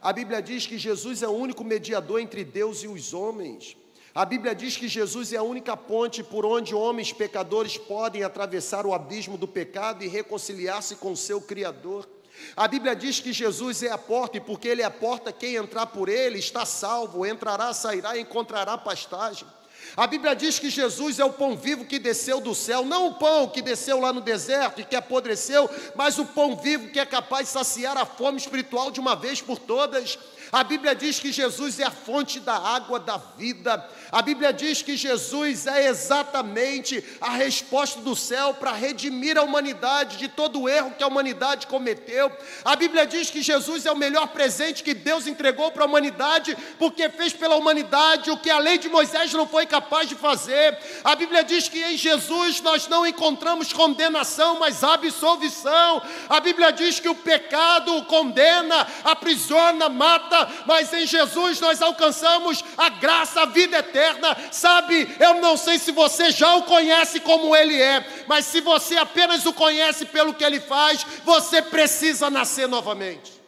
A 0.01 0.11
Bíblia 0.11 0.41
diz 0.41 0.67
que 0.67 0.77
Jesus 0.77 1.23
é 1.23 1.27
o 1.29 1.31
único 1.31 1.63
mediador 1.63 2.19
entre 2.19 2.43
Deus 2.43 2.83
e 2.83 2.87
os 2.89 3.13
homens. 3.13 3.77
A 4.13 4.25
Bíblia 4.25 4.53
diz 4.53 4.75
que 4.75 4.89
Jesus 4.89 5.31
é 5.31 5.37
a 5.37 5.41
única 5.41 5.77
ponte 5.77 6.21
por 6.21 6.45
onde 6.45 6.75
homens 6.75 7.13
pecadores 7.13 7.77
podem 7.77 8.23
atravessar 8.23 8.85
o 8.85 8.93
abismo 8.93 9.37
do 9.37 9.47
pecado 9.47 10.03
e 10.03 10.09
reconciliar-se 10.09 10.97
com 10.97 11.13
o 11.13 11.17
seu 11.17 11.39
Criador. 11.39 12.09
A 12.57 12.67
Bíblia 12.67 12.93
diz 12.93 13.21
que 13.21 13.31
Jesus 13.31 13.83
é 13.83 13.89
a 13.89 13.97
porta, 13.97 14.35
e 14.35 14.41
porque 14.41 14.67
Ele 14.67 14.81
é 14.81 14.85
a 14.85 14.91
porta, 14.91 15.31
quem 15.31 15.55
entrar 15.55 15.85
por 15.85 16.09
Ele 16.09 16.39
está 16.39 16.65
salvo, 16.65 17.25
entrará, 17.25 17.73
sairá 17.73 18.17
e 18.17 18.21
encontrará 18.21 18.77
pastagem. 18.77 19.47
A 19.95 20.07
Bíblia 20.07 20.35
diz 20.35 20.59
que 20.59 20.69
Jesus 20.69 21.19
é 21.19 21.25
o 21.25 21.33
pão 21.33 21.55
vivo 21.55 21.85
que 21.85 21.99
desceu 21.99 22.39
do 22.39 22.53
céu, 22.53 22.85
não 22.85 23.07
o 23.07 23.13
pão 23.15 23.47
que 23.47 23.61
desceu 23.61 23.99
lá 23.99 24.13
no 24.13 24.21
deserto 24.21 24.81
e 24.81 24.85
que 24.85 24.95
apodreceu, 24.95 25.69
mas 25.95 26.17
o 26.17 26.25
pão 26.25 26.55
vivo 26.55 26.89
que 26.89 26.99
é 26.99 27.05
capaz 27.05 27.47
de 27.47 27.53
saciar 27.53 27.97
a 27.97 28.05
fome 28.05 28.37
espiritual 28.37 28.91
de 28.91 28.99
uma 28.99 29.15
vez 29.15 29.41
por 29.41 29.57
todas. 29.57 30.17
A 30.51 30.63
Bíblia 30.63 30.95
diz 30.95 31.19
que 31.19 31.31
Jesus 31.31 31.79
é 31.79 31.83
a 31.83 31.91
fonte 31.91 32.39
da 32.39 32.55
água 32.55 32.99
da 32.99 33.17
vida. 33.37 33.87
A 34.11 34.21
Bíblia 34.21 34.51
diz 34.51 34.81
que 34.81 34.97
Jesus 34.97 35.67
é 35.67 35.87
exatamente 35.87 37.03
a 37.21 37.31
resposta 37.31 38.01
do 38.01 38.15
céu 38.15 38.53
para 38.55 38.71
redimir 38.71 39.37
a 39.37 39.43
humanidade 39.43 40.17
de 40.17 40.27
todo 40.27 40.61
o 40.61 40.69
erro 40.69 40.95
que 40.97 41.03
a 41.03 41.07
humanidade 41.07 41.67
cometeu. 41.67 42.31
A 42.65 42.75
Bíblia 42.75 43.05
diz 43.05 43.29
que 43.29 43.43
Jesus 43.43 43.85
é 43.85 43.91
o 43.91 43.95
melhor 43.95 44.27
presente 44.29 44.83
que 44.83 44.93
Deus 44.93 45.27
entregou 45.27 45.71
para 45.71 45.83
a 45.83 45.87
humanidade, 45.87 46.57
porque 46.79 47.09
fez 47.09 47.31
pela 47.33 47.55
humanidade 47.55 48.31
o 48.31 48.37
que 48.37 48.49
a 48.49 48.57
lei 48.57 48.79
de 48.79 48.89
Moisés 48.89 49.31
não 49.33 49.47
foi 49.47 49.67
capaz 49.67 50.09
de 50.09 50.15
fazer. 50.15 50.77
A 51.03 51.15
Bíblia 51.15 51.43
diz 51.43 51.69
que 51.69 51.83
em 51.83 51.97
Jesus 51.97 52.59
nós 52.61 52.87
não 52.87 53.05
encontramos 53.05 53.71
condenação, 53.71 54.59
mas 54.59 54.83
absolvição. 54.83 56.01
A 56.27 56.39
Bíblia 56.39 56.71
diz 56.71 56.99
que 56.99 57.09
o 57.09 57.15
pecado 57.15 58.03
condena, 58.05 58.87
aprisiona, 59.03 59.89
mata, 59.89 60.38
mas 60.65 60.91
em 60.93 61.05
Jesus 61.05 61.59
nós 61.59 61.81
alcançamos 61.81 62.63
a 62.77 62.89
graça, 62.89 63.41
a 63.41 63.45
vida 63.45 63.77
eterna. 63.77 64.37
Sabe, 64.51 65.07
eu 65.19 65.35
não 65.41 65.57
sei 65.57 65.79
se 65.79 65.91
você 65.91 66.31
já 66.31 66.55
o 66.55 66.63
conhece 66.63 67.19
como 67.19 67.55
ele 67.55 67.81
é, 67.81 68.05
mas 68.27 68.45
se 68.45 68.61
você 68.61 68.97
apenas 68.97 69.45
o 69.45 69.53
conhece 69.53 70.05
pelo 70.05 70.33
que 70.33 70.43
ele 70.43 70.59
faz, 70.59 71.05
você 71.23 71.61
precisa 71.61 72.29
nascer 72.29 72.67
novamente. 72.67 73.39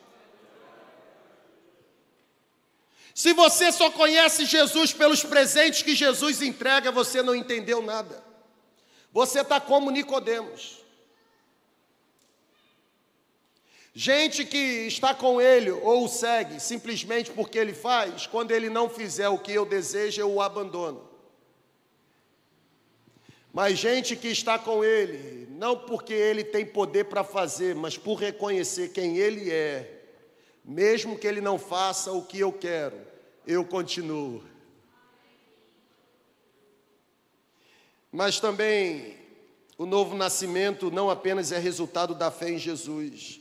Se 3.14 3.34
você 3.34 3.72
só 3.72 3.92
conhece 3.92 4.46
Jesus 4.46 4.94
pelos 4.94 5.24
presentes 5.24 5.84
que 5.84 5.94
Jesus 5.94 6.42
entrega, 6.42 6.92
você 6.92 7.22
não 7.22 7.36
entendeu 7.36 7.82
nada. 7.82 8.24
Você 9.12 9.42
está 9.42 9.60
como 9.60 9.92
Nicodemos. 9.92 10.81
Gente 13.94 14.46
que 14.46 14.88
está 14.88 15.14
com 15.14 15.42
ele 15.42 15.70
ou 15.70 16.06
o 16.06 16.08
segue 16.08 16.62
simplesmente 16.62 17.30
porque 17.32 17.58
ele 17.58 17.74
faz, 17.74 18.26
quando 18.26 18.52
ele 18.52 18.70
não 18.70 18.90
fizer 18.90 19.28
o 19.28 19.38
que 19.38 19.52
eu 19.52 19.66
desejo, 19.66 20.22
eu 20.22 20.32
o 20.32 20.42
abandono. 20.42 21.10
Mas 23.54 23.78
gente 23.78 24.16
que 24.16 24.30
está 24.30 24.58
com 24.58 24.82
ele, 24.82 25.46
não 25.52 25.78
porque 25.78 26.14
ele 26.14 26.42
tem 26.42 26.66
poder 26.66 27.06
para 27.06 27.22
fazer, 27.22 27.76
mas 27.76 27.98
por 27.98 28.16
reconhecer 28.16 28.94
quem 28.94 29.18
ele 29.18 29.52
é, 29.52 30.04
mesmo 30.64 31.18
que 31.18 31.28
ele 31.28 31.42
não 31.42 31.60
faça 31.60 32.14
o 32.14 32.24
que 32.24 32.40
eu 32.40 32.54
quero, 32.54 32.98
eu 33.46 33.66
continuo. 33.66 34.42
Mas 38.10 38.40
também 38.40 39.18
o 39.78 39.86
novo 39.86 40.16
nascimento 40.16 40.90
não 40.90 41.10
apenas 41.10 41.52
é 41.52 41.60
resultado 41.60 42.16
da 42.16 42.32
fé 42.32 42.52
em 42.52 42.58
Jesus, 42.58 43.41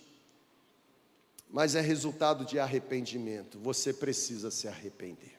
mas 1.52 1.74
é 1.74 1.80
resultado 1.80 2.44
de 2.44 2.58
arrependimento. 2.58 3.58
Você 3.58 3.92
precisa 3.92 4.50
se 4.50 4.68
arrepender. 4.68 5.38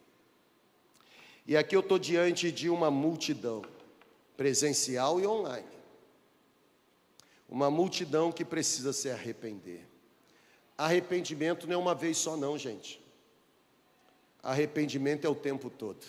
E 1.47 1.55
aqui 1.55 1.75
eu 1.75 1.79
estou 1.79 1.97
diante 1.97 2.51
de 2.51 2.69
uma 2.69 2.91
multidão, 2.91 3.63
presencial 4.35 5.19
e 5.19 5.25
online. 5.25 5.67
Uma 7.49 7.71
multidão 7.71 8.31
que 8.31 8.45
precisa 8.45 8.93
se 8.93 9.09
arrepender. 9.09 9.87
Arrependimento 10.77 11.67
não 11.67 11.75
é 11.75 11.77
uma 11.77 11.95
vez 11.95 12.17
só, 12.17 12.35
não, 12.35 12.57
gente. 12.57 13.01
Arrependimento 14.43 15.25
é 15.25 15.29
o 15.29 15.35
tempo 15.35 15.69
todo. 15.69 16.05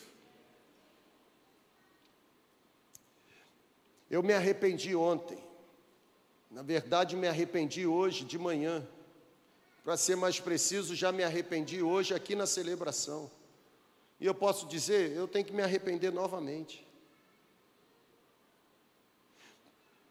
Eu 4.11 4.23
me 4.23 4.33
arrependi 4.33 4.95
ontem. 4.95 5.39
Na 6.51 6.63
verdade, 6.63 7.17
me 7.17 7.27
arrependi 7.27 7.87
hoje 7.87 8.25
de 8.25 8.39
manhã. 8.39 8.87
Para 9.85 9.97
ser 9.97 10.17
mais 10.17 10.39
preciso, 10.39 10.95
já 10.95 11.11
me 11.11 11.25
arrependi 11.25 11.83
hoje 11.83 12.15
aqui 12.15 12.37
na 12.37 12.47
celebração. 12.47 13.31
E 14.21 14.27
eu 14.27 14.35
posso 14.35 14.67
dizer, 14.69 15.11
eu 15.11 15.27
tenho 15.27 15.45
que 15.45 15.53
me 15.53 15.63
arrepender 15.63 16.13
novamente. 16.13 16.87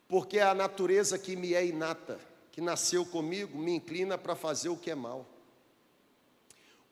Porque 0.10 0.40
a 0.40 0.54
natureza 0.54 1.18
que 1.18 1.38
me 1.38 1.54
é 1.54 1.66
inata, 1.66 2.20
que 2.52 2.60
nasceu 2.60 3.06
comigo, 3.06 3.58
me 3.58 3.72
inclina 3.72 4.18
para 4.18 4.36
fazer 4.36 4.68
o 4.68 4.76
que 4.76 4.92
é 4.92 4.96
mal. 4.96 5.26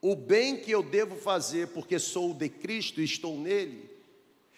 O 0.02 0.16
bem 0.16 0.56
que 0.56 0.72
eu 0.72 0.82
devo 0.82 1.18
fazer, 1.18 1.68
porque 1.74 2.00
sou 2.00 2.34
de 2.34 2.48
Cristo 2.48 3.02
e 3.02 3.04
estou 3.04 3.38
nele, 3.38 3.90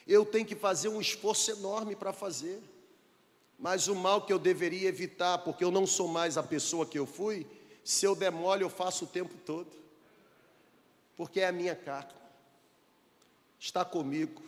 eu 0.07 0.23
tenho 0.23 0.45
que 0.45 0.55
fazer 0.55 0.89
um 0.89 1.01
esforço 1.01 1.49
enorme 1.49 1.95
para 1.95 2.13
fazer. 2.13 2.61
Mas 3.57 3.87
o 3.87 3.95
mal 3.95 4.23
que 4.23 4.31
eu 4.31 4.37
deveria 4.37 4.89
evitar, 4.89 5.39
porque 5.39 5.63
eu 5.63 5.71
não 5.71 5.87
sou 5.87 6.07
mais 6.07 6.37
a 6.37 6.43
pessoa 6.43 6.85
que 6.85 6.99
eu 6.99 7.07
fui, 7.07 7.47
se 7.83 8.05
eu 8.05 8.15
demole, 8.15 8.63
eu 8.63 8.69
faço 8.69 9.05
o 9.05 9.07
tempo 9.07 9.35
todo. 9.45 9.71
Porque 11.15 11.41
é 11.41 11.47
a 11.47 11.51
minha 11.51 11.75
carne. 11.75 12.13
Está 13.59 13.83
comigo. 13.85 14.41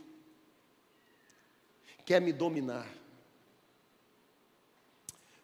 Quer 2.06 2.20
me 2.20 2.34
dominar. 2.34 2.88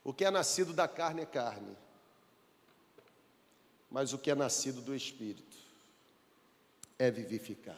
O 0.04 0.14
que 0.14 0.26
é 0.26 0.32
nascido 0.32 0.74
da 0.74 0.88
carne 0.88 1.22
é 1.22 1.26
carne. 1.26 1.76
Mas 3.90 4.14
o 4.14 4.18
que 4.18 4.32
é 4.32 4.36
nascido 4.36 4.82
do 4.82 4.96
espírito 4.96 5.58
é 6.98 7.10
vivificado. 7.10 7.78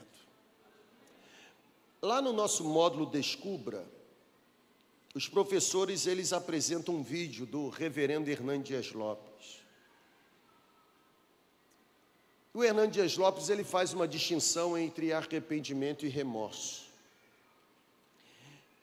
Lá 2.02 2.22
no 2.22 2.34
nosso 2.34 2.64
módulo 2.64 3.06
Descubra, 3.06 3.86
os 5.14 5.28
professores 5.28 6.08
eles 6.08 6.34
apresentam 6.34 6.96
um 6.96 7.04
vídeo 7.04 7.46
do 7.46 7.70
reverendo 7.70 8.30
Hernandes 8.30 8.92
Lopes. 8.92 9.31
O 12.54 12.64
Hernandes 12.64 12.94
Dias 12.94 13.18
Lopes 13.18 13.48
ele 13.50 13.64
faz 13.64 13.94
uma 13.94 14.06
distinção 14.06 14.78
entre 14.78 15.14
arrependimento 15.14 16.06
e 16.06 16.10
remorso. 16.10 16.92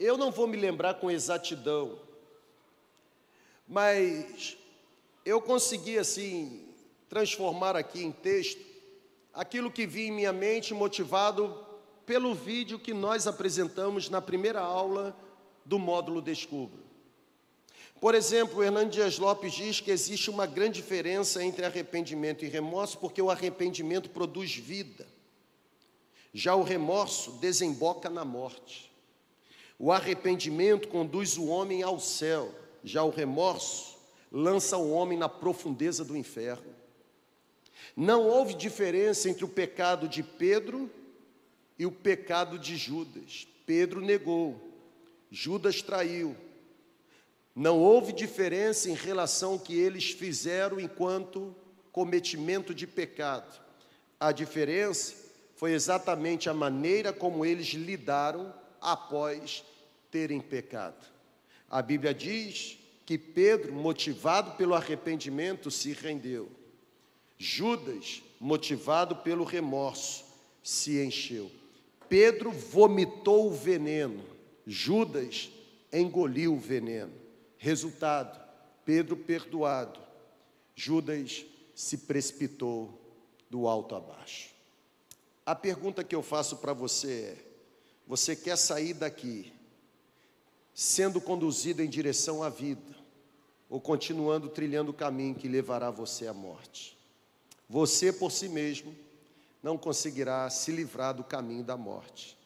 Eu 0.01 0.17
não 0.17 0.31
vou 0.31 0.47
me 0.47 0.57
lembrar 0.57 0.95
com 0.95 1.11
exatidão, 1.11 1.99
mas 3.67 4.57
eu 5.23 5.43
consegui 5.43 5.99
assim 5.99 6.67
transformar 7.11 7.77
aqui 7.77 8.03
em 8.03 8.11
texto 8.11 8.65
aquilo 9.35 9.71
que 9.71 9.87
vi 9.87 10.07
em 10.07 10.13
minha 10.13 10.33
mente 10.33 10.73
motivado 10.73 11.67
pelo 12.07 12.35
vídeo 12.35 12.79
que 12.79 12.95
nós 12.95 13.27
apresentamos 13.27 14.09
na 14.09 14.23
primeira 14.23 14.61
aula 14.61 15.15
do 15.63 15.79
módulo 15.79 16.23
Descubra. 16.23 16.88
Por 18.01 18.15
exemplo, 18.15 18.59
o 18.59 18.63
Hernando 18.63 18.91
Dias 18.91 19.19
Lopes 19.19 19.53
diz 19.53 19.81
que 19.81 19.91
existe 19.91 20.31
uma 20.31 20.47
grande 20.47 20.81
diferença 20.81 21.43
entre 21.43 21.65
arrependimento 21.65 22.45
e 22.45 22.49
remorso, 22.49 22.99
porque 22.99 23.21
o 23.21 23.31
arrependimento 23.31 24.11
produz 24.11 24.55
vida, 24.55 25.07
já 26.33 26.55
o 26.55 26.63
remorso 26.63 27.33
desemboca 27.33 28.09
na 28.09 28.25
morte. 28.25 28.93
O 29.79 29.91
arrependimento 29.91 30.89
conduz 30.89 31.37
o 31.37 31.47
homem 31.47 31.83
ao 31.83 31.99
céu, 31.99 32.55
já 32.85 33.03
o 33.03 33.11
remorso 33.11 33.97
lança 34.31 34.77
o 34.77 34.91
homem 34.91 35.19
na 35.19 35.29
profundeza 35.29 36.05
do 36.05 36.17
inferno. 36.17 36.75
Não 37.97 38.27
houve 38.29 38.55
diferença 38.55 39.29
entre 39.29 39.45
o 39.45 39.49
pecado 39.49 40.07
de 40.07 40.23
Pedro 40.23 40.91
e 41.79 41.87
o 41.87 41.91
pecado 41.91 42.59
de 42.59 42.77
Judas. 42.77 43.47
Pedro 43.67 44.01
negou, 44.01 44.61
Judas 45.31 45.83
traiu. 45.83 46.37
Não 47.59 47.81
houve 47.81 48.13
diferença 48.13 48.89
em 48.89 48.95
relação 48.95 49.55
ao 49.55 49.59
que 49.59 49.77
eles 49.77 50.13
fizeram 50.13 50.79
enquanto 50.79 51.53
cometimento 51.91 52.73
de 52.73 52.87
pecado. 52.87 53.61
A 54.21 54.31
diferença 54.31 55.17
foi 55.57 55.73
exatamente 55.73 56.49
a 56.49 56.55
maneira 56.55 57.13
como 57.13 57.45
eles 57.45 57.67
lidaram 57.71 58.55
após 58.81 59.65
terem 60.09 60.41
pecado. 60.41 61.05
A 61.69 61.83
Bíblia 61.83 62.15
diz 62.15 62.79
que 63.05 63.19
Pedro, 63.19 63.73
motivado 63.73 64.53
pelo 64.53 64.75
arrependimento, 64.75 65.69
se 65.69 65.91
rendeu. 65.91 66.49
Judas, 67.37 68.23
motivado 68.39 69.17
pelo 69.17 69.43
remorso, 69.43 70.25
se 70.63 71.05
encheu. 71.05 71.51
Pedro 72.09 72.53
vomitou 72.53 73.49
o 73.49 73.53
veneno, 73.53 74.23
Judas 74.65 75.51
engoliu 75.93 76.55
o 76.55 76.61
veneno. 76.61 77.27
Resultado: 77.59 78.41
Pedro 78.85 79.17
perdoado, 79.17 80.01
Judas 80.75 81.45
se 81.75 81.99
precipitou 81.99 82.99
do 83.51 83.67
alto 83.67 83.95
abaixo. 83.95 84.51
A 85.45 85.55
pergunta 85.55 86.05
que 86.05 86.15
eu 86.15 86.23
faço 86.23 86.57
para 86.59 86.73
você 86.73 87.37
é: 87.37 87.45
você 88.07 88.37
quer 88.37 88.57
sair 88.57 88.95
daqui 88.95 89.53
sendo 90.73 91.21
conduzido 91.21 91.83
em 91.83 91.89
direção 91.89 92.43
à 92.43 92.49
vida 92.49 92.97
ou 93.69 93.81
continuando 93.81 94.49
trilhando 94.49 94.93
o 94.93 94.95
caminho 94.95 95.35
que 95.35 95.49
levará 95.49 95.91
você 95.91 96.29
à 96.29 96.33
morte? 96.33 96.97
Você 97.69 98.13
por 98.13 98.31
si 98.31 98.49
mesmo 98.49 98.95
não 99.63 99.77
conseguirá 99.77 100.49
se 100.49 100.71
livrar 100.71 101.13
do 101.13 101.25
caminho 101.25 101.65
da 101.65 101.77
morte. 101.77 102.39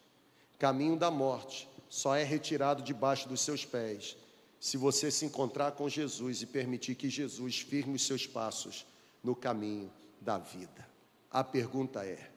Caminho 0.59 0.97
da 0.97 1.11
morte 1.11 1.69
só 1.89 2.17
é 2.17 2.25
retirado 2.25 2.83
debaixo 2.83 3.29
dos 3.29 3.43
seus 3.43 3.65
pés 3.65 4.17
se 4.63 4.77
você 4.77 5.11
se 5.11 5.25
encontrar 5.25 5.73
com 5.73 5.89
Jesus 5.89 6.41
e 6.41 6.47
permitir 6.47 6.95
que 6.95 7.11
Jesus 7.11 7.59
firme 7.59 7.97
os 7.97 8.07
seus 8.07 8.29
passos 8.29 8.87
no 9.21 9.35
caminho 9.35 9.93
da 10.21 10.39
vida. 10.39 10.89
A 11.29 11.43
pergunta 11.43 12.07
é: 12.07 12.31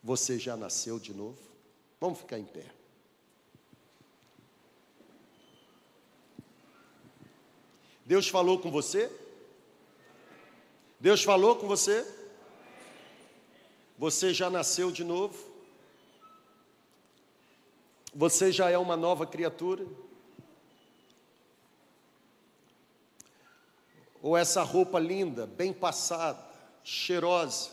você 0.00 0.38
já 0.38 0.56
nasceu 0.56 1.00
de 1.00 1.12
novo? 1.12 1.36
Vamos 2.00 2.20
ficar 2.20 2.38
em 2.38 2.44
pé. 2.44 2.64
Deus 8.06 8.28
falou 8.28 8.60
com 8.60 8.70
você? 8.70 9.10
Deus 11.00 11.24
falou 11.24 11.56
com 11.56 11.66
você? 11.66 12.06
Você 13.98 14.32
já 14.32 14.48
nasceu 14.48 14.92
de 14.92 15.02
novo? 15.02 15.36
Você 18.14 18.52
já 18.52 18.70
é 18.70 18.78
uma 18.78 18.96
nova 18.96 19.26
criatura? 19.26 19.84
Ou 24.28 24.36
essa 24.36 24.62
roupa 24.62 24.98
linda, 24.98 25.46
bem 25.46 25.72
passada, 25.72 26.38
cheirosa, 26.84 27.70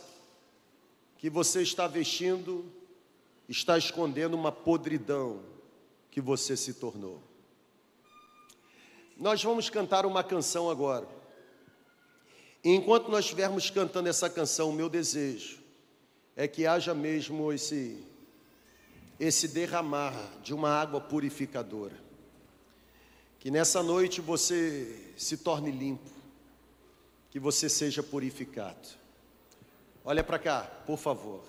que 1.17 1.29
você 1.29 1.61
está 1.61 1.85
vestindo, 1.85 2.71
está 3.49 3.77
escondendo 3.77 4.35
uma 4.35 4.53
podridão 4.53 5.41
que 6.09 6.21
você 6.21 6.55
se 6.55 6.75
tornou? 6.75 7.21
Nós 9.17 9.43
vamos 9.43 9.69
cantar 9.69 10.05
uma 10.05 10.23
canção 10.23 10.69
agora. 10.69 11.05
E 12.63 12.69
enquanto 12.73 13.11
nós 13.11 13.25
estivermos 13.25 13.69
cantando 13.69 14.07
essa 14.07 14.29
canção, 14.29 14.69
o 14.69 14.73
meu 14.73 14.87
desejo 14.87 15.59
é 16.37 16.47
que 16.47 16.65
haja 16.65 16.93
mesmo 16.93 17.51
esse, 17.51 18.01
esse 19.19 19.49
derramar 19.49 20.13
de 20.41 20.53
uma 20.53 20.69
água 20.69 21.01
purificadora. 21.01 21.99
Que 23.41 23.51
nessa 23.51 23.83
noite 23.83 24.21
você 24.21 25.11
se 25.17 25.35
torne 25.35 25.69
limpo, 25.69 26.14
que 27.35 27.39
você 27.39 27.67
seja 27.67 28.01
purificado. 28.01 28.87
Olha 30.05 30.23
para 30.23 30.39
cá, 30.39 30.61
por 30.87 30.97
favor. 30.97 31.43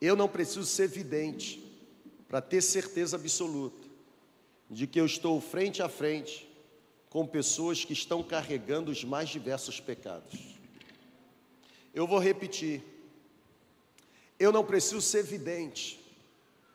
Eu 0.00 0.16
não 0.16 0.26
preciso 0.26 0.64
ser 0.64 0.88
vidente 0.88 1.62
para 2.26 2.40
ter 2.40 2.62
certeza 2.62 3.18
absoluta 3.18 3.86
de 4.70 4.86
que 4.86 4.98
eu 4.98 5.04
estou 5.04 5.38
frente 5.42 5.82
a 5.82 5.90
frente 5.90 6.50
com 7.10 7.26
pessoas 7.26 7.84
que 7.84 7.92
estão 7.92 8.22
carregando 8.22 8.90
os 8.90 9.04
mais 9.04 9.28
diversos 9.28 9.78
pecados. 9.78 10.56
Eu 11.92 12.06
vou 12.06 12.18
repetir. 12.18 12.82
Eu 14.38 14.50
não 14.52 14.64
preciso 14.64 15.02
ser 15.02 15.22
vidente 15.22 16.00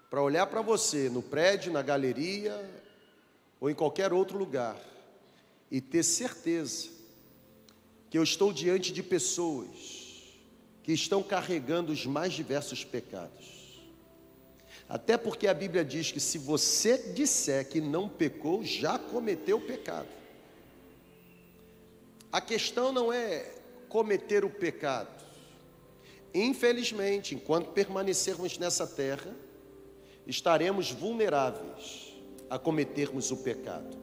para 0.07 0.21
olhar 0.21 0.45
para 0.45 0.61
você 0.61 1.09
no 1.09 1.23
prédio, 1.23 1.73
na 1.73 1.81
galeria 1.81 2.63
ou 3.59 3.71
em 3.71 3.73
qualquer 3.73 4.13
outro 4.13 4.37
lugar 4.37 4.79
e 5.71 5.81
ter 5.81 6.03
certeza 6.03 7.00
que 8.11 8.17
eu 8.17 8.21
estou 8.21 8.53
diante 8.53 8.93
de 8.93 9.01
pessoas 9.01 9.67
que 10.83 10.93
estão 10.93 11.23
carregando 11.23 11.91
os 11.91 12.05
mais 12.05 12.33
diversos 12.33 12.83
pecados. 12.83 13.81
Até 14.87 15.17
porque 15.17 15.47
a 15.47 15.53
Bíblia 15.55 15.83
diz 15.83 16.11
que 16.11 16.19
se 16.19 16.37
você 16.37 16.99
disser 17.13 17.67
que 17.67 17.81
não 17.81 18.07
pecou, 18.07 18.63
já 18.63 18.99
cometeu 18.99 19.59
pecado. 19.59 20.09
A 22.31 22.39
questão 22.39 22.91
não 22.91 23.11
é 23.11 23.51
cometer 23.89 24.45
o 24.45 24.49
pecado, 24.49 25.21
Infelizmente, 26.33 27.35
enquanto 27.35 27.71
permanecermos 27.71 28.57
nessa 28.57 28.87
terra, 28.87 29.35
estaremos 30.25 30.91
vulneráveis 30.91 32.13
a 32.49 32.57
cometermos 32.57 33.31
o 33.31 33.37
pecado. 33.37 33.97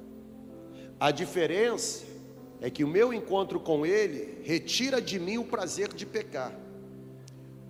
A 1.00 1.10
diferença 1.10 2.04
é 2.60 2.70
que 2.70 2.82
o 2.82 2.88
meu 2.88 3.12
encontro 3.12 3.60
com 3.60 3.86
Ele 3.86 4.40
retira 4.42 5.00
de 5.00 5.18
mim 5.18 5.38
o 5.38 5.44
prazer 5.44 5.92
de 5.92 6.04
pecar. 6.04 6.52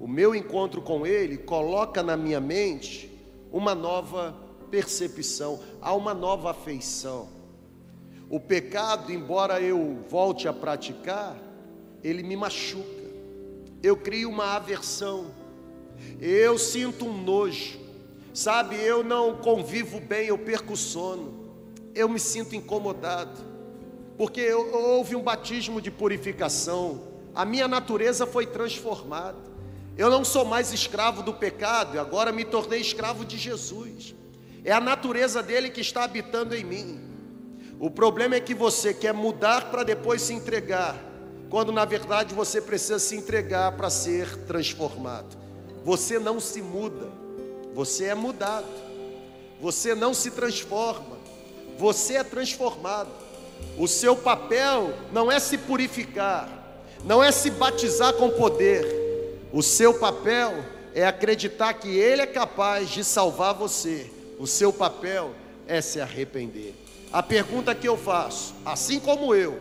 O 0.00 0.06
meu 0.06 0.34
encontro 0.34 0.80
com 0.80 1.06
Ele 1.06 1.36
coloca 1.36 2.02
na 2.02 2.16
minha 2.16 2.40
mente 2.40 3.10
uma 3.52 3.74
nova 3.74 4.36
percepção, 4.70 5.60
há 5.80 5.94
uma 5.94 6.14
nova 6.14 6.50
afeição. 6.50 7.28
O 8.30 8.38
pecado, 8.38 9.10
embora 9.10 9.60
eu 9.60 10.04
volte 10.08 10.46
a 10.46 10.52
praticar, 10.52 11.36
ele 12.04 12.22
me 12.22 12.36
machuca. 12.36 12.86
Eu 13.82 13.96
crio 13.96 14.28
uma 14.28 14.54
aversão. 14.56 15.32
Eu 16.20 16.58
sinto 16.58 17.06
um 17.06 17.22
nojo. 17.22 17.78
Sabe, 18.34 18.76
eu 18.76 19.02
não 19.02 19.38
convivo 19.38 19.98
bem, 19.98 20.28
eu 20.28 20.38
perco 20.38 20.74
o 20.74 20.76
sono. 20.76 21.48
Eu 21.94 22.08
me 22.08 22.20
sinto 22.20 22.54
incomodado. 22.54 23.40
Porque 24.18 24.52
houve 24.52 25.16
um 25.16 25.22
batismo 25.22 25.80
de 25.80 25.90
purificação. 25.90 27.00
A 27.34 27.46
minha 27.46 27.66
natureza 27.66 28.26
foi 28.26 28.46
transformada. 28.46 29.38
Eu 29.96 30.10
não 30.10 30.24
sou 30.24 30.44
mais 30.44 30.72
escravo 30.72 31.22
do 31.22 31.32
pecado, 31.32 31.98
agora 31.98 32.30
me 32.30 32.44
tornei 32.44 32.80
escravo 32.80 33.24
de 33.24 33.38
Jesus. 33.38 34.14
É 34.64 34.72
a 34.72 34.80
natureza 34.80 35.42
dele 35.42 35.70
que 35.70 35.80
está 35.80 36.04
habitando 36.04 36.54
em 36.54 36.64
mim. 36.64 37.00
O 37.80 37.90
problema 37.90 38.34
é 38.34 38.40
que 38.40 38.54
você 38.54 38.92
quer 38.92 39.14
mudar 39.14 39.70
para 39.70 39.84
depois 39.84 40.20
se 40.20 40.34
entregar, 40.34 40.96
quando 41.48 41.72
na 41.72 41.84
verdade 41.86 42.34
você 42.34 42.60
precisa 42.60 42.98
se 42.98 43.16
entregar 43.16 43.72
para 43.72 43.88
ser 43.88 44.36
transformado. 44.44 45.38
Você 45.84 46.18
não 46.18 46.38
se 46.38 46.60
muda, 46.60 47.08
você 47.72 48.04
é 48.04 48.14
mudado. 48.14 48.88
Você 49.60 49.92
não 49.94 50.14
se 50.14 50.30
transforma, 50.30 51.18
você 51.76 52.14
é 52.14 52.24
transformado. 52.24 53.10
O 53.76 53.86
seu 53.86 54.16
papel 54.16 54.92
não 55.12 55.30
é 55.30 55.38
se 55.38 55.56
purificar, 55.58 56.48
não 57.04 57.22
é 57.22 57.30
se 57.30 57.50
batizar 57.50 58.12
com 58.14 58.30
poder 58.30 58.98
o 59.52 59.62
seu 59.62 59.94
papel 59.94 60.62
é 60.94 61.06
acreditar 61.06 61.72
que 61.74 61.88
Ele 61.88 62.22
é 62.22 62.26
capaz 62.26 62.90
de 62.90 63.02
salvar 63.02 63.54
você. 63.54 64.10
O 64.38 64.46
seu 64.46 64.72
papel 64.72 65.32
é 65.66 65.80
se 65.80 66.00
arrepender. 66.00 66.74
A 67.10 67.22
pergunta 67.22 67.74
que 67.74 67.88
eu 67.88 67.96
faço, 67.96 68.54
assim 68.64 69.00
como 69.00 69.34
eu, 69.34 69.58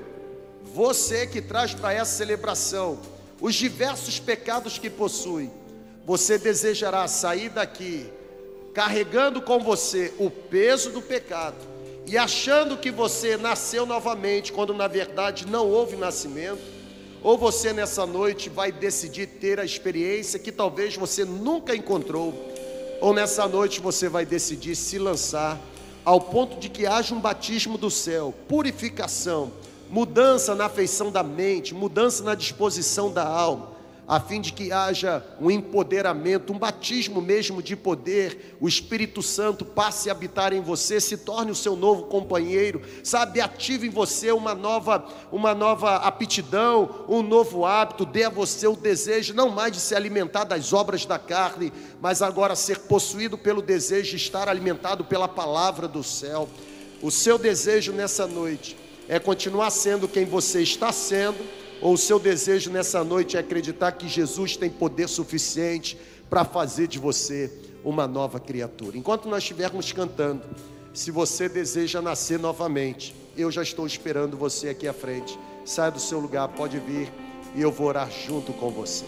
você 0.73 1.25
que 1.25 1.41
traz 1.41 1.73
para 1.73 1.93
essa 1.93 2.17
celebração 2.17 2.99
os 3.39 3.55
diversos 3.55 4.19
pecados 4.19 4.77
que 4.77 4.89
possui, 4.89 5.49
você 6.05 6.37
desejará 6.37 7.07
sair 7.07 7.49
daqui 7.49 8.11
carregando 8.73 9.41
com 9.41 9.59
você 9.59 10.13
o 10.19 10.29
peso 10.29 10.91
do 10.91 11.01
pecado 11.01 11.55
e 12.07 12.17
achando 12.17 12.77
que 12.77 12.89
você 12.89 13.35
nasceu 13.35 13.85
novamente, 13.85 14.53
quando 14.53 14.73
na 14.73 14.87
verdade 14.87 15.45
não 15.45 15.69
houve 15.69 15.97
nascimento? 15.97 16.61
Ou 17.21 17.37
você 17.37 17.73
nessa 17.73 18.05
noite 18.05 18.49
vai 18.49 18.71
decidir 18.71 19.27
ter 19.27 19.59
a 19.59 19.65
experiência 19.65 20.39
que 20.39 20.51
talvez 20.51 20.95
você 20.95 21.25
nunca 21.25 21.75
encontrou, 21.75 22.33
ou 23.01 23.13
nessa 23.13 23.45
noite 23.45 23.81
você 23.81 24.07
vai 24.07 24.25
decidir 24.25 24.75
se 24.75 24.97
lançar 24.97 25.59
ao 26.05 26.21
ponto 26.21 26.57
de 26.57 26.69
que 26.69 26.87
haja 26.87 27.13
um 27.13 27.19
batismo 27.19 27.77
do 27.77 27.91
céu, 27.91 28.33
purificação, 28.47 29.51
mudança 29.89 30.55
na 30.55 30.67
afeição 30.67 31.11
da 31.11 31.21
mente, 31.21 31.73
mudança 31.73 32.23
na 32.23 32.35
disposição 32.35 33.11
da 33.11 33.27
alma 33.27 33.76
a 34.07 34.21
fim 34.21 34.39
de 34.39 34.53
que 34.53 34.71
haja 34.71 35.21
um 35.37 35.51
empoderamento, 35.51 36.53
um 36.53 36.57
batismo 36.57 37.21
mesmo 37.21 37.61
de 37.61 37.75
poder, 37.75 38.55
o 38.61 38.67
Espírito 38.67 39.21
Santo 39.21 39.65
passe 39.65 40.09
a 40.09 40.13
habitar 40.13 40.53
em 40.53 40.61
você, 40.61 41.01
se 41.01 41.17
torne 41.17 41.51
o 41.51 41.55
seu 41.55 41.75
novo 41.75 42.03
companheiro, 42.03 42.81
sabe, 43.03 43.41
ative 43.41 43.87
em 43.87 43.89
você 43.89 44.31
uma 44.31 44.55
nova, 44.55 45.05
uma 45.29 45.53
nova 45.53 45.97
aptidão, 45.97 47.05
um 47.09 47.21
novo 47.21 47.65
hábito, 47.65 48.05
dê 48.05 48.23
a 48.23 48.29
você 48.29 48.65
o 48.65 48.77
desejo 48.77 49.33
não 49.33 49.49
mais 49.49 49.73
de 49.73 49.79
se 49.81 49.93
alimentar 49.93 50.45
das 50.45 50.71
obras 50.71 51.05
da 51.05 51.19
carne, 51.19 51.73
mas 51.99 52.21
agora 52.21 52.55
ser 52.55 52.79
possuído 52.79 53.37
pelo 53.37 53.61
desejo 53.61 54.11
de 54.11 54.15
estar 54.15 54.47
alimentado 54.47 55.03
pela 55.03 55.27
palavra 55.27 55.85
do 55.85 56.01
céu. 56.01 56.47
O 57.01 57.11
seu 57.11 57.37
desejo 57.37 57.91
nessa 57.91 58.25
noite 58.25 58.77
é 59.09 59.19
continuar 59.19 59.69
sendo 59.69 60.07
quem 60.07 60.23
você 60.23 60.61
está 60.61 60.93
sendo 60.93 61.66
ou 61.81 61.93
o 61.93 61.97
seu 61.97 62.19
desejo 62.19 62.71
nessa 62.71 63.03
noite 63.03 63.37
é 63.37 63.39
acreditar 63.39 63.91
que 63.91 64.07
Jesus 64.07 64.57
tem 64.57 64.69
poder 64.69 65.07
suficiente 65.07 65.97
para 66.29 66.43
fazer 66.43 66.87
de 66.87 66.99
você 66.99 67.51
uma 67.83 68.07
nova 68.07 68.39
criatura. 68.39 68.97
Enquanto 68.97 69.29
nós 69.29 69.43
estivermos 69.43 69.91
cantando, 69.91 70.43
se 70.93 71.11
você 71.11 71.47
deseja 71.47 72.01
nascer 72.01 72.39
novamente, 72.39 73.15
eu 73.37 73.51
já 73.51 73.61
estou 73.61 73.85
esperando 73.85 74.35
você 74.35 74.69
aqui 74.69 74.87
à 74.87 74.93
frente. 74.93 75.37
Saia 75.63 75.91
do 75.91 75.99
seu 75.99 76.19
lugar, 76.19 76.47
pode 76.49 76.79
vir 76.79 77.11
e 77.55 77.61
eu 77.61 77.71
vou 77.71 77.87
orar 77.87 78.09
junto 78.11 78.51
com 78.53 78.69
você. 78.71 79.05